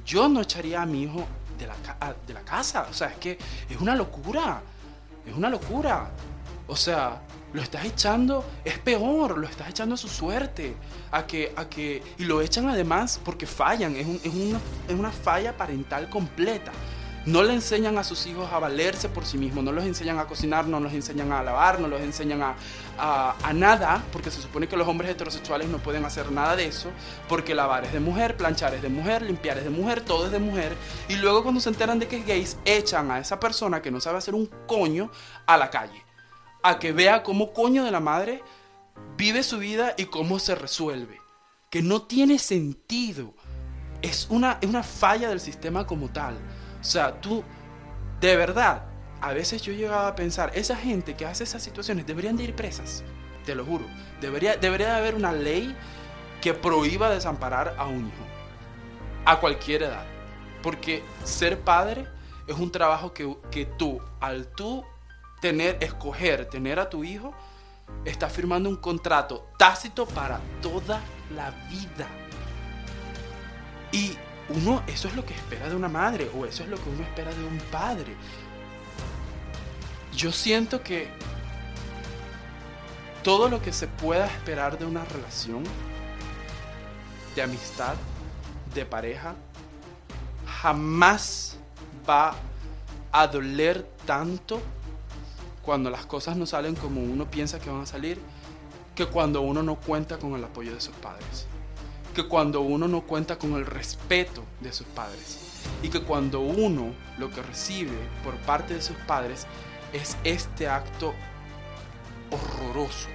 yo 0.05 0.29
no 0.29 0.41
echaría 0.41 0.83
a 0.83 0.87
mi 0.87 1.05
hijo 1.05 1.27
de 1.59 1.69
la, 1.69 1.77
de 2.27 2.35
la 2.35 2.41
casa. 2.41 2.89
O 2.91 2.93
sea, 2.95 3.09
es 3.09 3.17
que 3.19 3.39
es 3.71 3.81
una 3.81 3.95
locura. 3.95 4.63
Es 5.25 5.35
una 5.35 5.49
locura. 5.49 6.11
O 6.67 6.77
sea, 6.77 7.23
lo 7.55 7.63
estás 7.63 7.85
echando, 7.87 8.45
es 8.65 8.79
peor, 8.79 9.39
lo 9.39 9.47
estás 9.47 9.71
echando 9.71 9.95
a 9.95 9.99
su 9.99 10.09
suerte. 10.09 10.75
A 11.13 11.27
que, 11.27 11.53
a 11.57 11.69
que, 11.69 12.03
y 12.19 12.25
lo 12.25 12.41
echan 12.43 12.69
además 12.69 13.21
porque 13.25 13.47
fallan. 13.47 13.97
Es, 13.97 14.07
un- 14.07 14.21
es 14.87 14.95
una, 14.95 15.11
falla 15.13 15.57
parental 15.57 16.11
completa. 16.11 16.73
No 17.27 17.43
le 17.43 17.55
enseñan 17.55 17.97
a 17.97 18.05
sus 18.05 18.27
hijos 18.27 18.53
a 18.53 18.59
valerse 18.59 19.09
por 19.09 19.25
sí 19.25 19.39
mismos, 19.39 19.65
no 19.65 19.73
los 19.73 19.85
enseñan 19.85 20.19
a 20.19 20.27
cocinar, 20.27 20.67
no 20.67 20.79
los 20.79 20.93
enseñan 20.93 21.33
a 21.33 21.43
lavar, 21.43 21.81
no 21.81 21.89
los 21.89 22.03
enseñan 22.03 22.43
a, 22.43 22.55
a- 22.99 23.35
a 23.43 23.53
nada, 23.55 24.03
porque 24.13 24.31
se 24.31 24.43
supone 24.43 24.69
que 24.69 24.77
los 24.77 24.87
hombres 24.87 25.11
heterosexuales 25.11 25.69
no 25.69 25.79
pueden 25.79 26.05
hacer 26.05 26.31
nada 26.31 26.55
de 26.55 26.67
eso, 26.67 26.91
porque 27.27 27.55
lavar 27.55 27.87
es 27.87 27.95
de 27.95 28.01
mujer, 28.01 28.37
planchar 28.37 28.75
es 28.75 28.83
de 28.83 28.91
mujer, 28.91 29.23
limpiar 29.23 29.57
es 29.57 29.65
de 29.65 29.71
mujer, 29.71 30.03
todo 30.03 30.27
es 30.27 30.33
de 30.33 30.39
mujer, 30.39 30.77
y 31.09 31.15
luego 31.17 31.43
cuando 31.43 31.63
se 31.63 31.71
enteran 31.71 31.99
de 31.99 32.09
que 32.09 32.19
es 32.19 32.27
gays, 32.27 32.59
echan 32.67 33.11
a 33.11 33.19
esa 33.21 33.41
persona 33.41 33.81
que 33.81 33.91
no 33.91 34.01
sabe 34.01 34.19
hacer 34.19 34.35
un 34.35 34.51
coño 34.67 35.11
a 35.47 35.57
la 35.57 35.71
calle, 35.71 36.04
a 36.65 36.79
que 36.79 36.93
vea 36.93 37.23
cómo 37.23 37.53
coño 37.53 37.85
de 37.85 37.91
la 37.91 38.01
madre 38.01 38.43
vive 39.19 39.43
su 39.43 39.59
vida 39.59 39.95
y 39.99 40.07
cómo 40.07 40.39
se 40.39 40.55
resuelve, 40.55 41.21
que 41.71 41.83
no 41.83 42.03
tiene 42.03 42.39
sentido 42.39 43.35
es 44.01 44.27
una, 44.31 44.59
es 44.62 44.69
una 44.69 44.83
falla 44.83 45.29
del 45.29 45.41
sistema 45.41 45.87
como 45.87 46.09
tal. 46.09 46.35
O 46.81 46.85
sea, 46.85 47.21
tú, 47.21 47.45
de 48.19 48.37
verdad, 48.37 48.87
a 49.21 49.33
veces 49.35 49.61
yo 49.61 49.75
llegaba 49.75 50.09
a 50.09 50.15
pensar, 50.15 50.53
esa 50.55 50.75
gente 50.75 51.15
que 51.15 51.27
hace 51.27 51.45
esas 51.45 51.62
situaciones 51.62 52.07
deberían 52.07 52.37
de 52.37 52.45
ir 52.45 52.57
presas, 52.57 53.05
te 53.45 53.55
lo 53.55 53.65
juro. 53.67 53.85
Debería, 54.23 54.57
debería 54.57 54.87
de 54.89 54.99
haber 54.99 55.15
una 55.15 55.33
ley 55.33 55.77
que 56.41 56.55
prohíba 56.55 57.11
desamparar 57.11 57.75
a 57.79 57.87
un 57.87 58.09
hijo, 58.09 58.25
a 59.27 59.39
cualquier 59.39 59.83
edad. 59.83 60.07
Porque 60.62 61.03
ser 61.25 61.61
padre 61.61 62.07
es 62.47 62.57
un 62.57 62.73
trabajo 62.73 63.12
que, 63.12 63.37
que 63.51 63.67
tú, 63.67 64.01
al 64.21 64.47
tú 64.47 64.83
tener, 65.45 65.77
escoger, 65.83 66.47
tener 66.47 66.81
a 66.81 66.89
tu 66.89 67.05
hijo, 67.05 67.35
estás 68.07 68.33
firmando 68.33 68.71
un 68.71 68.77
contrato 68.77 69.51
tácito 69.59 70.07
para 70.07 70.41
toda 70.63 71.03
la 71.37 71.51
vida. 71.69 72.09
Y 73.93 74.17
uno, 74.49 74.83
eso 74.87 75.07
es 75.07 75.15
lo 75.15 75.27
que 75.27 75.35
espera 75.35 75.69
de 75.69 75.77
una 75.77 75.91
madre, 75.91 76.31
o 76.35 76.47
eso 76.47 76.63
es 76.63 76.71
lo 76.71 76.79
que 76.79 76.89
uno 76.89 77.03
espera 77.03 77.31
de 77.35 77.45
un 77.45 77.59
padre. 77.71 78.17
Yo 80.17 80.33
siento 80.33 80.83
que 80.83 81.09
todo 83.23 83.51
lo 83.51 83.61
que 83.61 83.75
se 83.75 83.87
pueda 83.87 84.25
esperar 84.25 84.79
de 84.79 84.87
una 84.87 85.05
relación, 85.05 85.63
de 87.37 87.43
amistad, 87.43 87.97
de 88.75 88.87
pareja, 88.87 89.35
jamás 90.63 91.59
va 92.09 92.35
a 93.13 93.27
doler 93.27 93.87
tanto 94.07 94.63
cuando 95.65 95.91
las 95.91 96.07
cosas 96.07 96.37
no 96.37 96.47
salen 96.47 96.75
como 96.75 97.03
uno 97.03 97.31
piensa 97.31 97.59
que 97.59 97.71
van 97.71 97.83
a 97.83 97.87
salir, 97.87 98.21
que 98.95 99.07
cuando 99.07 99.41
uno 99.41 99.62
no 99.62 99.77
cuenta 99.77 100.19
con 100.19 100.35
el 100.35 100.45
apoyo 100.45 100.75
de 100.75 100.81
sus 100.81 100.95
padres 100.97 101.47
que 102.15 102.27
cuando 102.27 102.61
uno 102.62 102.89
no 102.89 103.03
cuenta 103.03 103.39
con 103.39 103.55
el 103.55 103.67
respeto 103.67 104.45
de 104.61 104.73
sus 104.73 104.87
padres 104.87 105.39
y 105.83 105.89
que 105.89 106.01
cuando 106.01 106.41
uno 106.41 106.95
lo 107.19 107.31
que 107.31 107.43
recibe 107.43 107.99
por 108.23 108.35
parte 108.37 108.75
de 108.75 108.83
sus 108.83 108.97
padres 108.99 109.47
es 109.93 110.17
este 110.25 110.69
acto 110.69 111.12
horroroso. 112.31 113.09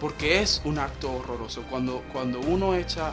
Porque 0.00 0.40
es 0.40 0.62
un 0.64 0.78
acto 0.78 1.12
horroroso. 1.12 1.62
Cuando, 1.68 2.02
cuando 2.12 2.40
uno 2.40 2.74
echa, 2.74 3.12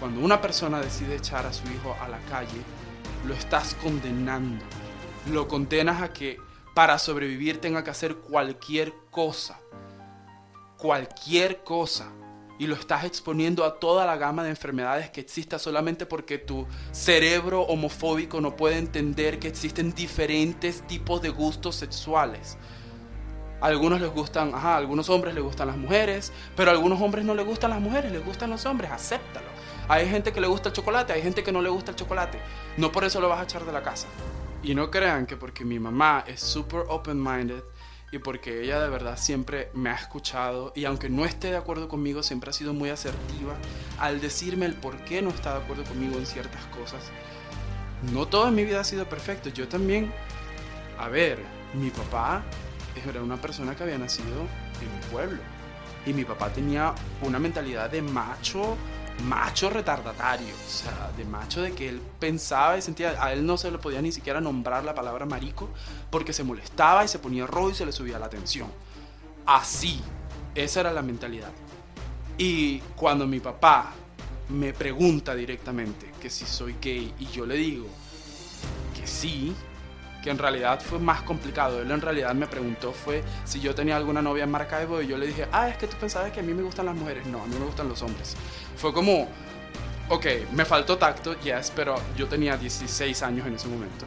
cuando 0.00 0.20
una 0.20 0.40
persona 0.40 0.80
decide 0.80 1.16
echar 1.16 1.46
a 1.46 1.52
su 1.52 1.64
hijo 1.68 1.94
a 2.00 2.08
la 2.08 2.18
calle, 2.30 2.60
lo 3.26 3.34
estás 3.34 3.74
condenando. 3.74 4.64
Lo 5.30 5.46
condenas 5.46 6.02
a 6.02 6.12
que 6.12 6.38
para 6.78 6.96
sobrevivir 7.00 7.60
tenga 7.60 7.82
que 7.82 7.90
hacer 7.90 8.18
cualquier 8.18 8.94
cosa. 9.10 9.58
Cualquier 10.76 11.64
cosa 11.64 12.12
y 12.56 12.68
lo 12.68 12.76
estás 12.76 13.02
exponiendo 13.02 13.64
a 13.64 13.80
toda 13.80 14.06
la 14.06 14.16
gama 14.16 14.44
de 14.44 14.50
enfermedades 14.50 15.10
que 15.10 15.20
exista 15.20 15.58
solamente 15.58 16.06
porque 16.06 16.38
tu 16.38 16.68
cerebro 16.92 17.62
homofóbico 17.62 18.40
no 18.40 18.54
puede 18.54 18.78
entender 18.78 19.40
que 19.40 19.48
existen 19.48 19.92
diferentes 19.92 20.86
tipos 20.86 21.20
de 21.20 21.30
gustos 21.30 21.74
sexuales. 21.74 22.56
A 23.60 23.66
algunos 23.66 24.00
les 24.00 24.10
gustan, 24.10 24.54
ajá, 24.54 24.74
a 24.74 24.76
algunos 24.76 25.10
hombres 25.10 25.34
les 25.34 25.42
gustan 25.42 25.66
las 25.66 25.76
mujeres, 25.76 26.32
pero 26.54 26.70
a 26.70 26.74
algunos 26.74 27.02
hombres 27.02 27.24
no 27.24 27.34
les 27.34 27.44
gustan 27.44 27.70
las 27.70 27.80
mujeres, 27.80 28.12
les 28.12 28.24
gustan 28.24 28.50
los 28.50 28.64
hombres, 28.66 28.92
acéptalo. 28.92 29.48
Hay 29.88 30.08
gente 30.08 30.32
que 30.32 30.40
le 30.40 30.46
gusta 30.46 30.68
el 30.68 30.76
chocolate, 30.76 31.12
hay 31.12 31.22
gente 31.22 31.42
que 31.42 31.50
no 31.50 31.60
le 31.60 31.70
gusta 31.70 31.90
el 31.90 31.96
chocolate. 31.96 32.38
No 32.76 32.92
por 32.92 33.02
eso 33.02 33.20
lo 33.20 33.28
vas 33.28 33.40
a 33.40 33.42
echar 33.42 33.64
de 33.64 33.72
la 33.72 33.82
casa. 33.82 34.06
Y 34.62 34.74
no 34.74 34.90
crean 34.90 35.26
que 35.26 35.36
porque 35.36 35.64
mi 35.64 35.78
mamá 35.78 36.24
es 36.26 36.40
super 36.40 36.84
open-minded 36.88 37.62
y 38.10 38.18
porque 38.18 38.62
ella 38.62 38.80
de 38.80 38.88
verdad 38.88 39.16
siempre 39.18 39.70
me 39.74 39.90
ha 39.90 39.94
escuchado 39.94 40.72
y 40.74 40.84
aunque 40.84 41.08
no 41.10 41.24
esté 41.24 41.50
de 41.50 41.56
acuerdo 41.56 41.88
conmigo, 41.88 42.22
siempre 42.22 42.50
ha 42.50 42.52
sido 42.52 42.72
muy 42.72 42.90
asertiva 42.90 43.54
al 43.98 44.20
decirme 44.20 44.66
el 44.66 44.74
por 44.74 44.96
qué 45.04 45.22
no 45.22 45.30
está 45.30 45.58
de 45.58 45.64
acuerdo 45.64 45.84
conmigo 45.84 46.18
en 46.18 46.26
ciertas 46.26 46.64
cosas. 46.66 47.02
No 48.12 48.26
todo 48.26 48.48
en 48.48 48.54
mi 48.54 48.64
vida 48.64 48.80
ha 48.80 48.84
sido 48.84 49.08
perfecto. 49.08 49.50
Yo 49.50 49.68
también, 49.68 50.12
a 50.98 51.08
ver, 51.08 51.38
mi 51.74 51.90
papá 51.90 52.42
era 53.08 53.22
una 53.22 53.40
persona 53.40 53.76
que 53.76 53.82
había 53.84 53.98
nacido 53.98 54.40
en 54.80 54.92
mi 54.92 55.06
pueblo 55.12 55.40
y 56.06 56.12
mi 56.12 56.24
papá 56.24 56.50
tenía 56.52 56.94
una 57.22 57.38
mentalidad 57.38 57.90
de 57.90 58.02
macho 58.02 58.76
macho 59.24 59.70
retardatario, 59.70 60.54
o 60.54 60.70
sea, 60.70 61.10
de 61.16 61.24
macho 61.24 61.62
de 61.62 61.72
que 61.72 61.88
él 61.88 62.00
pensaba 62.18 62.78
y 62.78 62.82
sentía, 62.82 63.22
a 63.22 63.32
él 63.32 63.44
no 63.44 63.56
se 63.56 63.70
le 63.70 63.78
podía 63.78 64.00
ni 64.00 64.12
siquiera 64.12 64.40
nombrar 64.40 64.84
la 64.84 64.94
palabra 64.94 65.26
marico 65.26 65.70
porque 66.10 66.32
se 66.32 66.44
molestaba 66.44 67.04
y 67.04 67.08
se 67.08 67.18
ponía 67.18 67.46
rojo 67.46 67.70
y 67.70 67.74
se 67.74 67.86
le 67.86 67.92
subía 67.92 68.18
la 68.18 68.28
tensión. 68.28 68.70
Así, 69.46 70.00
esa 70.54 70.80
era 70.80 70.92
la 70.92 71.02
mentalidad. 71.02 71.50
Y 72.36 72.78
cuando 72.96 73.26
mi 73.26 73.40
papá 73.40 73.92
me 74.48 74.72
pregunta 74.72 75.34
directamente 75.34 76.12
que 76.20 76.30
si 76.30 76.46
soy 76.46 76.76
gay 76.80 77.12
y 77.18 77.26
yo 77.26 77.44
le 77.44 77.56
digo 77.56 77.86
que 78.94 79.06
sí, 79.06 79.54
que 80.28 80.32
en 80.32 80.38
realidad 80.38 80.78
fue 80.78 80.98
más 80.98 81.22
complicado. 81.22 81.80
Él 81.80 81.90
en 81.90 82.02
realidad 82.02 82.34
me 82.34 82.46
preguntó 82.46 82.92
fue 82.92 83.24
si 83.46 83.60
yo 83.60 83.74
tenía 83.74 83.96
alguna 83.96 84.20
novia 84.20 84.44
en 84.44 84.50
Maracaibo 84.50 85.00
y 85.00 85.06
yo 85.06 85.16
le 85.16 85.26
dije, 85.26 85.48
ah, 85.52 85.70
es 85.70 85.78
que 85.78 85.86
tú 85.86 85.96
pensabas 85.96 86.30
que 86.32 86.40
a 86.40 86.42
mí 86.42 86.52
me 86.52 86.62
gustan 86.62 86.84
las 86.84 86.94
mujeres. 86.94 87.24
No, 87.24 87.42
a 87.42 87.46
mí 87.46 87.56
me 87.58 87.64
gustan 87.64 87.88
los 87.88 88.02
hombres. 88.02 88.36
Fue 88.76 88.92
como, 88.92 89.26
ok, 90.10 90.26
me 90.52 90.66
faltó 90.66 90.98
tacto, 90.98 91.40
yes, 91.40 91.72
pero 91.74 91.94
yo 92.14 92.26
tenía 92.26 92.58
16 92.58 93.22
años 93.22 93.46
en 93.46 93.54
ese 93.54 93.68
momento. 93.68 94.04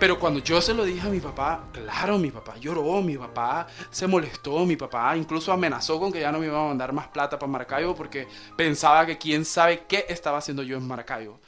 Pero 0.00 0.18
cuando 0.18 0.40
yo 0.40 0.62
se 0.62 0.72
lo 0.72 0.84
dije 0.84 1.06
a 1.06 1.10
mi 1.10 1.20
papá, 1.20 1.64
claro, 1.70 2.16
mi 2.16 2.30
papá 2.30 2.56
lloró, 2.56 3.02
mi 3.02 3.18
papá 3.18 3.66
se 3.90 4.06
molestó, 4.06 4.64
mi 4.64 4.76
papá 4.76 5.14
incluso 5.18 5.52
amenazó 5.52 6.00
con 6.00 6.10
que 6.10 6.20
ya 6.20 6.32
no 6.32 6.38
me 6.38 6.46
iba 6.46 6.58
a 6.58 6.68
mandar 6.68 6.94
más 6.94 7.08
plata 7.08 7.38
para 7.38 7.52
Maracaibo 7.52 7.94
porque 7.94 8.26
pensaba 8.56 9.04
que 9.04 9.18
quién 9.18 9.44
sabe 9.44 9.84
qué 9.86 10.06
estaba 10.08 10.38
haciendo 10.38 10.62
yo 10.62 10.78
en 10.78 10.88
Maracaibo. 10.88 11.40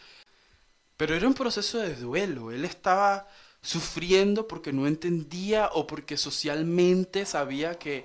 Pero 1.00 1.14
era 1.14 1.26
un 1.26 1.32
proceso 1.32 1.78
de 1.78 1.94
duelo, 1.94 2.52
él 2.52 2.66
estaba 2.66 3.26
sufriendo 3.62 4.46
porque 4.46 4.70
no 4.70 4.86
entendía 4.86 5.70
o 5.72 5.86
porque 5.86 6.18
socialmente 6.18 7.24
sabía 7.24 7.78
que 7.78 8.04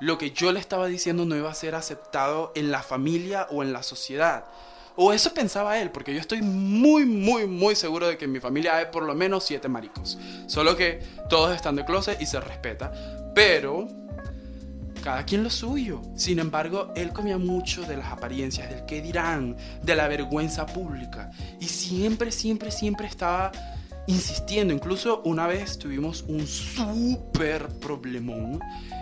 lo 0.00 0.16
que 0.16 0.30
yo 0.30 0.50
le 0.50 0.58
estaba 0.58 0.86
diciendo 0.86 1.26
no 1.26 1.36
iba 1.36 1.50
a 1.50 1.54
ser 1.54 1.74
aceptado 1.74 2.50
en 2.54 2.70
la 2.70 2.82
familia 2.82 3.48
o 3.50 3.62
en 3.62 3.74
la 3.74 3.82
sociedad. 3.82 4.46
O 4.96 5.12
eso 5.12 5.34
pensaba 5.34 5.78
él, 5.78 5.90
porque 5.90 6.14
yo 6.14 6.20
estoy 6.20 6.40
muy, 6.40 7.04
muy, 7.04 7.46
muy 7.46 7.76
seguro 7.76 8.08
de 8.08 8.16
que 8.16 8.24
en 8.24 8.32
mi 8.32 8.40
familia 8.40 8.78
hay 8.78 8.86
por 8.86 9.02
lo 9.02 9.14
menos 9.14 9.44
siete 9.44 9.68
maricos. 9.68 10.16
Solo 10.46 10.74
que 10.74 11.02
todos 11.28 11.54
están 11.54 11.76
de 11.76 11.84
closet 11.84 12.18
y 12.18 12.24
se 12.24 12.40
respeta. 12.40 12.92
Pero 13.34 13.88
cada 15.02 15.24
quien 15.24 15.42
lo 15.42 15.50
suyo. 15.50 16.00
Sin 16.14 16.38
embargo, 16.38 16.92
él 16.96 17.12
comía 17.12 17.36
mucho 17.36 17.82
de 17.82 17.96
las 17.96 18.10
apariencias, 18.10 18.70
del 18.70 18.84
qué 18.86 19.02
dirán, 19.02 19.56
de 19.82 19.96
la 19.96 20.08
vergüenza 20.08 20.64
pública. 20.64 21.30
Y 21.60 21.66
siempre, 21.66 22.32
siempre, 22.32 22.70
siempre 22.70 23.06
estaba 23.06 23.52
insistiendo. 24.06 24.72
Incluso 24.72 25.22
una 25.24 25.46
vez 25.46 25.78
tuvimos 25.78 26.22
un 26.28 26.46
súper 26.46 27.68
problemón 27.68 28.60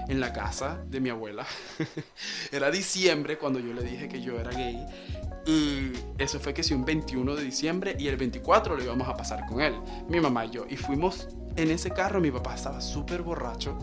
en 0.08 0.20
la 0.20 0.32
casa 0.32 0.82
de 0.88 1.00
mi 1.00 1.10
abuela. 1.10 1.46
era 2.52 2.70
diciembre 2.70 3.38
cuando 3.38 3.60
yo 3.60 3.72
le 3.72 3.82
dije 3.82 4.08
que 4.08 4.20
yo 4.20 4.38
era 4.38 4.50
gay. 4.50 4.84
Y 5.46 5.92
eso 6.18 6.38
fue 6.38 6.52
que 6.52 6.62
sí, 6.62 6.74
un 6.74 6.84
21 6.84 7.34
de 7.34 7.44
diciembre 7.44 7.96
y 7.98 8.08
el 8.08 8.16
24 8.16 8.76
lo 8.76 8.84
íbamos 8.84 9.08
a 9.08 9.16
pasar 9.16 9.46
con 9.46 9.60
él, 9.60 9.74
mi 10.08 10.20
mamá 10.20 10.46
y 10.46 10.50
yo. 10.50 10.66
Y 10.68 10.76
fuimos 10.76 11.28
en 11.56 11.70
ese 11.70 11.90
carro, 11.90 12.20
mi 12.20 12.30
papá 12.30 12.54
estaba 12.54 12.80
súper 12.80 13.22
borracho. 13.22 13.78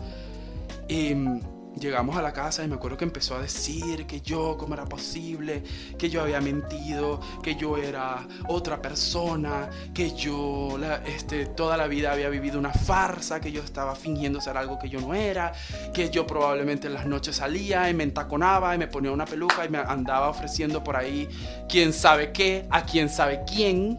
Y 0.88 1.14
mm, 1.14 1.57
llegamos 1.78 2.16
a 2.16 2.22
la 2.22 2.32
casa 2.32 2.64
y 2.64 2.68
me 2.68 2.74
acuerdo 2.74 2.96
que 2.96 3.04
empezó 3.04 3.36
a 3.36 3.42
decir 3.42 4.06
que 4.06 4.20
yo, 4.20 4.56
cómo 4.58 4.74
era 4.74 4.84
posible, 4.84 5.62
que 5.98 6.10
yo 6.10 6.22
había 6.22 6.40
mentido, 6.40 7.20
que 7.42 7.54
yo 7.56 7.76
era 7.76 8.26
otra 8.48 8.80
persona, 8.82 9.70
que 9.94 10.14
yo 10.14 10.76
la- 10.78 10.96
este, 11.06 11.46
toda 11.46 11.76
la 11.76 11.86
vida 11.86 12.12
había 12.12 12.28
vivido 12.28 12.58
una 12.58 12.72
farsa, 12.72 13.40
que 13.40 13.52
yo 13.52 13.62
estaba 13.62 13.94
fingiendo 13.94 14.40
ser 14.40 14.56
algo 14.56 14.78
que 14.78 14.88
yo 14.88 15.00
no 15.00 15.14
era, 15.14 15.52
que 15.92 16.10
yo 16.10 16.26
probablemente 16.26 16.86
en 16.86 16.94
las 16.94 17.06
noches 17.06 17.36
salía 17.36 17.88
y 17.90 17.94
me 17.94 18.04
entaconaba 18.04 18.74
y 18.74 18.78
me 18.78 18.88
ponía 18.88 19.10
una 19.10 19.24
peluca 19.24 19.64
y 19.64 19.68
me 19.68 19.78
andaba 19.78 20.28
ofreciendo 20.28 20.82
por 20.82 20.96
ahí 20.96 21.28
quién 21.68 21.92
sabe 21.92 22.32
qué, 22.32 22.66
a 22.70 22.82
quién 22.84 23.08
sabe 23.08 23.42
quién. 23.46 23.98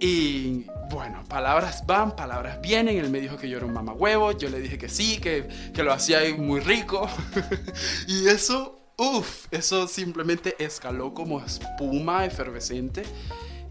Y 0.00 0.66
bueno, 0.90 1.22
palabras 1.28 1.84
van, 1.86 2.16
palabras 2.16 2.60
vienen. 2.60 2.98
Él 2.98 3.10
me 3.10 3.20
dijo 3.20 3.36
que 3.36 3.48
yo 3.48 3.58
era 3.58 3.66
un 3.66 3.72
mamahuevo. 3.72 4.32
Yo 4.32 4.48
le 4.48 4.60
dije 4.60 4.78
que 4.78 4.88
sí, 4.88 5.18
que, 5.18 5.48
que 5.74 5.82
lo 5.82 5.92
hacía 5.92 6.20
muy 6.36 6.60
rico. 6.60 7.08
y 8.06 8.28
eso, 8.28 8.80
uff, 8.96 9.46
eso 9.50 9.86
simplemente 9.86 10.56
escaló 10.58 11.12
como 11.12 11.40
espuma 11.40 12.24
efervescente. 12.24 13.02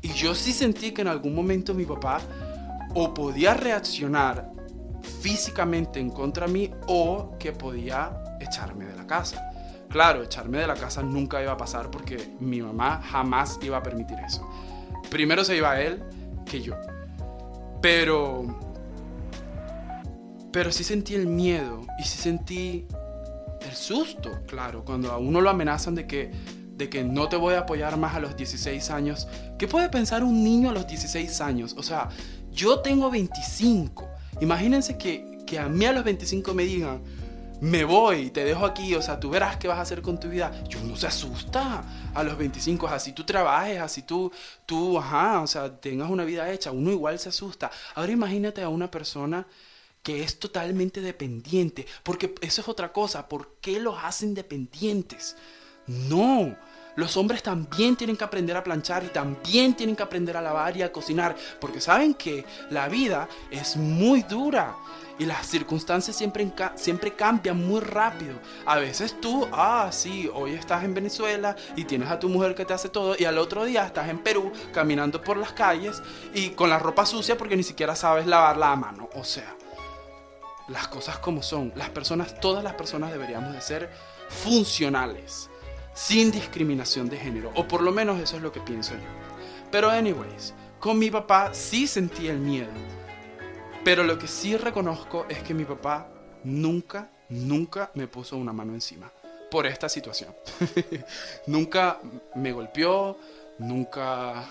Y 0.01 0.13
yo 0.13 0.35
sí 0.35 0.53
sentí 0.53 0.91
que 0.91 1.01
en 1.01 1.07
algún 1.07 1.33
momento 1.33 1.73
mi 1.73 1.85
papá 1.85 2.21
o 2.93 3.13
podía 3.13 3.53
reaccionar 3.53 4.51
físicamente 5.21 5.99
en 5.99 6.09
contra 6.09 6.47
mí 6.47 6.71
o 6.87 7.35
que 7.39 7.51
podía 7.51 8.37
echarme 8.39 8.85
de 8.85 8.95
la 8.95 9.07
casa. 9.07 9.51
Claro, 9.89 10.23
echarme 10.23 10.59
de 10.59 10.67
la 10.67 10.75
casa 10.75 11.01
nunca 11.01 11.41
iba 11.41 11.53
a 11.53 11.57
pasar 11.57 11.89
porque 11.89 12.35
mi 12.39 12.61
mamá 12.61 13.01
jamás 13.03 13.57
iba 13.61 13.77
a 13.77 13.83
permitir 13.83 14.17
eso. 14.19 14.47
Primero 15.09 15.43
se 15.43 15.55
iba 15.55 15.79
él 15.79 16.03
que 16.45 16.61
yo. 16.61 16.75
Pero... 17.81 18.45
Pero 20.51 20.71
sí 20.71 20.83
sentí 20.83 21.13
el 21.13 21.27
miedo 21.27 21.85
y 21.99 22.03
sí 22.03 22.17
sentí 22.17 22.87
el 23.61 23.75
susto, 23.75 24.39
claro, 24.47 24.83
cuando 24.85 25.11
a 25.11 25.17
uno 25.17 25.41
lo 25.41 25.49
amenazan 25.49 25.93
de 25.93 26.07
que, 26.07 26.31
de 26.75 26.89
que 26.89 27.03
no 27.03 27.27
te 27.29 27.35
voy 27.35 27.55
a 27.55 27.59
apoyar 27.59 27.97
más 27.97 28.15
a 28.15 28.19
los 28.19 28.35
16 28.35 28.89
años. 28.89 29.27
¿Qué 29.59 29.67
puede 29.67 29.89
pensar 29.89 30.23
un 30.23 30.43
niño 30.43 30.69
a 30.69 30.73
los 30.73 30.87
16 30.87 31.41
años? 31.41 31.75
O 31.77 31.83
sea, 31.83 32.09
yo 32.51 32.79
tengo 32.79 33.11
25. 33.11 34.07
Imagínense 34.41 34.97
que, 34.97 35.39
que 35.45 35.59
a 35.59 35.67
mí 35.67 35.85
a 35.85 35.91
los 35.91 36.03
25 36.03 36.53
me 36.53 36.63
digan, 36.63 37.01
me 37.59 37.83
voy, 37.83 38.29
te 38.29 38.43
dejo 38.43 38.65
aquí, 38.65 38.93
o 38.93 39.01
sea, 39.01 39.19
tú 39.19 39.29
verás 39.29 39.57
qué 39.57 39.67
vas 39.67 39.79
a 39.79 39.81
hacer 39.81 40.01
con 40.01 40.19
tu 40.19 40.29
vida. 40.29 40.51
Yo 40.67 40.79
no 40.81 40.95
se 40.95 41.07
asusta 41.07 41.83
a 42.13 42.23
los 42.23 42.37
25, 42.37 42.87
así 42.87 43.13
tú 43.13 43.23
trabajes, 43.23 43.79
así 43.79 44.03
tú, 44.03 44.31
tú, 44.65 44.97
ajá, 44.99 45.41
o 45.41 45.47
sea, 45.47 45.79
tengas 45.79 46.09
una 46.09 46.23
vida 46.23 46.51
hecha, 46.51 46.71
uno 46.71 46.91
igual 46.91 47.17
se 47.19 47.29
asusta. 47.29 47.71
Ahora 47.95 48.11
imagínate 48.11 48.61
a 48.61 48.69
una 48.69 48.91
persona 48.91 49.47
que 50.03 50.23
es 50.23 50.39
totalmente 50.39 51.01
dependiente, 51.01 51.85
porque 52.03 52.35
eso 52.41 52.61
es 52.61 52.67
otra 52.67 52.93
cosa, 52.93 53.27
¿por 53.27 53.55
qué 53.59 53.79
los 53.79 53.95
hacen 54.03 54.33
dependientes? 54.33 55.35
No, 55.87 56.55
los 56.95 57.17
hombres 57.17 57.43
también 57.43 57.95
tienen 57.95 58.15
que 58.15 58.23
aprender 58.23 58.55
a 58.55 58.63
planchar 58.63 59.03
y 59.03 59.09
también 59.09 59.75
tienen 59.75 59.95
que 59.95 60.03
aprender 60.03 60.37
a 60.37 60.41
lavar 60.41 60.77
y 60.77 60.81
a 60.81 60.91
cocinar, 60.91 61.35
porque 61.59 61.81
saben 61.81 62.13
que 62.13 62.45
la 62.69 62.87
vida 62.87 63.27
es 63.51 63.75
muy 63.77 64.23
dura 64.23 64.75
y 65.19 65.25
las 65.25 65.47
circunstancias 65.47 66.15
siempre, 66.15 66.51
siempre 66.75 67.13
cambian 67.13 67.65
muy 67.65 67.81
rápido. 67.81 68.35
A 68.65 68.77
veces 68.77 69.19
tú, 69.19 69.47
ah, 69.51 69.89
sí, 69.91 70.29
hoy 70.33 70.53
estás 70.53 70.83
en 70.83 70.93
Venezuela 70.93 71.55
y 71.75 71.85
tienes 71.85 72.09
a 72.09 72.19
tu 72.19 72.29
mujer 72.29 72.55
que 72.55 72.65
te 72.65 72.73
hace 72.73 72.89
todo 72.89 73.15
y 73.17 73.25
al 73.25 73.37
otro 73.37 73.65
día 73.65 73.85
estás 73.85 74.09
en 74.09 74.19
Perú 74.19 74.51
caminando 74.73 75.21
por 75.21 75.37
las 75.37 75.53
calles 75.53 76.01
y 76.33 76.49
con 76.51 76.69
la 76.69 76.79
ropa 76.79 77.05
sucia 77.05 77.37
porque 77.37 77.57
ni 77.57 77.63
siquiera 77.63 77.95
sabes 77.95 78.27
lavarla 78.27 78.71
a 78.71 78.75
mano. 78.75 79.09
O 79.15 79.23
sea, 79.23 79.55
las 80.67 80.87
cosas 80.87 81.17
como 81.19 81.41
son. 81.41 81.71
Las 81.75 81.89
personas, 81.89 82.39
todas 82.39 82.63
las 82.63 82.73
personas 82.73 83.11
deberíamos 83.11 83.53
de 83.53 83.61
ser 83.61 83.89
funcionales, 84.29 85.49
sin 85.93 86.31
discriminación 86.31 87.09
de 87.09 87.17
género, 87.17 87.51
o 87.55 87.67
por 87.67 87.81
lo 87.81 87.91
menos 87.91 88.19
eso 88.19 88.35
es 88.35 88.41
lo 88.41 88.51
que 88.51 88.59
pienso 88.59 88.93
yo. 88.93 88.99
Pero 89.71 89.89
anyways, 89.89 90.53
con 90.79 90.99
mi 90.99 91.09
papá 91.09 91.53
sí 91.53 91.87
sentí 91.87 92.27
el 92.27 92.39
miedo, 92.39 92.71
pero 93.83 94.03
lo 94.03 94.17
que 94.17 94.27
sí 94.27 94.57
reconozco 94.57 95.25
es 95.29 95.39
que 95.43 95.53
mi 95.53 95.65
papá 95.65 96.07
nunca, 96.43 97.09
nunca 97.29 97.91
me 97.93 98.07
puso 98.07 98.37
una 98.37 98.53
mano 98.53 98.73
encima 98.73 99.11
por 99.49 99.65
esta 99.65 99.87
situación. 99.89 100.35
nunca 101.47 101.99
me 102.35 102.51
golpeó, 102.51 103.17
nunca 103.57 104.47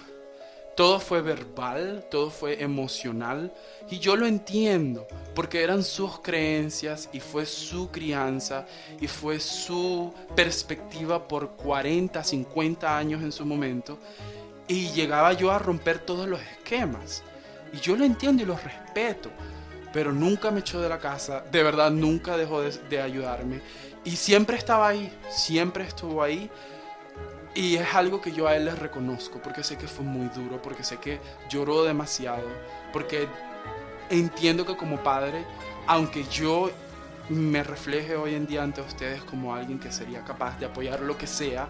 todo 0.76 1.00
fue 1.00 1.22
verbal, 1.22 2.06
todo 2.10 2.28
fue 2.28 2.62
emocional 2.62 3.52
y 3.88 3.98
yo 3.98 4.14
lo 4.14 4.26
entiendo 4.26 5.06
porque 5.34 5.62
eran 5.62 5.82
sus 5.82 6.20
creencias 6.20 7.08
y 7.12 7.20
fue 7.20 7.46
su 7.46 7.90
crianza 7.90 8.66
y 9.00 9.06
fue 9.06 9.40
su 9.40 10.12
perspectiva 10.34 11.26
por 11.26 11.52
40, 11.52 12.22
50 12.22 12.96
años 12.96 13.22
en 13.22 13.32
su 13.32 13.46
momento 13.46 13.98
y 14.68 14.90
llegaba 14.90 15.32
yo 15.32 15.50
a 15.50 15.58
romper 15.58 15.98
todos 16.00 16.28
los 16.28 16.40
esquemas 16.42 17.22
y 17.72 17.78
yo 17.78 17.96
lo 17.96 18.04
entiendo 18.04 18.42
y 18.42 18.46
lo 18.46 18.56
respeto 18.56 19.30
pero 19.96 20.12
nunca 20.12 20.50
me 20.50 20.60
echó 20.60 20.78
de 20.78 20.90
la 20.90 20.98
casa, 20.98 21.42
de 21.50 21.62
verdad 21.62 21.90
nunca 21.90 22.36
dejó 22.36 22.60
de, 22.60 23.00
ayudarme. 23.00 23.62
Y 24.04 24.16
siempre 24.16 24.58
estaba 24.58 24.88
ahí, 24.88 25.10
siempre 25.30 25.84
estuvo 25.84 26.22
ahí. 26.22 26.50
Y 27.54 27.76
es 27.76 27.94
algo 27.94 28.20
que 28.20 28.30
yo 28.30 28.46
a 28.46 28.54
él 28.54 28.66
le 28.66 28.74
reconozco, 28.74 29.40
porque 29.40 29.64
sé 29.64 29.78
que 29.78 29.88
fue 29.88 30.04
muy 30.04 30.28
duro, 30.28 30.60
porque 30.60 30.84
sé 30.84 30.98
que 30.98 31.18
lloró 31.48 31.82
demasiado, 31.82 32.46
porque 32.92 33.26
entiendo 34.10 34.66
que 34.66 34.76
como 34.76 35.02
padre, 35.02 35.46
aunque 35.86 36.24
yo 36.24 36.70
me 37.30 37.64
refleje 37.64 38.16
hoy 38.16 38.34
en 38.34 38.46
día 38.46 38.64
ante 38.64 38.82
ustedes 38.82 39.24
como 39.24 39.54
alguien 39.54 39.78
que 39.78 39.90
sería 39.90 40.22
capaz 40.24 40.58
de 40.58 40.66
apoyar 40.66 41.00
lo 41.00 41.16
que 41.16 41.26
sea, 41.26 41.68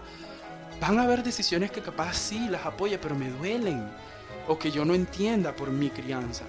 van 0.81 0.99
a 0.99 1.03
haber 1.03 1.23
decisiones 1.23 1.71
que 1.71 1.79
capaz 1.79 2.15
sí 2.15 2.49
las 2.49 2.65
apoye, 2.65 2.97
pero 2.97 3.15
me 3.15 3.29
duelen, 3.29 3.89
o 4.47 4.57
que 4.57 4.71
yo 4.71 4.85
no 4.85 4.93
entienda 4.93 5.55
por 5.55 5.69
mi 5.69 5.89
crianza. 5.89 6.45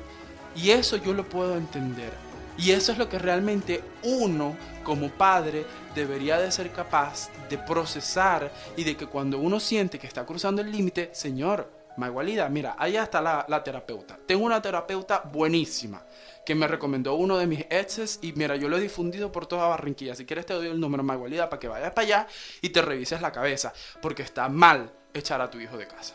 Y 0.55 0.71
eso 0.71 0.97
yo 0.97 1.13
lo 1.13 1.29
puedo 1.29 1.57
entender. 1.57 2.13
Y 2.59 2.73
eso 2.73 2.91
es 2.91 2.99
lo 2.99 3.09
que 3.09 3.19
realmente 3.19 3.83
uno 4.03 4.57
como 4.83 5.11
padre 5.11 5.65
debería 5.95 6.39
de 6.39 6.51
ser 6.51 6.73
capaz 6.73 7.31
de 7.49 7.57
procesar 7.57 8.51
y 8.77 8.83
de 8.83 8.97
que 8.97 9.07
cuando 9.07 9.39
uno 9.39 9.61
siente 9.61 9.99
que 9.99 10.09
está 10.09 10.27
cruzando 10.27 10.61
el 10.61 10.73
límite, 10.73 11.11
Señor, 11.13 11.71
Maigualida, 11.97 12.49
mira, 12.49 12.77
ahí 12.79 12.97
está 12.97 13.21
la, 13.21 13.63
terapeuta. 13.65 14.19
Tengo 14.25 14.45
una 14.45 14.63
terapeuta 14.63 15.23
buenísima 15.33 16.05
que 16.47 16.55
me 16.55 16.69
recomendó 16.69 17.15
uno 17.15 17.37
de 17.37 17.47
mis 17.47 17.65
exes 17.71 18.21
y 18.23 18.33
mira, 18.33 18.57
yo 18.57 18.69
lo 18.69 18.79
he 18.79 18.81
difundido 18.81 19.31
por 19.33 19.47
toda 19.47 19.69
Barranquilla. 19.69 20.15
Si 20.15 20.25
quieres 20.25 20.47
te 20.47 20.55
doy 20.55 20.69
el 20.69 20.81
número 20.81 21.03
Maigualida 21.03 21.51
para 21.51 21.61
que 21.61 21.69
vayas 21.69 21.93
para 21.93 22.07
allá 22.07 22.27
y 22.61 22.71
te 22.71 22.83
revises 22.83 23.21
la 23.21 23.33
cabeza, 23.33 23.73
porque 24.01 24.23
está 24.23 24.49
mal 24.49 24.93
echar 25.13 25.41
a 25.41 25.51
tu 25.51 25.59
hijo 25.59 25.77
de 25.77 25.89
casa. 25.89 26.15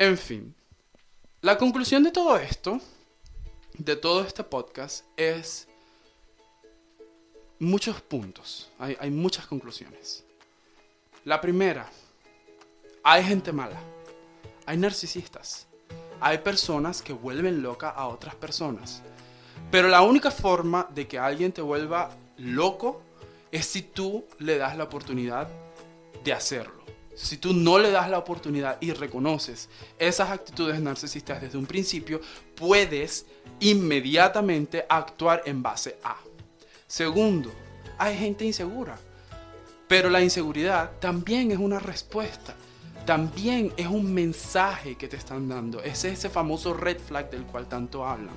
En 0.00 0.16
fin, 0.16 0.54
la 1.42 1.58
conclusión 1.58 2.02
de 2.02 2.10
todo 2.10 2.38
esto, 2.38 2.80
de 3.74 3.96
todo 3.96 4.22
este 4.22 4.42
podcast, 4.42 5.04
es 5.14 5.68
muchos 7.58 8.00
puntos. 8.00 8.72
Hay, 8.78 9.10
muchas 9.10 9.46
conclusiones. 9.46 10.24
La 11.26 11.38
primera, 11.38 11.86
hay 13.04 13.22
gente 13.24 13.52
mala. 13.52 13.78
Hay 14.64 14.78
narcisistas. 14.78 15.66
Hay 16.18 16.38
personas 16.38 17.02
que 17.02 17.12
vuelven 17.12 17.60
loca 17.60 17.90
a 17.90 18.06
otras 18.06 18.34
personas. 18.34 19.02
Pero 19.70 19.88
la 19.88 20.00
única 20.00 20.30
forma 20.30 20.88
de 20.94 21.06
que 21.06 21.18
alguien 21.18 21.52
te 21.52 21.60
vuelva 21.60 22.16
loco 22.38 23.02
es 23.52 23.66
si 23.66 23.82
tú 23.82 24.24
le 24.38 24.56
das 24.56 24.78
la 24.78 24.84
oportunidad 24.84 25.46
de 26.24 26.32
hacerlo. 26.32 26.79
Si 27.22 27.36
tú 27.36 27.52
no 27.52 27.78
le 27.78 27.90
das 27.90 28.08
la 28.08 28.18
oportunidad 28.18 28.78
y 28.80 28.92
reconoces 28.92 29.68
esas 29.98 30.30
actitudes 30.30 30.80
narcisistas 30.80 31.42
desde 31.42 31.58
un 31.58 31.66
principio, 31.66 32.20
puedes 32.56 33.26
inmediatamente 33.60 34.86
actuar 34.88 35.42
en 35.44 35.62
base 35.62 35.98
a. 36.02 36.16
Segundo, 36.86 37.52
hay 37.98 38.16
gente 38.16 38.46
insegura. 38.46 38.98
Pero 39.86 40.08
la 40.08 40.22
inseguridad 40.22 40.92
también 40.98 41.50
es 41.50 41.58
una 41.58 41.78
respuesta. 41.78 42.54
También 43.04 43.72
es 43.76 43.86
un 43.86 44.14
mensaje 44.14 44.96
que 44.96 45.06
te 45.06 45.16
están 45.16 45.46
dando. 45.46 45.82
Es 45.82 46.04
ese 46.04 46.30
famoso 46.30 46.72
red 46.72 46.98
flag 46.98 47.30
del 47.30 47.44
cual 47.44 47.68
tanto 47.68 48.06
hablan. 48.06 48.34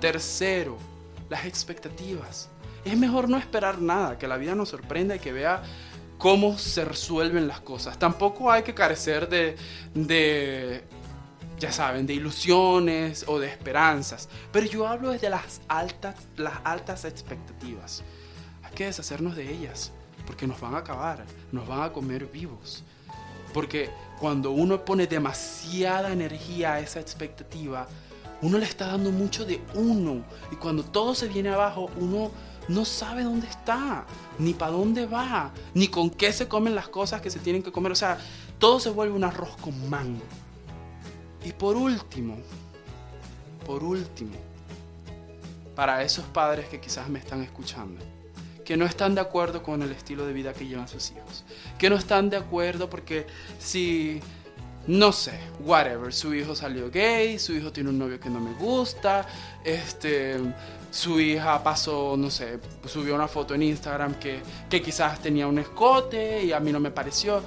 Tercero, 0.00 0.78
las 1.28 1.44
expectativas. 1.44 2.48
Es 2.86 2.96
mejor 2.96 3.28
no 3.28 3.36
esperar 3.36 3.82
nada, 3.82 4.16
que 4.16 4.26
la 4.26 4.38
vida 4.38 4.54
nos 4.54 4.70
sorprenda 4.70 5.16
y 5.16 5.18
que 5.18 5.32
vea 5.32 5.62
cómo 6.18 6.58
se 6.58 6.84
resuelven 6.84 7.48
las 7.48 7.60
cosas. 7.60 7.98
Tampoco 7.98 8.50
hay 8.50 8.62
que 8.62 8.74
carecer 8.74 9.28
de, 9.28 9.56
de 9.94 10.84
ya 11.58 11.72
saben, 11.72 12.06
de 12.06 12.14
ilusiones 12.14 13.24
o 13.26 13.38
de 13.38 13.48
esperanzas. 13.48 14.28
Pero 14.52 14.66
yo 14.66 14.86
hablo 14.86 15.10
desde 15.10 15.30
las 15.30 15.60
altas, 15.68 16.16
las 16.36 16.54
altas 16.64 17.04
expectativas. 17.04 18.02
Hay 18.62 18.72
que 18.74 18.86
deshacernos 18.86 19.36
de 19.36 19.50
ellas, 19.50 19.92
porque 20.26 20.46
nos 20.46 20.60
van 20.60 20.74
a 20.74 20.78
acabar, 20.78 21.24
nos 21.52 21.66
van 21.66 21.82
a 21.82 21.92
comer 21.92 22.26
vivos. 22.26 22.84
Porque 23.54 23.90
cuando 24.18 24.50
uno 24.50 24.84
pone 24.84 25.06
demasiada 25.06 26.12
energía 26.12 26.74
a 26.74 26.80
esa 26.80 27.00
expectativa, 27.00 27.88
uno 28.42 28.58
le 28.58 28.66
está 28.66 28.88
dando 28.88 29.10
mucho 29.10 29.44
de 29.44 29.60
uno. 29.74 30.24
Y 30.52 30.56
cuando 30.56 30.84
todo 30.84 31.14
se 31.14 31.28
viene 31.28 31.48
abajo, 31.48 31.90
uno 31.96 32.30
no 32.68 32.84
sabe 32.84 33.24
dónde 33.24 33.48
está, 33.48 34.04
ni 34.38 34.52
para 34.52 34.72
dónde 34.72 35.06
va, 35.06 35.50
ni 35.74 35.88
con 35.88 36.10
qué 36.10 36.32
se 36.32 36.48
comen 36.48 36.74
las 36.74 36.88
cosas 36.88 37.20
que 37.20 37.30
se 37.30 37.38
tienen 37.38 37.62
que 37.62 37.72
comer. 37.72 37.92
O 37.92 37.96
sea, 37.96 38.18
todo 38.58 38.78
se 38.78 38.90
vuelve 38.90 39.14
un 39.14 39.24
arroz 39.24 39.56
con 39.60 39.88
mango. 39.88 40.24
Y 41.44 41.52
por 41.52 41.76
último, 41.76 42.36
por 43.64 43.82
último, 43.82 44.36
para 45.74 46.02
esos 46.02 46.24
padres 46.26 46.68
que 46.68 46.80
quizás 46.80 47.08
me 47.08 47.18
están 47.18 47.42
escuchando, 47.42 48.04
que 48.64 48.76
no 48.76 48.84
están 48.84 49.14
de 49.14 49.20
acuerdo 49.20 49.62
con 49.62 49.82
el 49.82 49.92
estilo 49.92 50.26
de 50.26 50.32
vida 50.32 50.52
que 50.52 50.66
llevan 50.66 50.88
sus 50.88 51.12
hijos, 51.12 51.44
que 51.78 51.88
no 51.88 51.96
están 51.96 52.28
de 52.28 52.36
acuerdo 52.36 52.90
porque 52.90 53.26
si, 53.58 54.20
no 54.86 55.12
sé, 55.12 55.38
whatever, 55.60 56.12
su 56.12 56.34
hijo 56.34 56.54
salió 56.54 56.90
gay, 56.90 57.38
su 57.38 57.54
hijo 57.54 57.72
tiene 57.72 57.90
un 57.90 57.98
novio 57.98 58.18
que 58.18 58.28
no 58.28 58.40
me 58.40 58.52
gusta, 58.54 59.26
este, 59.64 60.36
su 60.90 61.20
hija 61.20 61.62
pasó, 61.62 62.16
no 62.16 62.30
sé, 62.30 62.58
subió 62.86 63.14
una 63.14 63.28
foto 63.28 63.54
en 63.54 63.62
Instagram 63.62 64.14
que, 64.14 64.40
que 64.70 64.80
quizás 64.80 65.20
tenía 65.20 65.46
un 65.46 65.58
escote 65.58 66.44
y 66.44 66.52
a 66.52 66.60
mí 66.60 66.72
no 66.72 66.80
me 66.80 66.90
pareció. 66.90 67.42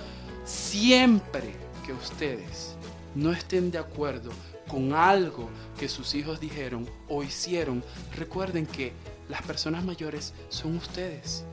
Siempre 0.46 1.54
que 1.86 1.94
ustedes 1.94 2.76
no 3.16 3.32
estén 3.32 3.72
de 3.72 3.78
acuerdo 3.78 4.32
con 4.68 4.94
algo 4.94 5.50
que 5.78 5.90
sus 5.90 6.16
hijos 6.16 6.40
dijeron 6.40 6.88
o 7.10 7.24
hicieron, 7.24 7.84
recuerden 8.16 8.66
que 8.66 8.94
las 9.28 9.42
personas 9.42 9.84
mayores 9.84 10.34
son 10.50 10.78
ustedes. 10.78 11.44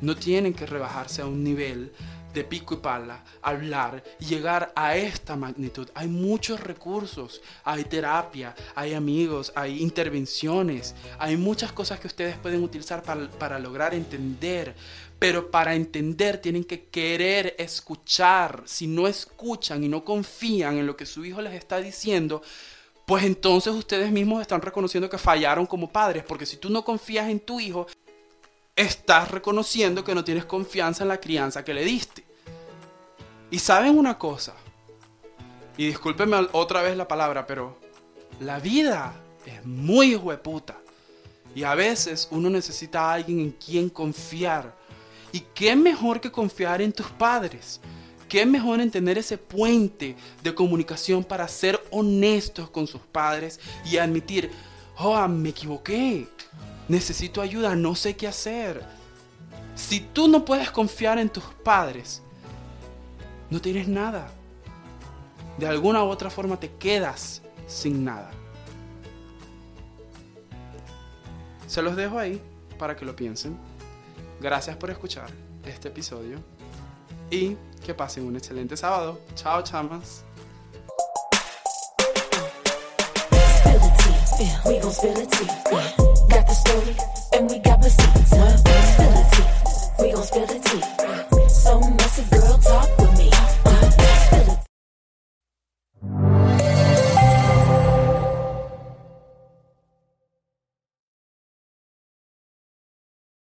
No 0.00 0.16
tienen 0.16 0.52
que 0.52 0.66
rebajarse 0.66 1.22
a 1.22 1.26
un 1.26 1.44
nivel 1.44 1.92
de 2.32 2.44
pico 2.44 2.74
y 2.74 2.76
pala, 2.78 3.24
hablar 3.42 4.02
llegar 4.18 4.72
a 4.74 4.96
esta 4.96 5.36
magnitud. 5.36 5.88
Hay 5.94 6.08
muchos 6.08 6.60
recursos, 6.60 7.40
hay 7.64 7.84
terapia, 7.84 8.54
hay 8.74 8.94
amigos, 8.94 9.52
hay 9.54 9.82
intervenciones, 9.82 10.94
hay 11.18 11.36
muchas 11.36 11.72
cosas 11.72 12.00
que 12.00 12.06
ustedes 12.06 12.36
pueden 12.38 12.62
utilizar 12.62 13.02
para, 13.02 13.28
para 13.30 13.58
lograr 13.58 13.94
entender. 13.94 14.74
Pero 15.18 15.52
para 15.52 15.76
entender 15.76 16.38
tienen 16.38 16.64
que 16.64 16.86
querer 16.86 17.54
escuchar. 17.56 18.64
Si 18.66 18.88
no 18.88 19.06
escuchan 19.06 19.84
y 19.84 19.88
no 19.88 20.04
confían 20.04 20.78
en 20.78 20.86
lo 20.86 20.96
que 20.96 21.06
su 21.06 21.24
hijo 21.24 21.40
les 21.40 21.54
está 21.54 21.78
diciendo, 21.78 22.42
pues 23.06 23.24
entonces 23.24 23.72
ustedes 23.72 24.10
mismos 24.10 24.40
están 24.40 24.62
reconociendo 24.62 25.08
que 25.08 25.18
fallaron 25.18 25.66
como 25.66 25.92
padres. 25.92 26.24
Porque 26.26 26.44
si 26.44 26.56
tú 26.56 26.70
no 26.70 26.84
confías 26.84 27.28
en 27.28 27.38
tu 27.38 27.60
hijo, 27.60 27.86
estás 28.82 29.30
reconociendo 29.30 30.04
que 30.04 30.14
no 30.14 30.24
tienes 30.24 30.44
confianza 30.44 31.04
en 31.04 31.08
la 31.08 31.20
crianza 31.20 31.64
que 31.64 31.74
le 31.74 31.84
diste. 31.84 32.24
Y 33.50 33.58
saben 33.58 33.98
una 33.98 34.18
cosa, 34.18 34.54
y 35.76 35.86
discúlpenme 35.86 36.48
otra 36.52 36.82
vez 36.82 36.96
la 36.96 37.08
palabra, 37.08 37.46
pero 37.46 37.78
la 38.40 38.58
vida 38.58 39.14
es 39.46 39.64
muy 39.64 40.14
hueputa. 40.16 40.78
Y 41.54 41.64
a 41.64 41.74
veces 41.74 42.28
uno 42.30 42.50
necesita 42.50 43.00
a 43.00 43.14
alguien 43.14 43.40
en 43.40 43.50
quien 43.52 43.88
confiar. 43.88 44.74
¿Y 45.32 45.40
qué 45.54 45.74
mejor 45.76 46.20
que 46.20 46.30
confiar 46.30 46.82
en 46.82 46.92
tus 46.92 47.06
padres? 47.06 47.80
¿Qué 48.28 48.46
mejor 48.46 48.80
en 48.80 48.90
tener 48.90 49.18
ese 49.18 49.36
puente 49.38 50.16
de 50.42 50.54
comunicación 50.54 51.24
para 51.24 51.48
ser 51.48 51.82
honestos 51.90 52.70
con 52.70 52.86
sus 52.86 53.00
padres 53.00 53.60
y 53.84 53.96
admitir, 53.96 54.50
oh, 54.98 55.26
me 55.28 55.50
equivoqué, 55.50 56.28
necesito 56.88 57.40
ayuda, 57.40 57.74
no 57.74 57.94
sé 57.94 58.16
qué 58.16 58.28
hacer. 58.28 58.84
Si 59.74 60.00
tú 60.00 60.28
no 60.28 60.44
puedes 60.44 60.70
confiar 60.70 61.18
en 61.18 61.30
tus 61.30 61.44
padres, 61.64 62.22
no 63.50 63.60
tienes 63.60 63.88
nada. 63.88 64.30
De 65.58 65.66
alguna 65.66 66.02
u 66.04 66.08
otra 66.08 66.30
forma 66.30 66.58
te 66.58 66.70
quedas 66.72 67.42
sin 67.66 68.04
nada. 68.04 68.30
Se 71.66 71.82
los 71.82 71.96
dejo 71.96 72.18
ahí 72.18 72.40
para 72.78 72.96
que 72.96 73.04
lo 73.04 73.16
piensen. 73.16 73.56
Gracias 74.40 74.76
por 74.76 74.90
escuchar 74.90 75.30
este 75.64 75.88
episodio 75.88 76.38
y 77.30 77.56
que 77.84 77.94
pasen 77.94 78.26
un 78.26 78.36
excelente 78.36 78.76
sábado. 78.76 79.20
Chao, 79.34 79.62
chamas. 79.62 80.24
Got 86.32 86.46
the 86.46 86.54
story, 86.54 86.96
and 87.34 87.50
we 87.50 87.58
got 87.58 87.84
receipts. 87.84 88.32
One, 88.32 88.56
spill 88.56 89.12
the 89.12 89.24
tea. 89.32 90.02
We 90.02 90.12
gon' 90.12 90.24
spill 90.24 90.46
the 90.46 90.58
tea. 90.64 90.82
So 91.50 92.01